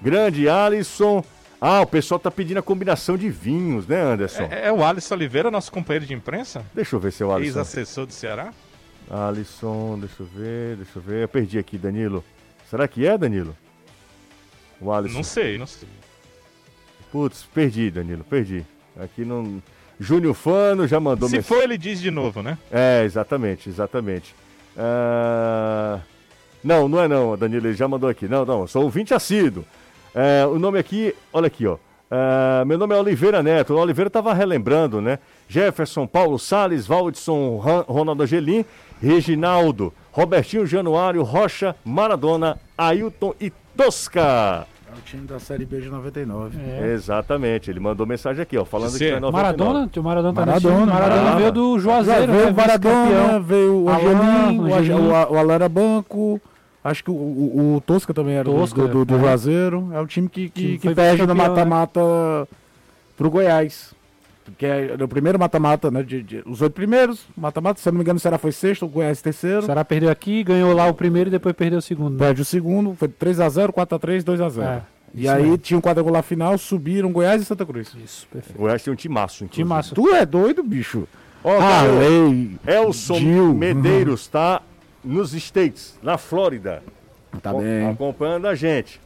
Grande 0.00 0.48
Alisson. 0.48 1.22
Ah, 1.60 1.80
o 1.80 1.86
pessoal 1.86 2.18
tá 2.18 2.30
pedindo 2.30 2.58
a 2.58 2.62
combinação 2.62 3.16
de 3.16 3.30
vinhos, 3.30 3.86
né, 3.86 4.00
Anderson? 4.00 4.42
É, 4.50 4.68
é 4.68 4.72
o 4.72 4.84
Alisson 4.84 5.14
Oliveira, 5.14 5.50
nosso 5.50 5.70
companheiro 5.72 6.06
de 6.06 6.14
imprensa? 6.14 6.64
Deixa 6.74 6.96
eu 6.96 7.00
ver 7.00 7.12
se 7.12 7.22
é 7.22 7.26
o 7.26 7.32
Alisson. 7.32 7.60
Ex-assessor 7.60 8.06
do 8.06 8.12
Ceará? 8.12 8.52
Alisson, 9.10 9.98
deixa 9.98 10.22
eu 10.22 10.26
ver, 10.26 10.76
deixa 10.76 10.98
eu 10.98 11.02
ver. 11.02 11.22
Eu 11.22 11.28
perdi 11.28 11.58
aqui, 11.58 11.78
Danilo. 11.78 12.24
Será 12.68 12.88
que 12.88 13.06
é, 13.06 13.16
Danilo? 13.16 13.56
O 14.80 14.92
Alisson. 14.92 15.16
Não 15.16 15.22
sei, 15.24 15.58
não 15.58 15.66
sei. 15.66 15.88
Putz, 17.12 17.44
perdi, 17.54 17.90
Danilo, 17.90 18.24
perdi. 18.24 18.64
Aqui 19.00 19.24
não. 19.24 19.62
Júnior 19.98 20.34
Fano 20.34 20.86
já 20.86 21.00
mandou 21.00 21.28
Se 21.28 21.36
mens- 21.36 21.46
for, 21.46 21.62
ele 21.62 21.78
diz 21.78 22.00
de 22.00 22.10
novo, 22.10 22.42
né? 22.42 22.58
É, 22.70 23.02
exatamente, 23.04 23.68
exatamente. 23.68 24.34
Ah, 24.76 26.00
Não, 26.62 26.88
não 26.88 27.00
é 27.00 27.06
não, 27.08 27.36
Danilo, 27.36 27.66
ele 27.68 27.74
já 27.76 27.86
mandou 27.86 28.08
aqui. 28.10 28.26
Não, 28.28 28.44
não, 28.44 28.66
sou 28.66 28.82
ouvinte 28.82 29.14
assíduo. 29.14 29.64
É, 30.14 30.44
o 30.46 30.58
nome 30.58 30.78
aqui, 30.78 31.14
olha 31.32 31.46
aqui, 31.46 31.66
ó. 31.66 31.76
Ah, 32.10 32.64
meu 32.66 32.76
nome 32.76 32.94
é 32.94 32.98
Oliveira 32.98 33.42
Neto. 33.42 33.74
O 33.74 33.78
Oliveira 33.78 34.08
estava 34.08 34.34
relembrando, 34.34 35.00
né? 35.00 35.18
Jefferson, 35.48 36.06
Paulo 36.06 36.38
Salles, 36.38 36.86
Valdson, 36.86 37.58
Ran- 37.58 37.84
Ronaldo 37.86 38.22
Angelim, 38.24 38.64
Reginaldo, 39.00 39.92
Robertinho 40.10 40.66
Januário, 40.66 41.22
Rocha, 41.22 41.74
Maradona, 41.84 42.58
Ailton 42.76 43.34
e 43.40 43.52
Tosca. 43.76 44.66
É 44.88 44.98
o 44.98 45.02
time 45.04 45.26
da 45.26 45.38
Série 45.38 45.64
B 45.66 45.80
de 45.80 45.88
99. 45.90 46.56
É. 46.58 46.92
Exatamente, 46.92 47.70
ele 47.70 47.80
mandou 47.80 48.06
mensagem 48.06 48.40
aqui, 48.42 48.56
ó, 48.56 48.64
falando 48.64 48.90
Você- 48.90 48.98
que 48.98 49.16
em 49.16 49.20
99. 49.20 49.32
Maradona, 49.32 49.90
o 49.96 50.02
Maradona 50.02 50.34
tá 50.34 50.46
nesse 50.46 50.66
Maradona, 50.66 50.78
time. 50.86 50.92
Maradona 50.92 51.16
Maradona. 51.22 51.40
veio 51.40 51.52
do 51.52 51.78
Juazeiro, 51.78 52.32
veio 52.32 52.44
né, 52.46 52.50
o 52.50 52.54
Maradona, 52.54 53.40
veio 53.40 53.74
o 53.82 53.88
Angelim, 53.90 54.58
o, 54.60 54.74
Angelim. 54.74 55.00
o, 55.00 55.10
o 55.10 55.38
Alan 55.38 55.54
era 55.54 55.68
banco. 55.68 56.40
Acho 56.82 57.02
que 57.02 57.10
o, 57.10 57.14
o, 57.14 57.74
o 57.76 57.80
Tosca 57.80 58.14
também 58.14 58.34
era 58.36 58.44
do- 58.44 58.52
Tosca, 58.54 58.82
do, 58.82 58.88
do, 58.88 59.04
do 59.04 59.16
é. 59.16 59.18
Juazeiro. 59.18 59.88
É 59.92 60.00
o 60.00 60.06
time 60.06 60.28
que, 60.28 60.48
que, 60.48 60.78
Que 60.78 60.88
que 60.88 60.94
perde 60.94 61.22
no 61.26 61.34
né? 61.34 61.42
mata-mata 61.48 62.00
pro 63.16 63.28
Goiás. 63.28 63.92
Que 64.56 64.66
é 64.66 64.96
o 65.02 65.08
primeiro 65.08 65.38
mata-mata, 65.38 65.90
né? 65.90 66.02
De, 66.02 66.22
de- 66.22 66.42
os 66.46 66.60
oito 66.62 66.72
primeiros, 66.72 67.26
mata-mata, 67.36 67.80
se 67.80 67.88
eu 67.88 67.92
não 67.92 67.98
me 67.98 68.02
engano, 68.04 68.16
o 68.16 68.20
Ceará 68.20 68.38
foi 68.38 68.52
sexto, 68.52 68.84
o 68.84 68.88
Goiás 68.88 69.20
O 69.20 69.22
terceiro. 69.24 69.62
Ceará 69.62 69.84
perdeu 69.84 70.10
aqui, 70.10 70.42
ganhou 70.44 70.72
lá 70.72 70.86
o 70.86 70.94
primeiro 70.94 71.28
e 71.28 71.30
depois 71.30 71.54
perdeu 71.54 71.78
o 71.78 71.82
segundo. 71.82 72.18
Perde 72.18 72.42
o 72.42 72.44
segundo, 72.44 72.94
foi 72.94 73.08
3x0, 73.08 73.72
4x3, 73.72 74.22
2x0. 74.22 74.62
É, 74.62 74.82
e 75.14 75.28
aí 75.28 75.42
mesmo. 75.42 75.58
tinha 75.58 75.78
um 75.78 75.80
quadrangular 75.80 76.22
final, 76.22 76.56
subiram 76.58 77.10
Goiás 77.12 77.42
e 77.42 77.44
Santa 77.44 77.64
Cruz. 77.66 77.92
Isso, 78.04 78.26
perfeito. 78.32 78.56
O 78.56 78.62
Goiás 78.62 78.82
tem 78.82 78.92
um 78.92 78.96
timaço, 78.96 79.44
inclusive. 79.44 79.64
Timaço. 79.64 79.94
Tu 79.94 80.08
é 80.14 80.24
doido, 80.26 80.62
bicho? 80.62 81.08
Ó, 81.42 81.56
Ah, 81.56 81.60
cara, 81.60 81.92
lei. 81.92 82.50
Elson 82.66 83.14
Gil. 83.16 83.54
Medeiros 83.54 84.26
tá 84.28 84.62
nos 85.04 85.32
States, 85.34 85.98
na 86.02 86.18
Flórida, 86.18 86.82
Tá 87.42 87.52
bem. 87.52 87.88
acompanhando 87.90 88.46
a 88.48 88.54
gente. 88.54 89.00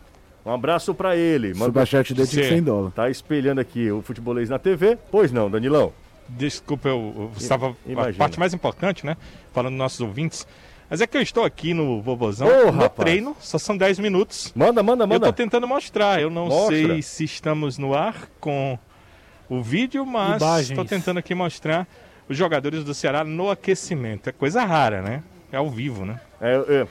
Um 0.45 0.53
abraço 0.53 0.95
pra 0.95 1.17
ele. 1.17 1.49
Manda- 1.55 1.67
Superchat 1.67 2.15
dele 2.15 2.27
Sim. 2.27 2.43
100 2.43 2.63
dólares. 2.63 2.95
Tá 2.95 3.11
espelhando 3.11 3.61
aqui 3.61 3.91
o 3.91 4.01
futebolês 4.03 4.49
na 4.49 4.59
TV? 4.59 4.97
Pois 5.11 5.31
não, 5.33 5.51
Danilão. 5.51 5.93
Desculpa, 6.29 6.89
eu, 6.89 7.13
eu 7.17 7.33
estava. 7.37 7.69
A 7.71 7.91
imagina. 7.91 8.15
parte 8.19 8.39
mais 8.39 8.55
importante, 8.55 9.05
né? 9.05 9.17
Falando 9.53 9.73
dos 9.73 9.79
nossos 9.79 10.01
ouvintes. 10.01 10.47
Mas 10.89 11.01
é 11.01 11.07
que 11.07 11.17
eu 11.17 11.23
estou 11.23 11.45
aqui 11.45 11.73
no 11.75 12.01
Vovozão. 12.03 12.49
Ô, 12.49 12.73
no 12.73 12.81
rapaz. 12.83 12.93
treino, 13.09 13.37
só 13.41 13.59
são 13.59 13.77
10 13.77 13.99
minutos. 13.99 14.53
Manda, 14.57 14.83
manda, 14.83 15.05
Eu 15.05 15.09
manda. 15.09 15.27
tô 15.27 15.33
tentando 15.33 15.67
mostrar. 15.69 16.21
Eu 16.21 16.31
não 16.31 16.47
Mostra. 16.47 16.77
sei 16.77 17.03
se 17.03 17.25
estamos 17.25 17.79
no 17.79 17.95
ar 17.95 18.29
com 18.41 18.79
o 19.49 19.63
vídeo, 19.63 20.05
mas 20.07 20.43
estou 20.69 20.85
tentando 20.85 21.19
aqui 21.19 21.35
mostrar 21.35 21.87
os 22.29 22.37
jogadores 22.37 22.83
do 22.85 22.95
Ceará 22.95 23.23
no 23.25 23.51
aquecimento. 23.51 24.29
É 24.29 24.33
coisa 24.33 24.65
rara, 24.65 25.03
né? 25.03 25.23
É 25.53 25.57
ao 25.57 25.69
vivo, 25.69 26.05
né? 26.05 26.21
É, 26.41 26.55
é, 26.55 26.87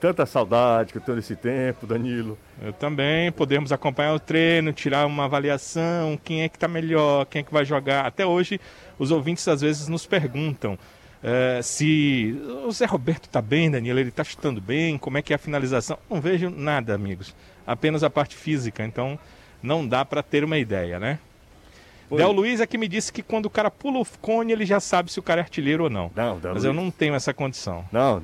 tanta 0.00 0.26
saudade 0.26 0.92
que 0.92 0.98
eu 0.98 1.02
tenho 1.02 1.16
desse 1.16 1.34
tempo, 1.34 1.86
Danilo. 1.86 2.38
Eu 2.60 2.72
também 2.72 3.32
podemos 3.32 3.72
acompanhar 3.72 4.14
o 4.14 4.20
treino, 4.20 4.72
tirar 4.72 5.06
uma 5.06 5.24
avaliação, 5.24 6.18
quem 6.22 6.42
é 6.42 6.48
que 6.48 6.58
tá 6.58 6.68
melhor, 6.68 7.24
quem 7.26 7.40
é 7.40 7.42
que 7.42 7.52
vai 7.52 7.64
jogar. 7.64 8.04
Até 8.04 8.26
hoje, 8.26 8.60
os 8.98 9.10
ouvintes 9.10 9.48
às 9.48 9.62
vezes 9.62 9.88
nos 9.88 10.06
perguntam 10.06 10.78
eh, 11.22 11.60
se 11.62 12.36
o 12.66 12.72
Zé 12.72 12.84
Roberto 12.84 13.28
tá 13.28 13.40
bem, 13.40 13.70
Danilo, 13.70 14.00
ele 14.00 14.10
tá 14.10 14.24
chutando 14.24 14.60
bem, 14.60 14.98
como 14.98 15.18
é 15.18 15.22
que 15.22 15.32
é 15.32 15.36
a 15.36 15.38
finalização. 15.38 15.96
Não 16.10 16.20
vejo 16.20 16.50
nada, 16.50 16.94
amigos. 16.94 17.34
Apenas 17.66 18.02
a 18.02 18.10
parte 18.10 18.34
física, 18.34 18.84
então 18.84 19.18
não 19.62 19.86
dá 19.86 20.04
para 20.04 20.22
ter 20.22 20.42
uma 20.42 20.58
ideia, 20.58 20.98
né? 20.98 21.18
Foi. 22.08 22.18
Del 22.18 22.32
Luiz 22.32 22.60
é 22.60 22.66
que 22.66 22.76
me 22.76 22.86
disse 22.88 23.12
que 23.12 23.22
quando 23.22 23.46
o 23.46 23.50
cara 23.50 23.70
pula 23.70 23.98
o 24.00 24.06
cone, 24.20 24.52
ele 24.52 24.66
já 24.66 24.80
sabe 24.80 25.10
se 25.10 25.18
o 25.18 25.22
cara 25.22 25.40
é 25.40 25.44
artilheiro 25.44 25.84
ou 25.84 25.90
não. 25.90 26.10
Não, 26.14 26.38
Del 26.38 26.54
Mas 26.54 26.64
eu 26.64 26.72
Luiz. 26.72 26.84
não 26.84 26.90
tenho 26.90 27.14
essa 27.14 27.32
condição. 27.32 27.84
Não, 27.90 28.22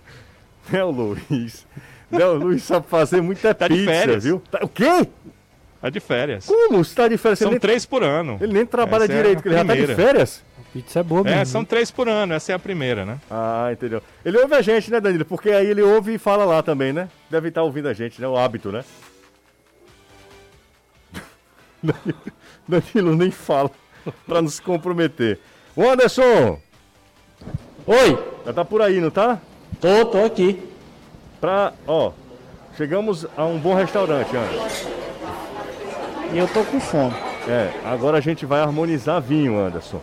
Del 0.70 0.90
Luiz. 0.90 1.66
Del 2.10 2.34
Luiz 2.34 2.62
sabe 2.62 2.86
fazer 2.88 3.20
muita 3.20 3.54
Tá 3.54 3.68
de 3.68 3.74
pizza, 3.74 3.90
férias. 3.90 4.24
viu? 4.24 4.42
Tá- 4.50 4.60
o 4.62 4.68
quê? 4.68 5.06
Tá 5.80 5.90
de 5.90 6.00
férias. 6.00 6.46
Como? 6.46 6.82
Você 6.84 6.94
tá 6.94 7.08
de 7.08 7.16
férias? 7.18 7.38
São 7.38 7.50
nem, 7.50 7.60
três 7.60 7.84
por 7.86 8.02
ano. 8.02 8.38
ele 8.40 8.52
nem 8.52 8.66
trabalha 8.66 9.04
Essa 9.04 9.12
é 9.12 9.16
direito, 9.16 9.42
que 9.42 9.48
ele 9.48 9.56
já 9.56 9.64
tá 9.64 9.74
de 9.74 9.86
férias? 9.94 10.42
Pizza 10.72 11.00
é 11.00 11.02
boa 11.02 11.22
mesmo. 11.24 11.38
É, 11.40 11.44
são 11.44 11.64
três 11.64 11.90
por 11.90 12.08
ano, 12.08 12.34
essa 12.34 12.52
é 12.52 12.54
a 12.54 12.58
primeira, 12.58 13.04
né? 13.06 13.18
Ah, 13.30 13.70
entendeu. 13.72 14.02
Ele 14.24 14.36
ouve 14.38 14.54
a 14.54 14.62
gente, 14.62 14.90
né, 14.90 15.00
Danilo? 15.00 15.24
Porque 15.24 15.50
aí 15.50 15.66
ele 15.66 15.80
ouve 15.82 16.14
e 16.14 16.18
fala 16.18 16.44
lá 16.44 16.62
também, 16.62 16.92
né? 16.92 17.08
Deve 17.30 17.48
estar 17.48 17.62
ouvindo 17.62 17.88
a 17.88 17.92
gente, 17.94 18.20
né? 18.20 18.28
O 18.28 18.36
hábito, 18.36 18.70
né? 18.72 18.84
Danilo 22.68 23.14
nem 23.14 23.30
fala 23.30 23.70
pra 24.26 24.40
não 24.42 24.48
se 24.48 24.60
comprometer. 24.62 25.38
O 25.74 25.88
Anderson, 25.88 26.58
Oi, 27.86 28.18
já 28.44 28.52
tá 28.52 28.64
por 28.64 28.82
aí, 28.82 29.00
não 29.00 29.10
tá? 29.10 29.38
tô, 29.80 30.04
tô 30.06 30.24
aqui. 30.24 30.60
Pra, 31.40 31.72
ó, 31.86 32.12
chegamos 32.76 33.26
a 33.36 33.44
um 33.44 33.58
bom 33.58 33.74
restaurante, 33.74 34.34
Anderson. 34.36 34.88
E 36.32 36.38
eu 36.38 36.48
tô 36.48 36.64
com 36.64 36.80
fome. 36.80 37.14
É, 37.46 37.70
agora 37.84 38.18
a 38.18 38.20
gente 38.20 38.44
vai 38.44 38.60
harmonizar 38.60 39.20
vinho, 39.20 39.56
Anderson. 39.58 40.00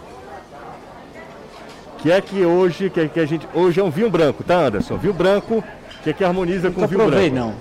Que 1.98 2.12
é 2.12 2.22
que 2.22 2.46
hoje, 2.46 2.90
que, 2.90 3.02
é 3.02 3.08
que 3.08 3.20
a 3.20 3.26
gente, 3.26 3.48
hoje 3.54 3.80
é 3.80 3.84
um 3.84 3.90
vinho 3.90 4.10
branco, 4.10 4.44
tá, 4.44 4.56
Anderson? 4.68 4.98
Vinho 4.98 5.14
branco, 5.14 5.64
que 6.04 6.10
é 6.10 6.14
que 6.14 6.24
harmoniza 6.24 6.70
com 6.70 6.82
Nunca 6.82 6.88
vinho 6.88 7.02
provei, 7.10 7.30
branco. 7.30 7.48
não. 7.48 7.56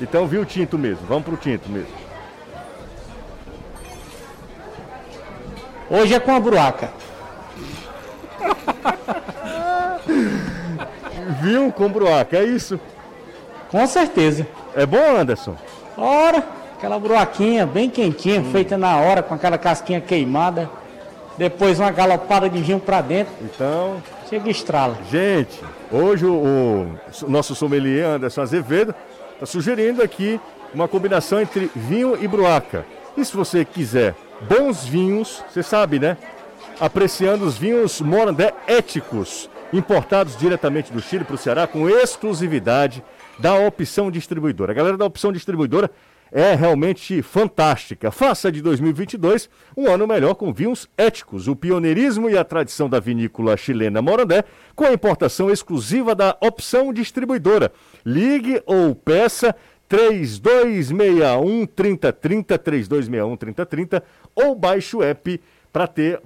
Então 0.00 0.26
vinho 0.26 0.44
tinto 0.44 0.76
mesmo, 0.76 1.06
vamos 1.08 1.24
pro 1.24 1.36
tinto 1.36 1.68
mesmo. 1.68 2.03
Hoje 5.90 6.14
é 6.14 6.20
com 6.20 6.34
a 6.34 6.40
bruaca. 6.40 6.90
Vinho 11.42 11.72
com 11.72 11.88
bruaca, 11.88 12.36
é 12.36 12.44
isso? 12.44 12.78
Com 13.70 13.86
certeza. 13.86 14.46
É 14.74 14.86
bom, 14.86 15.16
Anderson? 15.16 15.56
Ora, 15.96 16.42
aquela 16.76 16.98
bruaquinha 16.98 17.66
bem 17.66 17.88
quentinha, 17.90 18.42
feita 18.44 18.76
na 18.76 18.96
hora, 18.98 19.22
com 19.22 19.34
aquela 19.34 19.58
casquinha 19.58 20.00
queimada. 20.00 20.68
Depois 21.36 21.80
uma 21.80 21.90
galopada 21.90 22.48
de 22.48 22.60
vinho 22.62 22.78
pra 22.78 23.00
dentro. 23.00 23.32
Então, 23.42 24.02
Chega 24.28 24.48
e 24.48 24.52
estrala. 24.52 24.96
gente, 25.10 25.60
hoje 25.90 26.24
o, 26.24 26.30
o 27.22 27.28
nosso 27.28 27.54
sommelier 27.54 28.06
Anderson 28.06 28.40
Azevedo 28.42 28.94
está 29.34 29.44
sugerindo 29.44 30.02
aqui 30.02 30.40
uma 30.72 30.86
combinação 30.88 31.40
entre 31.40 31.70
vinho 31.74 32.16
e 32.20 32.28
bruaca. 32.28 32.86
E 33.16 33.24
se 33.24 33.36
você 33.36 33.64
quiser 33.64 34.14
bons 34.42 34.84
vinhos, 34.84 35.42
você 35.48 35.62
sabe, 35.62 35.98
né? 35.98 36.16
Apreciando 36.80 37.44
os 37.44 37.56
vinhos 37.56 38.00
Morandé 38.00 38.52
éticos, 38.66 39.48
importados 39.72 40.36
diretamente 40.36 40.92
do 40.92 41.00
Chile 41.00 41.24
para 41.24 41.34
o 41.34 41.38
Ceará 41.38 41.66
com 41.66 41.88
exclusividade 41.88 43.02
da 43.38 43.54
Opção 43.54 44.10
Distribuidora. 44.10 44.72
A 44.72 44.74
galera 44.74 44.96
da 44.96 45.04
Opção 45.04 45.32
Distribuidora 45.32 45.90
é 46.34 46.52
realmente 46.54 47.22
fantástica. 47.22 48.10
Faça 48.10 48.50
de 48.50 48.60
2022 48.60 49.48
um 49.76 49.88
ano 49.88 50.04
melhor 50.04 50.34
com 50.34 50.52
vinhos 50.52 50.88
éticos, 50.98 51.46
o 51.46 51.54
pioneirismo 51.54 52.28
e 52.28 52.36
a 52.36 52.42
tradição 52.42 52.88
da 52.88 52.98
vinícola 52.98 53.56
chilena 53.56 54.02
Morandé, 54.02 54.42
com 54.74 54.84
a 54.84 54.92
importação 54.92 55.48
exclusiva 55.48 56.12
da 56.12 56.36
Opção 56.40 56.92
Distribuidora. 56.92 57.72
Ligue 58.04 58.60
ou 58.66 58.96
peça 58.96 59.54
3261 59.88 61.66
3030 61.66 62.58
3261 62.58 63.36
3030 63.36 64.02
ou 64.34 64.54
baixe 64.54 64.96
o 64.96 65.02
app 65.02 65.40
para 65.72 65.86
ter 65.86 66.20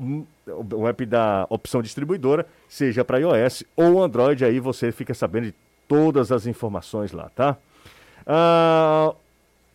o 0.74 0.86
app 0.86 1.06
da 1.06 1.46
opção 1.48 1.82
distribuidora, 1.82 2.46
seja 2.68 3.04
para 3.04 3.18
iOS 3.18 3.64
ou 3.76 4.02
Android, 4.02 4.44
aí 4.44 4.60
você 4.60 4.92
fica 4.92 5.14
sabendo 5.14 5.46
de 5.46 5.54
todas 5.86 6.30
as 6.30 6.46
informações 6.46 7.12
lá, 7.12 7.30
tá? 7.34 7.56
Ah, 8.26 9.14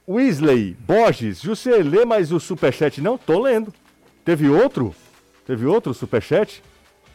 Weasley 0.07 0.75
Borges, 0.79 1.43
você 1.43 1.81
lê 1.81 2.05
mais 2.05 2.31
o 2.31 2.39
superchat? 2.39 3.01
Não, 3.01 3.17
tô 3.17 3.39
lendo. 3.39 3.73
Teve 4.23 4.47
outro? 4.47 4.93
Teve 5.45 5.65
outro 5.65 5.93
superchat? 5.93 6.63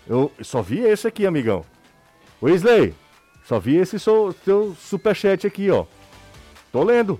Eu 0.09 0.33
só 0.43 0.62
vi 0.62 0.81
esse 0.81 1.07
aqui, 1.07 1.27
amigão. 1.27 1.64
Weasley, 2.43 2.95
só 3.45 3.59
vi 3.59 3.77
esse 3.77 3.99
seu, 3.99 4.35
seu 4.45 4.75
superchat 4.79 5.47
aqui, 5.47 5.71
ó. 5.71 5.85
Tô 6.73 6.83
lendo. 6.83 7.19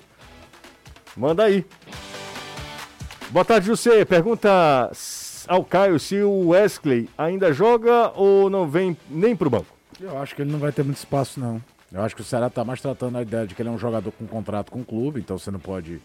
Manda 1.17 1.45
aí. 1.45 1.65
Boa 3.31 3.45
tarde, 3.45 3.67
José. 3.67 4.05
Pergunta 4.05 4.91
ao 5.47 5.65
Caio 5.65 5.99
se 5.99 6.21
o 6.23 6.49
Wesley 6.49 7.09
ainda 7.17 7.53
joga 7.53 8.13
ou 8.15 8.51
não 8.51 8.69
vem 8.69 8.97
nem 9.09 9.35
pro 9.35 9.51
banco. 9.51 9.67
Eu 10.01 10.19
acho 10.19 10.35
que 10.35 10.43
ele 10.43 10.53
não 10.53 10.59
vai 10.59 10.71
ter 10.71 10.85
muito 10.85 10.99
espaço, 10.99 11.41
não. 11.41 11.61
Eu 11.91 12.03
acho 12.03 12.15
que 12.15 12.21
o 12.21 12.25
Ceará 12.25 12.51
tá 12.51 12.65
mais 12.65 12.81
tratando 12.81 13.17
a 13.17 13.23
ideia 13.23 13.47
de 13.47 13.55
que 13.55 13.63
ele 13.63 13.71
é 13.71 13.73
um 13.73 13.79
jogador 13.79 14.13
com 14.13 14.27
contrato 14.27 14.71
com 14.71 14.81
o 14.81 14.85
clube, 14.85 15.21
então 15.21 15.39
você 15.39 15.51
não 15.51 15.59
pode 15.59 16.01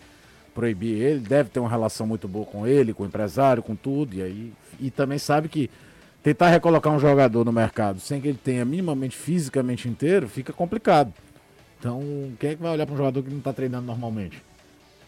proibir 0.55 1.01
ele. 1.01 1.19
Deve 1.19 1.49
ter 1.49 1.59
uma 1.59 1.69
relação 1.69 2.07
muito 2.07 2.27
boa 2.27 2.45
com 2.45 2.65
ele, 2.65 2.93
com 2.93 3.03
o 3.03 3.05
empresário, 3.05 3.61
com 3.61 3.75
tudo. 3.75 4.15
E 4.15 4.21
aí. 4.21 4.53
E 4.79 4.89
também 4.89 5.17
sabe 5.17 5.49
que 5.49 5.69
tentar 6.23 6.49
recolocar 6.49 6.93
um 6.93 6.99
jogador 6.99 7.43
no 7.43 7.51
mercado 7.51 7.99
sem 7.99 8.21
que 8.21 8.29
ele 8.29 8.39
tenha 8.41 8.63
minimamente 8.63 9.15
fisicamente 9.15 9.89
inteiro 9.89 10.27
fica 10.29 10.53
complicado. 10.53 11.13
Então, 11.83 12.01
quem 12.39 12.51
é 12.51 12.55
que 12.55 12.61
vai 12.61 12.71
olhar 12.71 12.85
para 12.85 12.93
um 12.95 12.97
jogador 12.97 13.21
que 13.21 13.29
não 13.29 13.39
está 13.39 13.51
treinando 13.51 13.85
normalmente? 13.85 14.41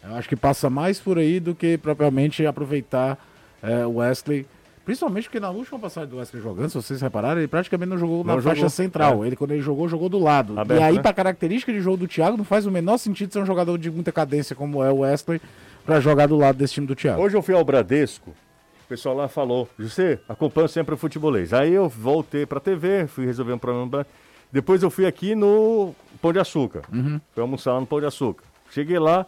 Eu 0.04 0.14
acho 0.16 0.28
que 0.28 0.36
passa 0.36 0.70
mais 0.70 1.00
por 1.00 1.18
aí 1.18 1.40
do 1.40 1.56
que 1.56 1.78
propriamente 1.78 2.46
aproveitar 2.46 3.18
é, 3.64 3.86
o 3.86 3.96
Wesley. 3.96 4.46
Principalmente 4.84 5.24
porque 5.24 5.40
na 5.40 5.50
última 5.50 5.80
passagem 5.80 6.10
do 6.10 6.18
Wesley 6.18 6.44
jogando, 6.44 6.68
se 6.70 6.76
vocês 6.76 7.02
repararem, 7.02 7.40
ele 7.44 7.48
praticamente 7.48 7.90
não 7.92 7.98
jogou 7.98 8.18
Não 8.26 8.36
na 8.36 8.42
jogou, 8.42 8.58
faixa 8.58 8.68
central. 8.68 9.24
é. 9.24 9.28
Ele, 9.28 9.38
quando 9.38 9.52
ele 9.52 9.62
jogou, 9.62 9.88
jogou 9.88 10.10
do 10.10 10.20
lado. 10.20 10.60
Aberto, 10.60 10.82
e 10.82 10.84
aí, 10.84 10.96
né? 10.98 11.02
para 11.02 11.14
característica 11.14 11.72
de 11.72 11.80
jogo 11.80 11.96
do 11.96 12.08
Thiago, 12.10 12.36
não 12.36 12.44
faz 12.44 12.66
o 12.66 12.72
menor 12.72 12.98
sentido 12.98 13.32
ser 13.32 13.40
um 13.40 13.46
jogador 13.46 13.78
de 13.78 13.90
muita 13.90 14.12
cadência 14.12 14.54
como 14.54 14.84
é 14.84 14.92
o 14.92 14.98
Wesley 14.98 15.40
para 15.86 16.02
jogar 16.02 16.28
do 16.28 16.36
lado 16.36 16.58
desse 16.58 16.74
time 16.74 16.86
do 16.86 16.94
Thiago. 16.94 17.22
Hoje 17.22 17.38
eu 17.38 17.42
fui 17.42 17.56
ao 17.56 17.64
Bradesco, 17.64 18.32
o 18.32 18.88
pessoal 18.90 19.16
lá 19.16 19.30
falou, 19.30 19.70
José, 19.80 20.20
acompanho 20.28 20.68
sempre 20.68 20.94
o 20.94 20.98
futebolês. 20.98 21.54
Aí 21.54 21.72
eu 21.72 21.88
voltei 21.88 22.46
pra 22.46 22.60
TV, 22.60 23.08
fui 23.08 23.26
resolver 23.26 23.54
um 23.54 23.58
problema. 23.58 24.06
Depois 24.52 24.82
eu 24.84 24.90
fui 24.90 25.06
aqui 25.06 25.36
no 25.36 25.94
Pão 26.22 26.32
de 26.32 26.40
Açúcar. 26.40 26.84
Uhum. 26.92 27.20
Fui 27.34 27.42
almoçar 27.42 27.74
lá 27.74 27.80
no 27.80 27.86
Pão 27.86 28.00
de 28.00 28.06
Açúcar. 28.06 28.44
Cheguei 28.72 29.00
lá, 29.00 29.26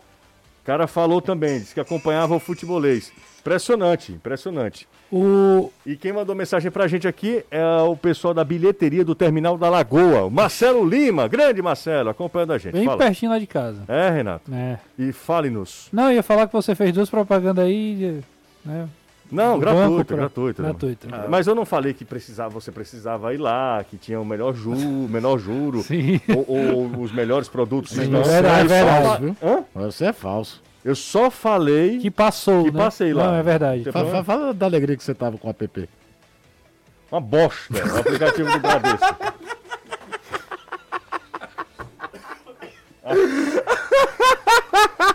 o 0.62 0.66
cara 0.66 0.88
falou 0.88 1.22
também, 1.22 1.60
disse 1.60 1.74
que 1.74 1.80
acompanhava 1.80 2.36
o 2.36 2.40
futebolês. 2.40 3.12
Impressionante, 3.40 4.12
impressionante. 4.12 4.88
O... 5.10 5.72
E 5.86 5.96
quem 5.96 6.12
mandou 6.12 6.36
mensagem 6.36 6.70
pra 6.70 6.86
gente 6.86 7.08
aqui 7.08 7.46
é 7.50 7.64
o 7.82 7.96
pessoal 7.96 8.34
da 8.34 8.44
bilheteria 8.44 9.06
do 9.06 9.16
Terminal 9.16 9.58
da 9.58 9.70
Lagoa, 9.70 10.26
o 10.26 10.30
Marcelo 10.30 10.86
Lima, 10.86 11.30
grande 11.30 11.62
Marcelo, 11.62 12.10
acompanhando 12.10 12.52
a 12.52 12.58
gente. 12.58 12.74
Bem 12.74 12.84
Fala. 12.84 12.98
pertinho 12.98 13.32
lá 13.32 13.40
de 13.40 13.48
casa. 13.48 13.84
É, 13.88 14.10
Renato? 14.10 14.54
É. 14.54 14.78
E 15.00 15.14
fale-nos. 15.14 15.88
Não, 15.94 16.10
eu 16.10 16.16
ia 16.16 16.24
falar 16.24 16.48
que 16.48 16.54
você 16.54 16.76
fez 16.76 16.92
duas 16.92 17.10
propagandas 17.10 17.64
aí, 17.64 18.22
né? 18.66 18.90
Não, 19.32 19.60
gratuito, 19.60 20.06
pra- 20.06 20.16
gratuito. 20.18 20.62
gratuito. 20.62 21.08
Ah, 21.12 21.26
Mas 21.28 21.48
eu 21.48 21.54
não 21.56 21.66
falei 21.66 21.94
que 21.94 22.06
precisava, 22.06 22.50
você 22.50 22.72
precisava 22.72 23.34
ir 23.34 23.38
lá, 23.38 23.84
que 23.84 23.98
tinha 23.98 24.20
o 24.20 24.26
melhor 24.26 24.54
juro, 24.56 24.78
menor 25.10 25.38
juro. 25.38 25.84
Ou, 26.36 26.46
ou 26.50 27.02
os 27.02 27.12
melhores 27.12 27.50
produtos. 27.50 27.92
Sim, 27.92 28.08
Não, 28.08 28.22
é 28.22 28.24
verdade, 28.24 29.36
só? 29.40 29.48
Hã? 29.48 29.64
Você 29.76 30.06
é 30.06 30.14
falso. 30.14 30.62
Eu 30.86 30.96
só 30.96 31.30
falei 31.30 32.00
que 32.00 32.10
passou, 32.10 32.64
que 32.64 32.72
né? 32.72 32.80
passei 32.84 33.14
lá. 33.14 33.28
Não, 33.28 33.36
é 33.36 33.44
verdade. 33.44 33.84
Você 33.84 33.92
Fa- 33.92 34.00
falou? 34.00 34.12
fa- 34.16 34.24
Fala 34.24 34.54
da 34.54 34.66
alegria 34.66 34.96
que 34.96 35.04
você 35.04 35.14
tava 35.14 35.38
com 35.38 35.48
o 35.48 35.52
app. 35.52 35.90
Uma 37.12 37.22
bosta, 37.22 37.74
o 37.74 38.00
aplicativo 38.00 38.52
do 38.52 38.60
Bradesco. 38.60 39.06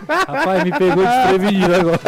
Rapaz, 0.07 0.63
me 0.63 0.71
pegou 0.71 1.05
desprevenido 1.05 1.75
agora. 1.75 1.99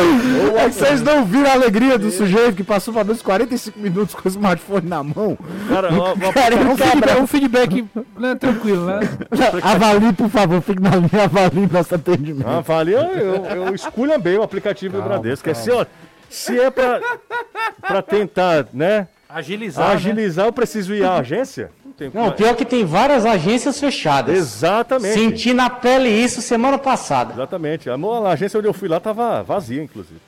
É 0.60 0.70
que 0.70 0.76
vocês 0.76 1.02
não 1.02 1.26
viram 1.26 1.50
a 1.50 1.54
alegria 1.54 1.98
do 1.98 2.10
sujeito 2.12 2.56
que 2.56 2.64
passou 2.64 2.94
pelo 2.94 3.06
menos 3.06 3.22
45 3.22 3.80
minutos 3.80 4.16
com 4.16 4.28
o 4.28 4.32
smartphone 4.32 4.88
na 4.88 5.04
mão. 5.04 5.38
Cara, 5.70 5.90
uma- 5.90 6.14
uma- 6.14 6.34
Cara, 6.34 6.56
Um 6.56 6.72
um 6.72 6.78
feedback, 6.78 7.20
um 7.22 7.28
feedback 7.28 7.86
né, 8.18 8.36
tranquilo, 8.36 8.86
né? 8.86 9.00
Avalie, 9.64 10.14
por 10.14 10.30
favor, 10.30 10.62
fique 10.62 10.82
na 10.82 10.96
linha, 10.96 11.24
avalie 11.26 11.68
nosso 11.72 11.96
atendimento. 11.96 12.48
Ah, 12.48 12.62
vale, 12.62 12.94
eu, 12.94 13.00
eu, 13.02 13.46
eu 13.68 13.76
esculhambei 13.76 14.38
o 14.38 14.44
aplicativo 14.44 14.98
do 14.98 15.04
Bradesco. 15.04 15.50
É 15.50 15.54
se, 15.54 15.72
ó, 15.72 15.86
se 16.30 16.60
é 16.60 16.70
pra, 16.70 17.00
pra 17.82 18.02
tentar, 18.02 18.66
né, 18.74 19.08
Agilizar, 19.30 19.90
agilizar, 19.92 20.46
eu 20.46 20.54
preciso 20.54 20.94
ir 20.94 21.04
à 21.04 21.16
agência? 21.18 21.70
Não 21.96 21.98
tem 21.98 22.12
Não, 22.14 22.24
como. 22.26 22.32
pior 22.36 22.56
que 22.56 22.66
tem 22.66 22.84
várias 22.86 23.26
agências 23.26 23.80
fechadas. 23.80 24.38
Exatamente. 24.38 25.14
Senti 25.14 25.54
na 25.54 25.70
pele 25.70 26.10
isso 26.10 26.42
semana 26.42 26.78
passada. 26.78 27.34
Exatamente. 27.34 27.90
A, 27.90 27.94
a 27.96 28.30
agência 28.32 28.58
onde 28.58 28.68
eu 28.68 28.74
fui 28.74 28.90
lá 28.90 29.00
tava 29.00 29.42
vazia, 29.44 29.82
inclusive. 29.82 30.20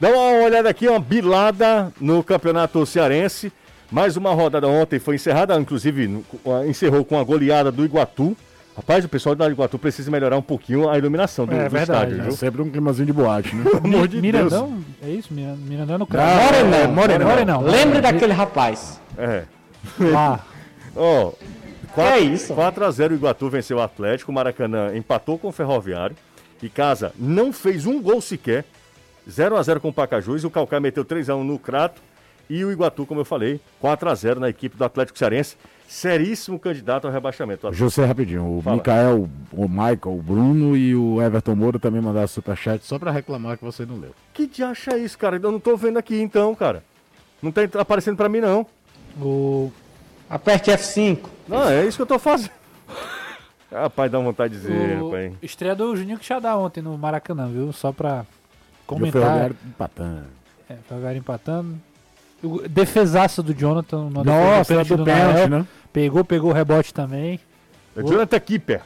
Dá 0.00 0.08
uma 0.10 0.44
olhada 0.44 0.68
aqui, 0.68 0.86
uma 0.88 1.00
bilada 1.00 1.92
no 2.00 2.22
Campeonato 2.22 2.84
Cearense. 2.86 3.52
Mais 3.90 4.16
uma 4.16 4.32
rodada 4.32 4.68
ontem 4.68 4.98
foi 5.00 5.16
encerrada, 5.16 5.58
inclusive 5.58 6.22
encerrou 6.68 7.04
com 7.04 7.18
a 7.18 7.24
goleada 7.24 7.72
do 7.72 7.84
Iguatu. 7.84 8.36
Rapaz, 8.76 9.04
o 9.04 9.08
pessoal 9.08 9.34
da 9.34 9.48
Iguatu 9.50 9.76
precisa 9.76 10.08
melhorar 10.10 10.36
um 10.36 10.42
pouquinho 10.42 10.88
a 10.88 10.96
iluminação 10.96 11.46
do, 11.46 11.52
É 11.52 11.64
do 11.64 11.70
verdade, 11.70 11.82
estádio, 12.12 12.20
É 12.20 12.22
viu? 12.22 12.32
sempre 12.32 12.62
um 12.62 12.70
climazinho 12.70 13.06
de 13.06 13.12
boate, 13.12 13.56
né? 13.56 13.64
Pelo 13.68 13.78
amor 13.78 14.06
de 14.06 14.20
Deus. 14.20 14.22
Mirandão? 14.22 14.78
É 15.02 15.08
isso? 15.10 15.34
Miran- 15.34 15.56
Mirandão 15.56 15.94
é 15.96 15.98
no 15.98 16.04
Não, 16.04 16.06
cravo. 16.06 16.44
Morenão, 16.44 16.78
É, 16.78 17.18
Morenão. 17.24 17.60
Lembre 17.62 18.00
daquele 18.00 18.32
rapaz. 18.32 19.00
É. 19.18 19.42
Lá. 19.98 20.38
Ó, 20.98 21.32
4, 21.94 22.12
É 22.14 22.20
isso. 22.20 22.54
4x0 22.54 23.12
o 23.12 23.14
Iguatu 23.14 23.48
venceu 23.48 23.78
o 23.78 23.80
Atlético, 23.80 24.30
o 24.30 24.34
Maracanã 24.34 24.94
empatou 24.96 25.38
com 25.38 25.48
o 25.48 25.52
Ferroviário. 25.52 26.16
E 26.62 26.68
Casa 26.68 27.12
não 27.16 27.52
fez 27.52 27.86
um 27.86 28.02
gol 28.02 28.20
sequer. 28.20 28.64
0x0 29.28 29.80
com 29.80 29.88
o 29.88 29.92
Pacajus. 29.92 30.44
O 30.44 30.50
Calcaia 30.50 30.80
meteu 30.80 31.04
3x1 31.04 31.42
no 31.42 31.58
Crato. 31.58 32.02
E 32.50 32.64
o 32.64 32.72
Iguatu, 32.72 33.04
como 33.04 33.20
eu 33.20 33.24
falei, 33.24 33.60
4x0 33.82 34.36
na 34.36 34.48
equipe 34.48 34.76
do 34.76 34.84
Atlético 34.84 35.18
Cearense. 35.18 35.56
Seríssimo 35.86 36.58
candidato 36.58 37.06
ao 37.06 37.12
rebaixamento. 37.12 37.72
José, 37.72 38.04
rapidinho. 38.04 38.58
O 38.58 38.62
Fala. 38.62 38.76
Mikael, 38.76 39.28
o 39.52 39.68
Michael, 39.68 39.98
o 40.04 40.22
Bruno 40.22 40.76
e 40.76 40.94
o 40.96 41.22
Everton 41.22 41.54
Moura 41.54 41.78
também 41.78 42.00
mandaram 42.00 42.26
superchat 42.26 42.84
só 42.84 42.98
pra 42.98 43.10
reclamar 43.10 43.56
que 43.56 43.64
você 43.64 43.86
não 43.86 43.96
leu. 43.96 44.14
Que 44.32 44.46
diacho 44.46 44.90
é 44.90 44.98
isso, 44.98 45.16
cara? 45.18 45.36
Eu 45.36 45.52
não 45.52 45.60
tô 45.60 45.76
vendo 45.76 45.98
aqui 45.98 46.20
então, 46.20 46.54
cara. 46.54 46.82
Não 47.42 47.52
tá 47.52 47.62
aparecendo 47.78 48.16
pra 48.16 48.28
mim, 48.28 48.40
não. 48.40 48.66
O... 49.20 49.70
Aperte 50.28 50.70
F5. 50.70 51.20
Não, 51.46 51.68
é 51.68 51.86
isso 51.86 51.96
que 51.96 52.02
eu 52.02 52.06
tô 52.06 52.18
fazendo. 52.18 52.50
Rapaz, 53.72 54.10
dá 54.10 54.18
vontade 54.18 54.54
de 54.54 54.60
dizer, 54.60 55.00
o... 55.00 55.06
rapaz. 55.06 55.32
Estreia 55.42 55.74
do 55.74 55.94
Juninho 55.96 56.18
Quixadá 56.18 56.56
ontem 56.56 56.80
no 56.82 56.96
Maracanã, 56.96 57.48
viu? 57.48 57.72
Só 57.72 57.92
pra 57.92 58.20
E 58.20 58.22
o 58.22 58.86
comentar. 58.86 59.22
Ferroviário 59.22 59.56
empatando. 59.66 60.24
É, 60.68 60.74
Ferroviário 60.88 61.18
empatando. 61.18 61.76
O 62.42 62.68
defesaço 62.68 63.42
do 63.42 63.52
Jonathan. 63.52 64.08
no 64.10 64.24
Nossa, 64.24 64.84
do 64.84 65.04
pênalti, 65.04 65.50
né? 65.50 65.66
Pegou, 65.92 66.24
pegou 66.24 66.50
o 66.50 66.54
rebote 66.54 66.94
também. 66.94 67.40
É 67.96 68.02
Jonathan 68.02 68.40
Kipper. 68.40 68.82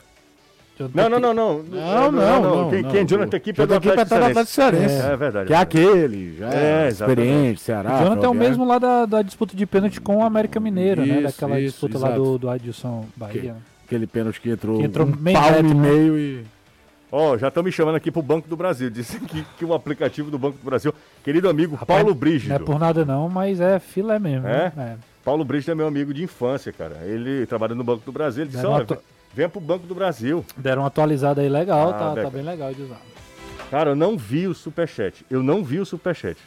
Não, 0.95 1.09
não, 1.09 1.20
não, 1.20 1.35
não. 1.35 1.62
Não, 1.62 2.12
não, 2.12 2.43
não. 2.43 2.70
Quem, 2.70 2.83
não. 2.83 2.91
quem 2.91 3.01
é 3.01 3.05
Jonathan 3.05 3.37
é 3.37 3.41
Jonathan 3.53 3.80
Kipper 3.80 4.01
Atlético 4.01 4.07
Cearense. 4.09 4.53
Cearense. 4.53 4.95
É, 4.95 5.16
verdade. 5.16 5.47
Que 5.47 5.53
é 5.53 5.57
é 5.57 5.61
aquele, 5.61 6.37
já 6.37 6.53
É, 6.53 6.85
é, 6.85 6.89
experiente, 6.89 7.61
Ceará. 7.61 7.95
O 7.95 8.05
Jonathan 8.05 8.26
é 8.26 8.28
o 8.28 8.35
mesmo 8.35 8.64
lá 8.64 8.78
da, 8.78 9.07
da 9.07 9.22
disputa 9.22 9.57
de 9.57 9.66
pênalti 9.66 10.01
com 10.01 10.18
o 10.18 10.22
América 10.22 10.59
Mineiro, 10.61 11.05
né? 11.05 11.22
Daquela 11.22 11.59
isso, 11.61 11.89
disputa 11.89 11.99
lá 11.99 12.14
do, 12.14 12.39
do 12.39 12.49
Adilson 12.49 13.07
Bahia. 13.16 13.55
né? 13.55 13.61
Aquele 13.87 14.07
pênalti 14.07 14.41
que 14.41 14.51
entrou, 14.51 14.78
Que 14.78 14.85
entrou 14.85 15.07
um 15.07 15.11
reto, 15.11 15.66
e 15.66 15.74
né? 15.74 15.74
meio 15.74 16.18
e... 16.18 16.45
Ó, 17.11 17.37
já 17.37 17.49
estão 17.49 17.62
me 17.62 17.70
chamando 17.70 17.97
aqui 17.97 18.11
pro 18.11 18.22
Banco 18.22 18.49
do 18.49 18.57
Brasil. 18.57 18.89
Dizem 18.91 19.20
que, 19.20 19.45
que 19.59 19.64
o 19.64 19.74
aplicativo 19.74 20.30
do 20.30 20.39
Banco 20.39 20.57
do 20.57 20.64
Brasil, 20.64 20.95
querido 21.22 21.49
amigo 21.49 21.78
Paulo 21.87 22.14
Brígido. 22.14 22.49
Não 22.49 22.57
é 22.57 22.59
por 22.59 22.78
nada 22.78 23.05
não, 23.05 23.28
mas 23.28 23.61
é 23.61 23.78
filé 23.78 24.18
mesmo. 24.18 24.49
É? 24.49 24.72
né? 24.74 24.99
Paulo 25.22 25.45
Brígido 25.45 25.72
é 25.72 25.74
meu 25.74 25.87
amigo 25.87 26.12
de 26.12 26.24
infância, 26.24 26.72
cara. 26.72 27.01
Ele 27.05 27.47
trabalha 27.47 27.74
no 27.74 27.85
Banco 27.85 28.03
do 28.05 28.12
Brasil. 28.12 28.45
Ele 28.45 28.51
disse: 28.51 28.64
uma 28.66 28.76
olha, 28.76 28.99
venha 29.35 29.49
pro 29.49 29.61
Banco 29.61 29.87
do 29.87 29.95
Brasil. 29.95 30.45
Deram 30.57 30.83
uma 30.83 30.89
atualizada 30.89 31.41
aí 31.41 31.49
legal, 31.49 31.91
Ah, 31.91 32.14
tá, 32.14 32.22
tá 32.22 32.30
bem 32.30 32.43
legal 32.43 32.72
de 32.72 32.83
usar. 32.83 33.01
Cara, 33.70 33.91
eu 33.91 33.97
não 33.97 34.18
vi 34.18 34.47
o 34.47 34.55
superchat. 34.55 35.24
Eu 35.30 35.43
não 35.43 35.64
vi 35.64 35.80
o 35.80 35.87
superchat. 35.87 36.39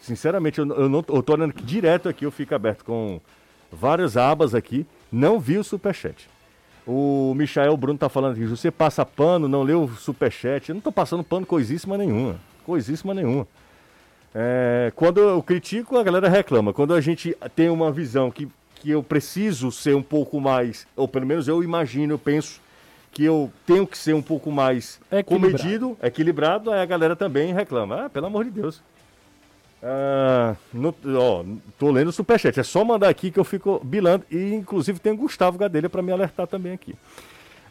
Sinceramente, 0.00 0.58
eu, 0.58 0.66
eu 0.68 0.88
não 0.88 1.04
eu 1.08 1.22
tô 1.22 1.32
olhando 1.32 1.50
aqui 1.50 1.62
direto 1.64 2.08
aqui, 2.08 2.24
eu 2.24 2.30
fico 2.30 2.54
aberto 2.54 2.84
com 2.84 3.20
várias 3.72 4.16
abas 4.16 4.54
aqui. 4.54 4.86
Não 5.10 5.40
vi 5.40 5.58
o 5.58 5.64
superchat. 5.64 6.28
O 6.86 7.34
Michael 7.34 7.76
Bruno 7.76 7.98
tá 7.98 8.08
falando 8.08 8.32
aqui, 8.32 8.44
você 8.46 8.70
passa 8.70 9.04
pano, 9.04 9.48
não 9.48 9.62
leu 9.62 9.84
o 9.84 9.96
superchat. 9.96 10.68
Eu 10.68 10.74
não 10.74 10.80
tô 10.82 10.92
passando 10.92 11.24
pano 11.24 11.44
coisíssima 11.44 11.98
nenhuma. 11.98 12.36
Coisíssima 12.64 13.12
nenhuma. 13.12 13.48
É, 14.34 14.92
quando 14.94 15.18
eu 15.18 15.42
critico, 15.42 15.96
a 15.96 16.02
galera 16.02 16.28
reclama. 16.28 16.72
Quando 16.72 16.94
a 16.94 17.00
gente 17.00 17.36
tem 17.56 17.70
uma 17.70 17.90
visão 17.90 18.30
que, 18.30 18.46
que 18.76 18.90
eu 18.90 19.02
preciso 19.02 19.70
ser 19.72 19.94
um 19.96 20.02
pouco 20.02 20.40
mais, 20.40 20.86
ou 20.96 21.08
pelo 21.08 21.26
menos 21.26 21.48
eu 21.48 21.62
imagino, 21.62 22.14
eu 22.14 22.18
penso 22.18 22.60
que 23.12 23.24
eu 23.24 23.50
tenho 23.66 23.86
que 23.86 23.96
ser 23.96 24.14
um 24.14 24.20
pouco 24.22 24.50
mais 24.52 25.00
Equilibrado. 25.10 25.56
comedido, 25.58 25.96
equilibrado, 26.02 26.70
aí 26.70 26.80
a 26.80 26.84
galera 26.86 27.16
também 27.16 27.52
reclama. 27.54 28.04
Ah, 28.04 28.10
pelo 28.10 28.26
amor 28.26 28.44
de 28.44 28.50
Deus. 28.50 28.82
Ah, 29.82 30.54
no- 30.72 30.94
ó, 31.18 31.44
tô 31.78 31.90
lendo 31.90 32.08
o 32.08 32.12
superchat. 32.12 32.58
É 32.58 32.62
só 32.62 32.84
mandar 32.84 33.08
aqui 33.08 33.30
que 33.30 33.38
eu 33.38 33.44
fico 33.44 33.80
bilando. 33.84 34.24
E 34.30 34.54
inclusive 34.54 34.98
tem 34.98 35.12
o 35.12 35.16
Gustavo 35.16 35.58
Gadelha 35.58 35.88
para 35.88 36.02
me 36.02 36.12
alertar 36.12 36.46
também 36.46 36.72
aqui. 36.72 36.94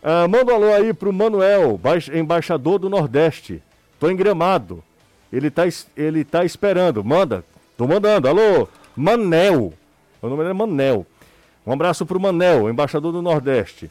Ah, 0.01 0.27
manda 0.27 0.51
um 0.51 0.55
alô 0.55 0.73
aí 0.73 0.93
pro 0.93 1.11
Manuel, 1.11 1.77
baix- 1.77 2.09
embaixador 2.09 2.79
do 2.79 2.89
Nordeste. 2.89 3.61
Tô 3.99 4.09
em 4.09 4.15
Gramado. 4.15 4.83
Ele 5.33 5.49
tá, 5.49 5.63
ele 5.97 6.23
tá 6.23 6.45
esperando. 6.45 7.03
Manda. 7.03 7.43
Tô 7.77 7.87
mandando. 7.87 8.27
Alô, 8.27 8.67
Manel. 8.95 9.73
O 10.25 10.29
nome 10.29 10.41
dele 10.43 10.51
é 10.51 10.53
Manel. 10.53 11.05
Um 11.65 11.71
abraço 11.73 12.05
pro 12.05 12.19
Manel, 12.19 12.69
embaixador 12.69 13.11
do 13.11 13.21
Nordeste. 13.21 13.89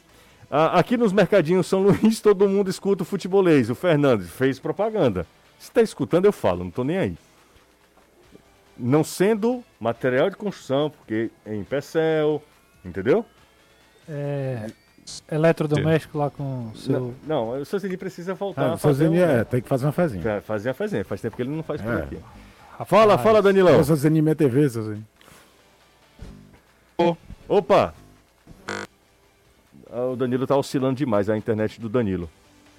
Ah, 0.50 0.78
aqui 0.78 0.96
nos 0.96 1.12
mercadinhos 1.12 1.66
São 1.66 1.82
Luís, 1.82 2.20
todo 2.22 2.48
mundo 2.48 2.70
escuta 2.70 3.02
o 3.02 3.06
futebolês. 3.06 3.70
O 3.70 3.74
Fernandes 3.74 4.30
fez 4.30 4.58
propaganda. 4.58 5.26
Se 5.58 5.70
tá 5.70 5.80
escutando, 5.82 6.26
eu 6.26 6.32
falo, 6.32 6.62
não 6.64 6.70
tô 6.70 6.84
nem 6.84 6.98
aí. 6.98 7.16
Não 8.76 9.04
sendo 9.04 9.62
material 9.80 10.28
de 10.30 10.36
construção, 10.36 10.90
porque 10.90 11.30
é 11.46 11.54
em 11.54 11.62
Pecel, 11.62 12.42
entendeu? 12.84 13.24
É, 14.08 14.66
eletrodoméstico 15.30 16.18
lá 16.18 16.28
com 16.28 16.70
o 16.74 16.76
seu. 16.76 17.14
Não, 17.26 17.52
não 17.52 17.60
o 17.60 17.64
seu 17.64 17.78
Zini 17.78 17.96
precisa 17.96 18.34
voltar 18.34 18.72
Ah, 18.72 18.76
fazer 18.76 19.04
Sozinho 19.04 19.22
um- 19.24 19.30
é, 19.30 19.44
tem 19.44 19.60
que 19.62 19.68
fazer 19.68 19.86
uma 19.86 19.92
fezinha. 19.92 20.22
Fa- 20.22 20.40
Fazer 20.40 20.70
a 20.70 20.74
fazer. 20.74 21.04
Faz 21.04 21.20
tempo 21.20 21.36
que 21.36 21.42
ele 21.42 21.50
não 21.50 21.62
faz 21.62 21.80
por 21.80 21.92
É. 21.92 22.02
aqui. 22.02 22.18
Fala, 22.86 23.16
fala, 23.16 23.40
Danilão. 23.40 23.74
Essa 23.74 23.96
Sozinho 23.96 24.28
é 24.28 24.34
TV, 24.34 24.68
Sozinho. 24.68 25.06
Opa! 27.48 27.94
Ah, 29.92 30.06
O 30.12 30.16
Danilo 30.16 30.46
tá 30.46 30.56
oscilando 30.56 30.96
demais 30.96 31.28
a 31.28 31.36
internet 31.36 31.80
do 31.80 31.88
Danilo. 31.88 32.28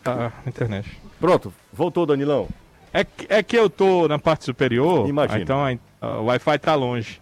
Ah, 0.06 0.32
internet. 0.46 0.90
Pronto, 1.20 1.54
voltou, 1.74 2.06
Danilão. 2.06 2.48
É, 2.94 3.04
que- 3.04 3.26
é 3.28 3.44
que 3.44 3.58
eu 3.58 3.70
tô 3.70 4.08
na 4.08 4.18
parte 4.20 4.46
superior, 4.46 5.08
Imagina. 5.10 5.38
ah, 5.40 5.42
então 5.42 5.66
a 5.66 5.78
ah, 6.02 6.20
o 6.20 6.26
Wi-Fi 6.26 6.60
tá 6.60 6.76
longe. 6.76 7.20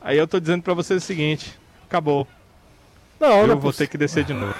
Aí 0.00 0.16
eu 0.16 0.26
tô 0.28 0.38
dizendo 0.40 0.62
pra 0.62 0.74
vocês 0.74 1.02
o 1.02 1.06
seguinte, 1.06 1.58
acabou. 1.86 2.26
Não, 3.20 3.40
eu 3.40 3.46
não 3.46 3.54
vou 3.56 3.70
poss- 3.70 3.76
ter 3.78 3.86
que 3.88 3.98
descer 3.98 4.24
de 4.24 4.32
novo. 4.32 4.54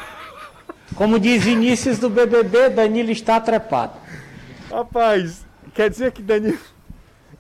Como 0.96 1.18
diz 1.18 1.42
Vinícius 1.44 1.98
do 1.98 2.10
BBB, 2.10 2.70
Danilo 2.70 3.10
está 3.10 3.40
trepado. 3.40 3.94
Rapaz, 4.70 5.46
quer 5.74 5.88
dizer 5.90 6.12
que 6.12 6.22
Danilo. 6.22 6.58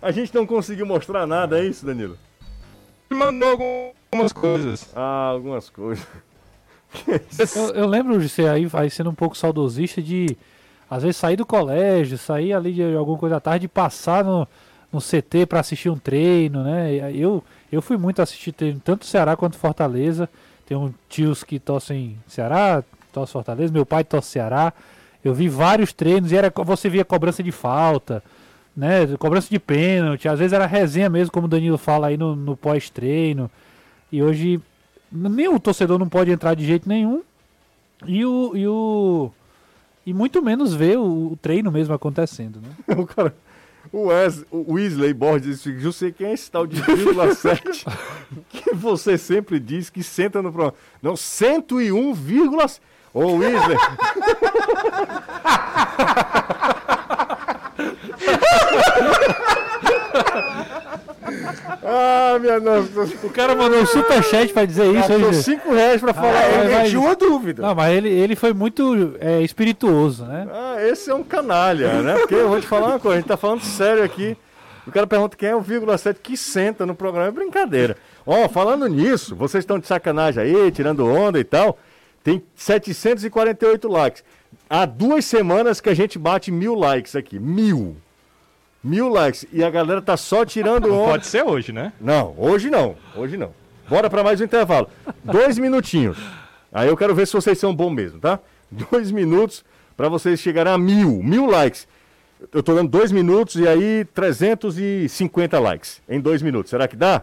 A 0.00 0.10
gente 0.10 0.34
não 0.34 0.46
conseguiu 0.46 0.86
mostrar 0.86 1.26
nada, 1.26 1.58
é 1.58 1.64
isso, 1.64 1.84
Danilo? 1.86 2.18
Mandou 3.10 3.94
algumas 4.14 4.32
coisas. 4.32 4.88
Ah, 4.94 5.30
algumas 5.32 5.70
coisas. 5.70 6.06
Eu, 7.56 7.74
eu 7.74 7.86
lembro 7.86 8.20
de 8.20 8.28
ser 8.28 8.48
aí, 8.48 8.68
aí 8.72 8.88
sendo 8.88 9.10
um 9.10 9.14
pouco 9.14 9.36
saudosista 9.36 10.00
de 10.00 10.36
às 10.88 11.02
vezes 11.02 11.16
sair 11.16 11.36
do 11.36 11.44
colégio, 11.44 12.16
sair 12.16 12.52
ali 12.52 12.72
de 12.72 12.94
alguma 12.94 13.18
coisa 13.18 13.36
à 13.36 13.40
tarde 13.40 13.66
e 13.66 13.68
passar 13.68 14.24
no, 14.24 14.46
no 14.92 15.00
CT 15.00 15.46
para 15.46 15.60
assistir 15.60 15.90
um 15.90 15.98
treino, 15.98 16.62
né? 16.62 16.94
Eu, 17.12 17.42
eu 17.72 17.82
fui 17.82 17.96
muito 17.96 18.22
assistir 18.22 18.52
treino, 18.52 18.80
tanto 18.84 19.04
Ceará 19.06 19.36
quanto 19.36 19.56
Fortaleza. 19.56 20.28
Tem 20.66 20.76
um 20.76 20.94
tios 21.08 21.42
que 21.42 21.58
torcem 21.58 22.16
Ceará, 22.26 22.82
torce 23.12 23.32
Fortaleza, 23.32 23.72
meu 23.72 23.84
pai 23.84 24.04
torce 24.04 24.30
Ceará. 24.30 24.72
Eu 25.24 25.34
vi 25.34 25.48
vários 25.48 25.92
treinos 25.92 26.32
e 26.32 26.36
era 26.36 26.52
você 26.54 26.88
via 26.88 27.04
cobrança 27.04 27.42
de 27.42 27.50
falta, 27.50 28.22
né? 28.76 29.06
Cobrança 29.18 29.48
de 29.50 29.58
pênalti, 29.58 30.28
às 30.28 30.38
vezes 30.38 30.52
era 30.52 30.66
resenha 30.66 31.08
mesmo, 31.08 31.32
como 31.32 31.46
o 31.46 31.50
Danilo 31.50 31.78
fala 31.78 32.08
aí 32.08 32.16
no, 32.16 32.36
no 32.36 32.56
pós-treino. 32.56 33.50
E 34.14 34.22
hoje 34.22 34.62
nem 35.10 35.48
o 35.48 35.58
torcedor 35.58 35.98
não 35.98 36.08
pode 36.08 36.30
entrar 36.30 36.54
de 36.54 36.64
jeito 36.64 36.88
nenhum. 36.88 37.20
E 38.06 38.24
o, 38.24 38.52
e 38.54 38.64
o 38.68 39.32
e 40.06 40.14
muito 40.14 40.40
menos 40.40 40.72
ver 40.72 40.96
o, 40.98 41.32
o 41.32 41.38
treino 41.42 41.72
mesmo 41.72 41.92
acontecendo, 41.92 42.60
né? 42.60 42.68
o 42.96 43.04
cara, 43.04 43.34
o, 43.92 44.06
Wes, 44.06 44.44
o 44.52 44.74
Weasley 44.74 45.12
Borges 45.12 45.48
disse, 45.48 45.80
José, 45.80 46.12
quem 46.12 46.28
é 46.28 46.32
esse 46.32 46.48
tal 46.48 46.64
de 46.64 46.80
1,7 46.80 47.92
que 48.50 48.72
você 48.72 49.18
sempre 49.18 49.58
diz 49.58 49.90
que 49.90 50.04
senta 50.04 50.40
no 50.40 50.52
programa? 50.52 50.76
Não, 51.02 51.14
101,7. 51.14 52.80
Ô, 53.12 53.38
Weasley. 53.38 53.76
ah, 61.94 62.38
minha 62.38 62.60
nossa. 62.60 62.88
O 63.22 63.30
cara 63.30 63.54
mandou 63.54 63.80
um 63.80 63.86
superchat 63.86 64.52
pra 64.52 64.64
dizer 64.64 64.84
isso. 64.86 64.94
Gastou 65.08 65.28
hoje. 65.28 65.42
5 65.42 65.72
reais 65.72 66.00
pra 66.00 66.12
falar. 66.12 66.38
Ah, 66.38 66.64
ele 66.64 66.74
mas- 66.74 66.88
tinha 66.88 67.00
uma 67.00 67.14
dúvida. 67.14 67.62
Não, 67.62 67.74
mas 67.74 67.96
ele, 67.96 68.08
ele 68.08 68.34
foi 68.34 68.52
muito 68.52 69.14
é, 69.20 69.40
espirituoso, 69.42 70.24
né? 70.24 70.46
Ah, 70.50 70.76
esse 70.80 71.10
é 71.10 71.14
um 71.14 71.22
canalha, 71.22 72.02
né? 72.02 72.14
Porque 72.14 72.34
eu 72.34 72.48
vou 72.48 72.60
te 72.60 72.66
falar 72.66 72.88
uma 72.88 72.98
coisa, 72.98 73.18
a 73.18 73.20
gente 73.20 73.28
tá 73.28 73.36
falando 73.36 73.62
sério 73.62 74.02
aqui. 74.02 74.36
O 74.86 74.92
cara 74.92 75.06
pergunta 75.06 75.36
quem 75.36 75.48
é 75.48 75.56
o 75.56 75.60
vírgula 75.60 75.96
7 75.96 76.20
que 76.20 76.36
senta 76.36 76.84
no 76.84 76.94
programa, 76.94 77.28
é 77.28 77.30
brincadeira. 77.30 77.96
Ó, 78.26 78.48
falando 78.48 78.86
nisso, 78.86 79.34
vocês 79.34 79.62
estão 79.62 79.78
de 79.78 79.86
sacanagem 79.86 80.42
aí, 80.42 80.70
tirando 80.70 81.06
onda 81.06 81.38
e 81.38 81.44
tal. 81.44 81.78
Tem 82.22 82.42
748 82.54 83.88
likes. 83.88 84.24
Há 84.68 84.86
duas 84.86 85.24
semanas 85.24 85.80
que 85.80 85.88
a 85.88 85.94
gente 85.94 86.18
bate 86.18 86.50
mil 86.50 86.74
likes 86.74 87.14
aqui. 87.14 87.38
Mil. 87.38 87.96
Mil 88.84 89.08
likes. 89.08 89.46
E 89.50 89.64
a 89.64 89.70
galera 89.70 90.02
tá 90.02 90.14
só 90.14 90.44
tirando 90.44 90.92
onda. 90.92 91.12
pode 91.12 91.26
ser 91.26 91.42
hoje, 91.42 91.72
né? 91.72 91.94
Não, 91.98 92.34
hoje 92.36 92.68
não. 92.68 92.94
Hoje 93.16 93.38
não. 93.38 93.54
Bora 93.88 94.10
para 94.10 94.22
mais 94.22 94.42
um 94.42 94.44
intervalo. 94.44 94.88
Dois 95.24 95.58
minutinhos. 95.58 96.18
Aí 96.70 96.88
eu 96.88 96.96
quero 96.96 97.14
ver 97.14 97.26
se 97.26 97.32
vocês 97.32 97.58
são 97.58 97.74
bons 97.74 97.94
mesmo, 97.94 98.20
tá? 98.20 98.38
Dois 98.70 99.10
minutos 99.10 99.64
para 99.96 100.08
vocês 100.10 100.38
chegarem 100.38 100.70
a 100.70 100.76
mil. 100.76 101.22
Mil 101.22 101.46
likes. 101.46 101.88
Eu 102.52 102.62
tô 102.62 102.74
dando 102.74 102.90
dois 102.90 103.10
minutos 103.10 103.56
e 103.56 103.66
aí 103.66 104.04
350 104.12 105.58
likes 105.58 106.02
em 106.06 106.20
dois 106.20 106.42
minutos. 106.42 106.68
Será 106.68 106.86
que 106.86 106.96
dá? 106.96 107.22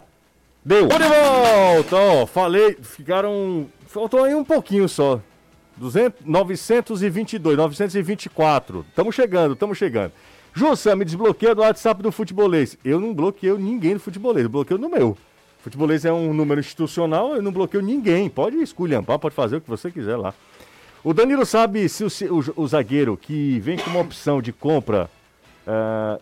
Deu. 0.65 0.87
Tô 0.87 0.97
de 0.97 1.03
volta. 1.03 1.95
Ó, 1.95 2.25
falei, 2.25 2.77
ficaram... 2.81 3.67
Faltou 3.85 4.23
aí 4.23 4.33
um 4.33 4.43
pouquinho 4.43 4.89
só. 4.89 5.21
200, 5.77 6.25
922, 6.25 7.57
924. 7.57 8.85
Estamos 8.89 9.13
chegando, 9.13 9.53
estamos 9.53 9.77
chegando. 9.77 10.11
Jussa, 10.53 10.95
me 10.95 11.05
desbloqueia 11.05 11.55
do 11.55 11.61
WhatsApp 11.61 12.01
do 12.03 12.11
Futebolês. 12.11 12.77
Eu 12.83 12.99
não 12.99 13.13
bloqueio 13.13 13.57
ninguém 13.57 13.93
do 13.93 13.99
Futebolês, 13.99 14.43
eu 14.43 14.49
bloqueio 14.49 14.79
no 14.79 14.89
meu. 14.89 15.17
Futebolês 15.59 16.03
é 16.05 16.11
um 16.11 16.33
número 16.33 16.59
institucional, 16.59 17.35
eu 17.35 17.41
não 17.41 17.51
bloqueio 17.51 17.81
ninguém. 17.83 18.29
Pode 18.29 18.57
esculhambar, 18.57 19.17
pode 19.19 19.35
fazer 19.35 19.57
o 19.57 19.61
que 19.61 19.69
você 19.69 19.89
quiser 19.91 20.17
lá. 20.17 20.33
O 21.03 21.13
Danilo 21.13 21.45
sabe 21.45 21.87
se 21.87 22.03
o, 22.03 22.07
o- 22.57 22.63
o 22.63 22.67
zagueiro 22.67 23.15
que 23.17 23.59
vem 23.59 23.77
com 23.77 23.89
uma 23.91 24.01
opção 24.01 24.41
de 24.41 24.51
compra, 24.51 25.09
ah, 25.65 26.19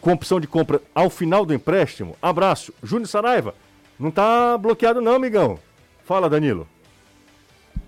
com 0.00 0.12
opção 0.12 0.38
de 0.38 0.46
compra 0.46 0.80
ao 0.94 1.10
final 1.10 1.44
do 1.44 1.52
empréstimo, 1.54 2.16
abraço. 2.22 2.72
Júnior 2.82 3.08
Saraiva, 3.08 3.54
não 3.98 4.10
tá 4.10 4.56
bloqueado 4.58 5.00
não, 5.00 5.14
amigão. 5.14 5.58
Fala, 6.04 6.28
Danilo. 6.30 6.68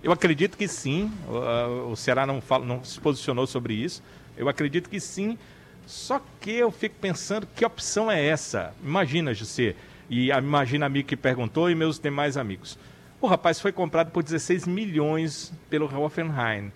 Eu 0.03 0.11
acredito 0.11 0.57
que 0.57 0.67
sim. 0.67 1.11
O, 1.27 1.91
o 1.91 1.95
Ceará 1.95 2.25
não, 2.25 2.41
fala, 2.41 2.65
não 2.65 2.83
se 2.83 2.99
posicionou 2.99 3.45
sobre 3.47 3.73
isso. 3.73 4.03
Eu 4.37 4.47
acredito 4.47 4.89
que 4.89 4.99
sim. 4.99 5.37
Só 5.85 6.21
que 6.41 6.51
eu 6.51 6.69
fico 6.69 6.95
pensando 6.99 7.47
que 7.55 7.65
opção 7.65 8.11
é 8.11 8.25
essa? 8.25 8.73
Imagina, 8.83 9.33
José. 9.33 9.75
E 10.09 10.29
imagina 10.29 10.85
a 10.85 10.87
amigo 10.87 11.07
que 11.07 11.15
perguntou 11.15 11.69
e 11.69 11.75
meus 11.75 11.99
demais 11.99 12.37
amigos. 12.37 12.77
O 13.19 13.27
rapaz 13.27 13.59
foi 13.59 13.71
comprado 13.71 14.11
por 14.11 14.21
16 14.21 14.67
milhões 14.67 15.51
pelo 15.69 15.85
Hoffenheim. 15.85 16.71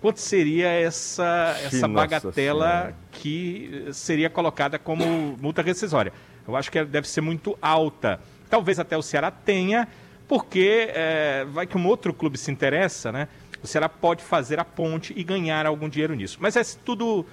Quanto 0.00 0.20
seria 0.20 0.68
essa, 0.68 1.56
essa 1.64 1.88
bagatela 1.88 2.32
Senhora. 2.68 2.96
que 3.12 3.84
eh, 3.88 3.92
seria 3.92 4.28
colocada 4.28 4.78
como 4.78 5.36
multa 5.40 5.62
rescisória? 5.62 6.12
Eu 6.46 6.54
acho 6.54 6.70
que 6.70 6.78
ela 6.78 6.86
deve 6.86 7.08
ser 7.08 7.20
muito 7.22 7.56
alta. 7.62 8.20
Talvez 8.48 8.78
até 8.78 8.96
o 8.96 9.02
Ceará 9.02 9.30
tenha, 9.30 9.88
porque 10.28 10.90
eh, 10.90 11.46
vai 11.50 11.66
que 11.66 11.78
um 11.78 11.86
outro 11.86 12.12
clube 12.12 12.36
se 12.36 12.50
interessa, 12.50 13.10
né? 13.10 13.28
O 13.66 13.68
Ceará 13.68 13.88
pode 13.88 14.22
fazer 14.22 14.58
a 14.58 14.64
ponte 14.64 15.12
e 15.16 15.22
ganhar 15.22 15.66
algum 15.66 15.88
dinheiro 15.88 16.14
nisso. 16.14 16.38
Mas 16.40 16.56
é 16.56 16.62
tudo 16.84 17.26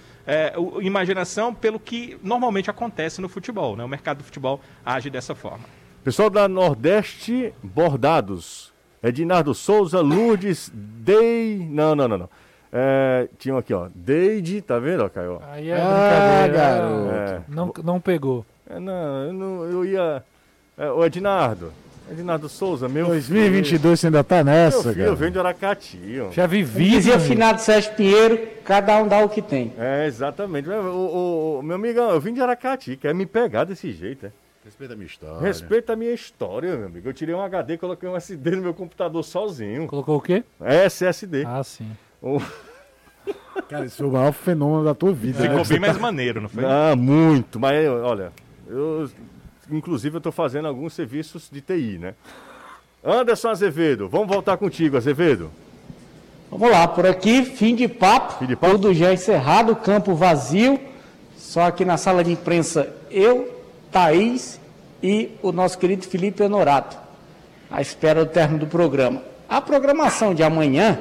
o- 0.57 0.81
imaginação 0.81 1.53
pelo 1.53 1.79
que 1.79 2.17
normalmente 2.23 2.69
acontece 2.69 3.21
no 3.21 3.29
futebol, 3.29 3.75
né? 3.75 3.84
O 3.84 3.88
mercado 3.88 4.17
do 4.17 4.23
futebol 4.23 4.59
age 4.86 5.09
dessa 5.09 5.36
forma. 5.36 5.63
Pessoal 6.03 6.29
da 6.29 6.47
Nordeste 6.47 7.53
Bordados. 7.63 8.73
Edinardo 9.01 9.53
Souza, 9.53 9.99
Lourdes, 10.01 10.71
Dei. 10.73 11.57
Não, 11.69 11.93
não, 11.95 12.07
não, 12.07 12.17
não. 12.17 12.29
É, 12.71 13.27
tinha 13.38 13.53
um 13.53 13.57
aqui, 13.57 13.73
ó. 13.73 13.88
Deide, 13.93 14.61
tá 14.61 14.79
vendo, 14.79 15.03
ó, 15.03 15.09
Caio? 15.09 15.39
Aí 15.51 15.69
é 15.69 15.75
Ah, 15.79 16.41
brincadeira. 16.43 16.57
garoto. 16.57 17.09
É. 17.11 17.41
Não, 17.47 17.73
não 17.84 17.99
pegou. 18.01 18.45
É, 18.67 18.79
não, 18.79 19.23
eu, 19.25 19.34
não, 19.34 19.63
eu 19.65 19.86
ia. 19.86 20.23
É, 20.77 20.89
ô, 20.89 21.05
Edinardo. 21.05 21.71
Edinardo 22.12 22.49
Souza, 22.49 22.88
meu. 22.89 23.08
2022 23.08 23.99
você 23.99 24.08
ainda 24.08 24.24
tá 24.24 24.43
nessa, 24.43 24.84
Meu 24.84 24.93
filho, 24.93 25.01
eu 25.01 25.06
cara. 25.06 25.16
venho 25.16 25.32
de 25.32 25.39
Aracati. 25.39 25.99
ó. 26.28 26.32
Já 26.32 26.45
vi 26.45 26.64
Como 26.66 26.78
dizia 26.78 27.18
vídeo. 27.18 27.20
finado 27.20 27.62
Sérgio 27.62 27.93
Pinheiro, 27.93 28.39
cada 28.66 29.01
um 29.01 29.08
dá 29.08 29.20
o 29.24 29.30
que 29.30 29.41
tem. 29.41 29.74
É, 29.78 30.06
exatamente. 30.06 30.70
O, 30.70 30.74
o- 30.74 31.60
o- 31.60 31.64
meu 31.64 31.76
amigão, 31.78 32.10
eu 32.12 32.20
vim 32.20 32.34
de 32.34 32.41
Aracati, 32.41 32.97
quer 32.97 33.16
me 33.16 33.26
pegar 33.26 33.64
desse 33.64 33.91
jeito, 33.91 34.26
é? 34.28 34.32
Respeita 34.66 34.93
a 34.93 34.95
minha 34.95 35.08
história. 35.08 35.39
Respeita 35.41 35.93
a 35.93 35.95
minha 35.95 36.14
história, 36.14 36.76
meu 36.78 36.88
amigo. 36.88 37.10
Eu 37.10 37.14
tirei 37.14 37.34
um 37.36 37.41
HD, 37.41 37.78
coloquei 37.78 38.08
um 38.08 38.16
SD 38.16 38.51
no 38.51 38.62
meu 38.62 38.74
computador 38.74 39.24
sozinho. 39.24 39.88
Colocou 39.88 40.18
o 40.18 40.22
quê? 40.22 40.43
SSD. 40.62 41.43
Ah, 41.45 41.64
sim. 41.64 41.88
O- 42.22 42.39
Cara, 43.70 43.86
esse 43.86 43.97
foi 43.97 44.08
o 44.08 44.12
maior 44.12 44.32
fenômeno 44.34 44.84
da 44.86 44.93
tua 44.93 45.14
vida. 45.14 45.39
né? 45.39 45.47
Ficou 45.49 45.64
Você 45.66 45.74
bem 45.74 45.82
tá- 45.82 45.88
mais 45.88 45.97
maneiro, 46.01 46.41
não 46.41 46.49
foi? 46.49 46.64
Ah, 46.66 46.95
muito. 46.97 47.60
Mas 47.60 47.88
olha, 47.88 48.32
eu 48.68 49.10
inclusive 49.72 50.18
eu 50.18 50.22
tô 50.22 50.32
fazendo 50.32 50.68
alguns 50.68 50.93
serviços 50.93 51.49
de 51.51 51.61
TI, 51.61 51.97
né? 51.99 52.14
Anderson 53.03 53.49
Azevedo, 53.49 54.07
vamos 54.07 54.28
voltar 54.28 54.57
contigo, 54.57 54.95
Azevedo. 54.95 55.51
Vamos 56.49 56.70
lá, 56.70 56.88
por 56.88 57.05
aqui, 57.05 57.43
fim 57.43 57.76
de 57.76 57.88
papo. 57.88 58.39
Fim 58.39 58.45
de 58.45 58.55
papo. 58.55 58.74
Tudo 58.74 58.93
já 58.93 59.11
encerrado, 59.11 59.76
campo 59.76 60.14
vazio. 60.14 60.80
Só 61.36 61.64
aqui 61.64 61.84
na 61.84 61.97
sala 61.97 62.24
de 62.24 62.32
imprensa, 62.32 62.93
eu, 63.09 63.61
Thaís 63.91 64.59
e 65.01 65.32
o 65.41 65.51
nosso 65.51 65.78
querido 65.78 66.05
Felipe 66.05 66.43
Honorato. 66.43 66.95
À 67.70 67.82
espera 67.82 68.24
do 68.24 68.32
término 68.32 68.59
do 68.59 68.68
programa. 68.68 69.22
A 69.49 69.59
programação 69.59 70.34
de 70.34 70.43
amanhã, 70.43 70.99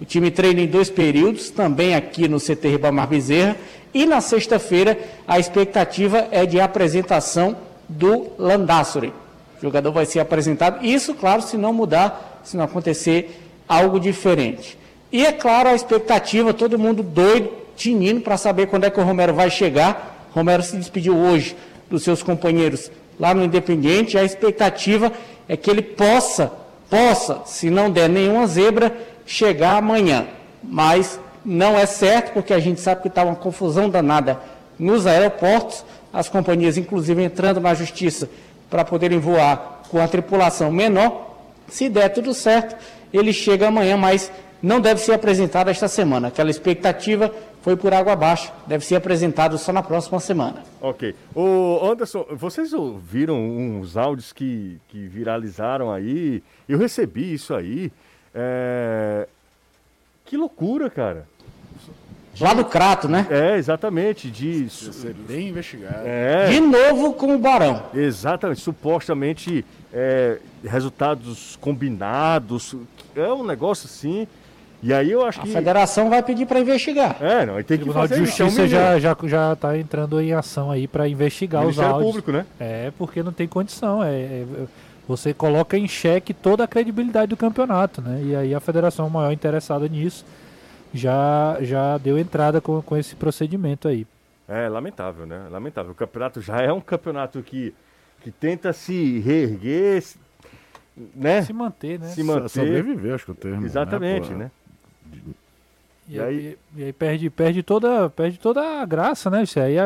o 0.00 0.04
time 0.04 0.30
treina 0.30 0.60
em 0.60 0.66
dois 0.66 0.90
períodos, 0.90 1.50
também 1.50 1.94
aqui 1.94 2.26
no 2.26 2.40
CT 2.40 2.68
Ribamar 2.68 3.06
Bezerra. 3.06 3.56
E 3.94 4.04
na 4.04 4.20
sexta-feira, 4.20 4.98
a 5.26 5.38
expectativa 5.38 6.28
é 6.30 6.44
de 6.44 6.60
apresentação 6.60 7.56
do 7.88 8.32
Landassori. 8.38 9.12
O 9.58 9.62
jogador 9.62 9.90
vai 9.90 10.06
ser 10.06 10.20
apresentado. 10.20 10.84
Isso, 10.84 11.14
claro, 11.14 11.42
se 11.42 11.56
não 11.56 11.72
mudar, 11.72 12.40
se 12.44 12.56
não 12.56 12.64
acontecer 12.64 13.42
algo 13.68 13.98
diferente. 13.98 14.78
E 15.10 15.24
é 15.24 15.32
claro, 15.32 15.70
a 15.70 15.74
expectativa, 15.74 16.52
todo 16.52 16.78
mundo 16.78 17.02
doido, 17.02 17.50
tinindo 17.76 18.20
para 18.20 18.36
saber 18.36 18.66
quando 18.66 18.84
é 18.84 18.90
que 18.90 19.00
o 19.00 19.04
Romero 19.04 19.34
vai 19.34 19.50
chegar. 19.50 20.28
Romero 20.32 20.62
se 20.62 20.76
despediu 20.76 21.16
hoje 21.16 21.56
dos 21.90 22.02
seus 22.02 22.22
companheiros 22.22 22.90
lá 23.18 23.34
no 23.34 23.44
Independiente. 23.44 24.18
A 24.18 24.24
expectativa 24.24 25.12
é 25.48 25.56
que 25.56 25.70
ele 25.70 25.82
possa, 25.82 26.52
possa, 26.90 27.42
se 27.46 27.70
não 27.70 27.90
der 27.90 28.08
nenhuma 28.08 28.46
zebra, 28.46 28.94
chegar 29.26 29.76
amanhã. 29.76 30.26
Mas 30.62 31.18
não 31.44 31.78
é 31.78 31.86
certo, 31.86 32.32
porque 32.32 32.52
a 32.52 32.58
gente 32.58 32.80
sabe 32.80 33.02
que 33.02 33.08
está 33.08 33.24
uma 33.24 33.36
confusão 33.36 33.88
danada 33.88 34.38
nos 34.78 35.06
aeroportos, 35.06 35.84
as 36.12 36.28
companhias, 36.28 36.76
inclusive, 36.76 37.22
entrando 37.22 37.60
na 37.60 37.74
justiça 37.74 38.28
para 38.70 38.84
poderem 38.84 39.18
voar 39.18 39.82
com 39.90 40.00
a 40.00 40.08
tripulação 40.08 40.70
menor. 40.70 41.36
Se 41.68 41.88
der 41.88 42.08
tudo 42.10 42.32
certo, 42.34 42.76
ele 43.12 43.32
chega 43.32 43.68
amanhã, 43.68 43.96
mas 43.96 44.30
não 44.62 44.80
deve 44.80 45.00
ser 45.00 45.12
apresentado 45.12 45.68
esta 45.68 45.88
semana. 45.88 46.28
Aquela 46.28 46.50
expectativa 46.50 47.32
foi 47.62 47.76
por 47.76 47.92
água 47.92 48.12
abaixo, 48.12 48.52
deve 48.66 48.84
ser 48.84 48.96
apresentado 48.96 49.58
só 49.58 49.72
na 49.72 49.82
próxima 49.82 50.18
semana. 50.20 50.62
Ok. 50.80 51.14
Ô, 51.34 51.80
Anderson, 51.82 52.26
vocês 52.32 52.72
ouviram 52.72 53.36
uns 53.36 53.96
áudios 53.96 54.32
que, 54.32 54.78
que 54.88 55.06
viralizaram 55.06 55.92
aí? 55.92 56.42
Eu 56.68 56.78
recebi 56.78 57.34
isso 57.34 57.54
aí. 57.54 57.92
É... 58.34 59.26
Que 60.24 60.36
loucura, 60.36 60.90
cara. 60.90 61.26
Lá 62.40 62.54
no 62.54 62.64
Crato, 62.64 63.08
né? 63.08 63.26
É, 63.30 63.56
exatamente, 63.56 64.30
de... 64.30 64.68
Ser 64.70 65.14
bem 65.14 65.48
investigado. 65.48 66.02
É, 66.04 66.48
De 66.48 66.60
novo 66.60 67.12
com 67.14 67.34
o 67.34 67.38
Barão. 67.38 67.82
exatamente, 67.94 68.60
supostamente 68.60 69.64
é, 69.92 70.38
resultados 70.64 71.56
combinados, 71.60 72.74
é 73.16 73.32
um 73.32 73.44
negócio 73.44 73.86
assim, 73.86 74.26
e 74.82 74.92
aí 74.92 75.10
eu 75.10 75.24
acho 75.26 75.40
A 75.40 75.42
que... 75.42 75.52
federação 75.52 76.08
vai 76.08 76.22
pedir 76.22 76.46
para 76.46 76.60
investigar. 76.60 77.16
É, 77.20 77.44
não, 77.44 77.56
aí 77.56 77.64
tem 77.64 77.76
O 77.76 77.80
que 77.80 77.86
de 77.86 77.92
fazer 77.92 78.22
isso, 78.22 78.42
é 78.42 78.46
Justiça 78.46 78.68
já, 78.68 78.98
já, 79.00 79.16
já 79.24 79.56
tá 79.56 79.76
entrando 79.76 80.20
em 80.20 80.32
ação 80.32 80.70
aí 80.70 80.86
para 80.86 81.08
investigar 81.08 81.66
os 81.66 81.78
áudios. 81.80 82.04
Público, 82.06 82.30
né? 82.30 82.46
É, 82.60 82.92
porque 82.96 83.22
não 83.22 83.32
tem 83.32 83.48
condição. 83.48 84.02
É, 84.02 84.10
é- 84.10 84.44
você 85.08 85.32
coloca 85.32 85.76
em 85.76 85.88
xeque 85.88 86.34
toda 86.34 86.62
a 86.64 86.68
credibilidade 86.68 87.28
do 87.30 87.36
campeonato, 87.36 88.02
né? 88.02 88.20
E 88.22 88.36
aí 88.36 88.54
a 88.54 88.60
federação 88.60 89.08
maior 89.08 89.32
interessada 89.32 89.88
nisso 89.88 90.22
já, 90.92 91.58
já 91.60 91.98
deu 91.98 92.18
entrada 92.18 92.60
com, 92.60 92.80
com 92.82 92.96
esse 92.96 93.14
procedimento 93.16 93.88
aí. 93.88 94.06
É 94.48 94.68
lamentável, 94.68 95.26
né? 95.26 95.46
Lamentável. 95.50 95.92
O 95.92 95.94
campeonato 95.94 96.40
já 96.40 96.58
é 96.62 96.72
um 96.72 96.80
campeonato 96.80 97.42
que, 97.42 97.74
que 98.22 98.30
tenta 98.30 98.72
se 98.72 99.18
reerguer, 99.20 100.00
se- 100.02 100.18
né? 101.14 101.42
Se 101.42 101.52
manter, 101.52 101.98
né? 102.00 102.08
Se 102.08 102.22
manter. 102.22 102.48
Sobreviver, 102.48 103.14
acho 103.14 103.24
que 103.26 103.30
é 103.30 103.34
o 103.34 103.36
termo. 103.36 103.64
Exatamente, 103.66 104.28
pô? 104.30 104.34
né? 104.36 104.50
E, 106.08 106.14
E 106.14 106.20
aí, 106.20 106.26
aí- 106.38 106.58
e 106.76 106.84
aí 106.84 106.92
perde, 106.92 107.28
perde, 107.28 107.62
toda, 107.62 108.08
perde 108.08 108.38
toda 108.38 108.80
a 108.80 108.84
graça, 108.86 109.28
né? 109.28 109.42
Isso 109.42 109.60
aí 109.60 109.76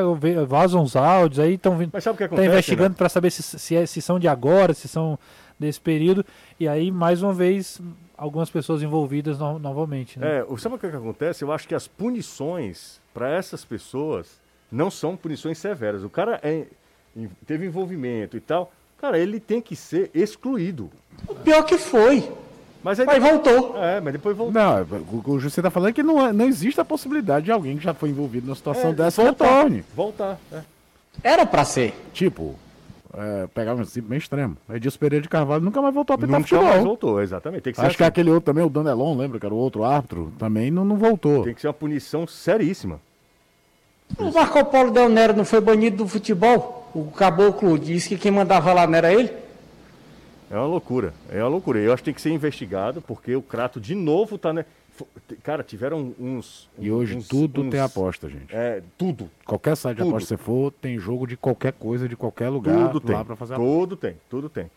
vazam 0.46 0.80
os 0.82 0.94
áudios, 0.94 1.40
aí 1.40 1.54
estão 1.54 1.76
Mas 1.92 2.04
sabe 2.04 2.14
o 2.14 2.16
que 2.18 2.22
tá 2.22 2.26
acontece? 2.26 2.48
investigando 2.48 2.90
né? 2.90 2.94
para 2.96 3.08
saber 3.08 3.30
se, 3.32 3.42
se, 3.42 3.74
é- 3.74 3.84
se 3.86 4.00
são 4.00 4.20
de 4.20 4.28
agora, 4.28 4.72
se 4.72 4.86
são 4.86 5.18
desse 5.58 5.80
período. 5.80 6.24
E 6.60 6.68
aí, 6.68 6.92
mais 6.92 7.20
uma 7.22 7.32
vez, 7.34 7.80
algumas 8.22 8.48
pessoas 8.50 8.82
envolvidas 8.82 9.38
no- 9.38 9.58
novamente. 9.58 10.18
Né? 10.18 10.38
É, 10.38 10.44
o- 10.48 10.56
sabe 10.56 10.76
o 10.76 10.78
que, 10.78 10.88
que 10.88 10.96
acontece? 10.96 11.42
Eu 11.42 11.50
acho 11.52 11.66
que 11.66 11.74
as 11.74 11.88
punições 11.88 13.00
para 13.12 13.28
essas 13.28 13.64
pessoas 13.64 14.40
não 14.70 14.90
são 14.90 15.16
punições 15.16 15.58
severas. 15.58 16.02
O 16.04 16.08
cara 16.08 16.38
é, 16.42 16.66
teve 17.46 17.66
envolvimento 17.66 18.36
e 18.36 18.40
tal, 18.40 18.72
cara, 18.98 19.18
ele 19.18 19.40
tem 19.40 19.60
que 19.60 19.74
ser 19.74 20.10
excluído. 20.14 20.88
O 21.28 21.34
pior 21.34 21.64
que 21.64 21.76
foi. 21.76 22.30
Mas 22.82 22.98
aí 22.98 23.06
Mas 23.06 23.22
voltou. 23.22 23.76
É, 23.76 24.00
mas 24.00 24.12
depois 24.12 24.36
voltou. 24.36 24.54
Não, 24.54 24.82
o 24.82 25.22
que 25.22 25.30
o 25.30 25.38
José 25.38 25.60
está 25.60 25.70
falando 25.70 25.90
é 25.90 25.92
que 25.92 26.02
não, 26.02 26.24
é- 26.26 26.32
não 26.32 26.46
existe 26.46 26.80
a 26.80 26.84
possibilidade 26.84 27.44
de 27.46 27.52
alguém 27.52 27.76
que 27.76 27.84
já 27.84 27.92
foi 27.94 28.08
envolvido 28.08 28.46
numa 28.46 28.56
situação 28.56 28.90
É, 28.90 28.92
dessa 28.94 29.22
voltar. 29.22 29.44
retorne. 29.46 29.84
Voltar. 29.94 30.38
é. 30.52 30.60
Era 31.22 31.44
para 31.44 31.64
ser. 31.64 31.94
Tipo, 32.12 32.56
é, 33.14 33.46
pegar 33.54 33.74
um 33.74 33.80
exemplo 33.82 34.08
bem 34.10 34.18
extremo. 34.18 34.56
Edilson 34.72 34.98
Pereira 34.98 35.22
de 35.22 35.28
Carvalho 35.28 35.62
nunca 35.62 35.80
mais 35.82 35.94
voltou 35.94 36.14
a 36.14 36.16
apitar 36.16 36.30
Nunca 36.38 36.48
futebol. 36.48 36.64
mais 36.68 36.82
voltou, 36.84 37.20
exatamente. 37.22 37.62
Tem 37.62 37.72
que 37.72 37.78
ser, 37.80 37.86
Acho 37.86 37.96
que 37.96 38.02
assim. 38.02 38.08
aquele 38.08 38.30
outro 38.30 38.46
também, 38.52 38.64
o 38.64 38.68
Danelon, 38.70 39.16
lembra 39.16 39.38
que 39.38 39.46
era 39.46 39.54
o 39.54 39.58
outro 39.58 39.84
árbitro, 39.84 40.32
também 40.38 40.70
não, 40.70 40.84
não 40.84 40.96
voltou. 40.96 41.44
tem 41.44 41.54
que 41.54 41.60
ser 41.60 41.66
uma 41.68 41.74
punição 41.74 42.26
seríssima. 42.26 43.00
O 44.18 44.30
Marco 44.32 44.64
Polo 44.66 44.90
Del 44.90 45.08
Nero 45.08 45.34
não 45.36 45.44
foi 45.44 45.60
banido 45.60 45.98
do 45.98 46.08
futebol? 46.08 46.90
O 46.94 47.10
caboclo 47.10 47.78
disse 47.78 48.10
que 48.10 48.18
quem 48.18 48.30
mandava 48.30 48.72
lá 48.72 48.86
não 48.86 48.94
era 48.94 49.12
ele? 49.12 49.30
É 50.50 50.56
uma 50.56 50.66
loucura, 50.66 51.14
é 51.30 51.38
uma 51.42 51.48
loucura. 51.48 51.78
Eu 51.78 51.92
acho 51.94 52.02
que 52.02 52.06
tem 52.06 52.14
que 52.14 52.20
ser 52.20 52.30
investigado, 52.30 53.00
porque 53.00 53.34
o 53.34 53.40
Crato 53.40 53.80
de 53.80 53.94
novo 53.94 54.36
tá, 54.36 54.52
né? 54.52 54.66
Cara, 55.42 55.62
tiveram 55.62 56.14
uns. 56.20 56.68
E 56.78 56.90
hoje 56.90 57.16
uns- 57.16 57.26
tudo 57.26 57.62
uns- 57.62 57.70
tem 57.70 57.80
aposta, 57.80 58.28
gente. 58.28 58.54
É, 58.54 58.82
tudo. 58.98 59.28
Qualquer 59.44 59.76
site 59.76 59.96
de 59.96 60.02
Tudo. 60.02 60.10
aposta 60.10 60.34
que 60.36 60.40
você 60.40 60.44
for, 60.44 60.70
tem 60.72 60.98
jogo 60.98 61.26
de 61.26 61.36
qualquer 61.36 61.72
coisa, 61.72 62.08
de 62.08 62.14
qualquer 62.16 62.48
lugar 62.50 62.88
Tudo 62.88 63.00
tem. 63.00 63.24
pra 63.24 63.34
fazer. 63.36 63.54
Tudo 63.56 63.96
tem, 63.96 64.16
tudo 64.28 64.48
tem. 64.48 64.70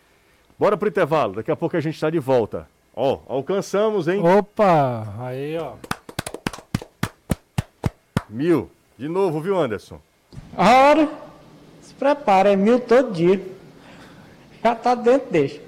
Bora 0.57 0.77
pro 0.77 0.87
intervalo, 0.87 1.33
daqui 1.33 1.51
a 1.51 1.55
pouco 1.55 1.75
a 1.75 1.79
gente 1.81 1.99
tá 1.99 2.09
de 2.09 2.17
volta. 2.19 2.67
Ó, 2.95 3.19
alcançamos, 3.27 4.07
hein? 4.07 4.21
Opa! 4.25 5.13
Aí, 5.19 5.57
ó. 5.57 5.73
Mil. 8.29 8.69
De 8.97 9.07
novo, 9.09 9.41
viu, 9.41 9.59
Anderson? 9.59 9.99
Ora, 10.57 11.09
se 11.81 11.93
prepara, 11.93 12.53
é 12.53 12.55
mil 12.55 12.79
todo 12.79 13.11
dia. 13.11 13.45
Já 14.63 14.73
tá 14.73 14.95
dentro, 14.95 15.29
deixa. 15.29 15.61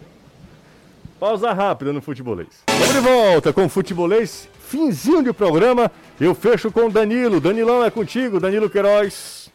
Pausa 1.20 1.52
rápida 1.52 1.92
no 1.92 2.02
futebolês. 2.02 2.64
De 2.68 3.00
volta 3.00 3.52
com 3.52 3.66
o 3.66 3.70
futebolês. 3.70 4.48
Finzinho 4.60 5.24
de 5.24 5.34
programa. 5.34 5.92
Eu 6.20 6.36
fecho 6.36 6.72
com 6.72 6.86
o 6.86 6.92
Danilo. 6.92 7.42
Danilão 7.42 7.84
é 7.84 7.90
contigo, 7.90 8.40
Danilo 8.40 8.70
Queiroz. 8.70 9.52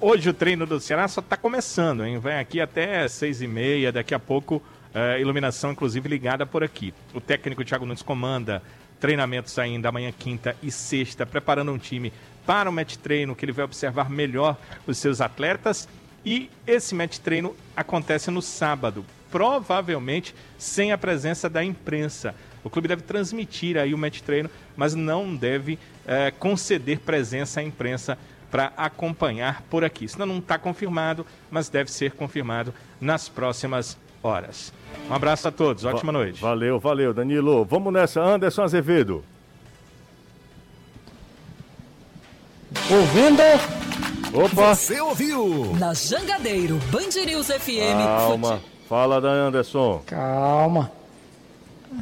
Hoje 0.00 0.30
o 0.30 0.34
treino 0.34 0.66
do 0.66 0.80
Ceará 0.80 1.08
só 1.08 1.20
está 1.20 1.36
começando, 1.36 2.04
hein? 2.04 2.18
Vai 2.18 2.38
aqui 2.38 2.60
até 2.60 3.06
seis 3.08 3.40
e 3.40 3.46
meia, 3.46 3.92
daqui 3.92 4.14
a 4.14 4.18
pouco 4.18 4.62
eh, 4.94 5.20
iluminação 5.20 5.72
inclusive 5.72 6.08
ligada 6.08 6.44
por 6.44 6.62
aqui. 6.62 6.92
O 7.14 7.20
técnico 7.20 7.64
Thiago 7.64 7.86
Nunes 7.86 8.02
comanda 8.02 8.62
treinamentos 9.00 9.58
ainda 9.58 9.88
amanhã, 9.88 10.12
quinta 10.16 10.56
e 10.62 10.70
sexta, 10.70 11.26
preparando 11.26 11.72
um 11.72 11.78
time 11.78 12.12
para 12.46 12.68
o 12.68 12.72
match 12.72 12.96
treino, 12.96 13.34
que 13.34 13.44
ele 13.44 13.52
vai 13.52 13.64
observar 13.64 14.10
melhor 14.10 14.56
os 14.86 14.98
seus 14.98 15.20
atletas. 15.20 15.88
E 16.24 16.50
esse 16.66 16.94
match 16.94 17.18
treino 17.18 17.54
acontece 17.76 18.30
no 18.30 18.42
sábado, 18.42 19.04
provavelmente 19.32 20.34
sem 20.58 20.92
a 20.92 20.98
presença 20.98 21.48
da 21.50 21.64
imprensa. 21.64 22.34
O 22.62 22.70
clube 22.70 22.86
deve 22.86 23.02
transmitir 23.02 23.76
aí 23.76 23.92
o 23.92 23.98
match 23.98 24.20
treino, 24.20 24.48
mas 24.76 24.94
não 24.94 25.34
deve 25.34 25.78
eh, 26.06 26.30
conceder 26.38 27.00
presença 27.00 27.58
à 27.58 27.62
imprensa 27.64 28.16
para 28.50 28.72
acompanhar 28.76 29.62
por 29.70 29.82
aqui. 29.82 30.04
Isso 30.04 30.18
não 30.24 30.38
está 30.38 30.58
confirmado, 30.58 31.26
mas 31.50 31.68
deve 31.68 31.90
ser 31.90 32.12
confirmado 32.12 32.72
nas 33.00 33.28
próximas 33.28 33.96
horas. 34.22 34.72
Um 35.10 35.14
abraço 35.14 35.48
a 35.48 35.50
todos, 35.50 35.84
ótima 35.84 36.12
noite. 36.12 36.40
Valeu, 36.40 36.78
valeu, 36.78 37.12
Danilo. 37.14 37.64
Vamos 37.64 37.92
nessa, 37.92 38.20
Anderson 38.20 38.62
Azevedo. 38.62 39.24
Ouvindo? 42.90 43.42
Opa, 44.34 44.74
Você 44.74 45.00
ouviu? 45.00 45.74
Na 45.78 45.92
Jangadeiro, 45.92 46.76
Band 46.90 47.24
News 47.26 47.48
FM. 47.48 48.04
calma. 48.06 48.62
Fala 48.92 49.22
da 49.22 49.30
Anderson. 49.30 50.02
Calma. 50.04 50.92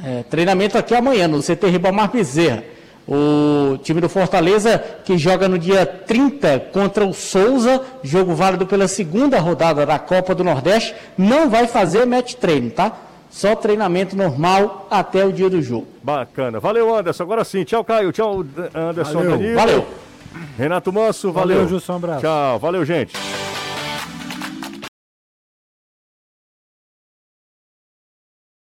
É, 0.05 0.25
treinamento 0.25 0.77
aqui 0.77 0.93
amanhã 0.93 1.29
no 1.29 1.41
CT 1.41 1.69
Ribamar 1.69 2.11
Bezerra. 2.11 2.65
O 3.07 3.79
time 3.79 4.01
do 4.01 4.09
Fortaleza 4.09 4.77
que 5.05 5.17
joga 5.17 5.49
no 5.49 5.57
dia 5.57 5.87
30 5.87 6.59
contra 6.73 7.07
o 7.07 7.15
Souza, 7.15 7.81
jogo 8.03 8.35
válido 8.35 8.67
pela 8.67 8.89
segunda 8.89 9.39
rodada 9.39 9.87
da 9.87 10.01
Copa 10.01 10.35
do 10.35 10.43
Nordeste, 10.43 10.93
não 11.17 11.49
vai 11.49 11.69
fazer 11.69 12.05
match 12.07 12.35
treino, 12.35 12.71
tá? 12.71 12.91
Só 13.31 13.55
treinamento 13.55 14.17
normal 14.17 14.89
até 14.91 15.25
o 15.25 15.33
dia 15.33 15.49
do 15.49 15.63
jogo. 15.63 15.87
Bacana. 16.03 16.59
Valeu, 16.59 16.93
Anderson. 16.93 17.23
Agora 17.23 17.45
sim. 17.45 17.63
Tchau, 17.63 17.85
Caio. 17.85 18.11
Tchau, 18.11 18.43
Dan- 18.43 18.69
Anderson 18.75 19.13
Valeu. 19.15 19.31
Danilo. 19.31 19.55
Valeu. 19.55 19.87
Renato 20.59 20.93
Manso, 20.93 21.31
valeu. 21.31 21.65
Valeu, 21.65 21.81
um 21.89 21.95
abraço. 21.95 22.21
Tchau. 22.21 22.59
Valeu, 22.59 22.85
gente. 22.85 23.13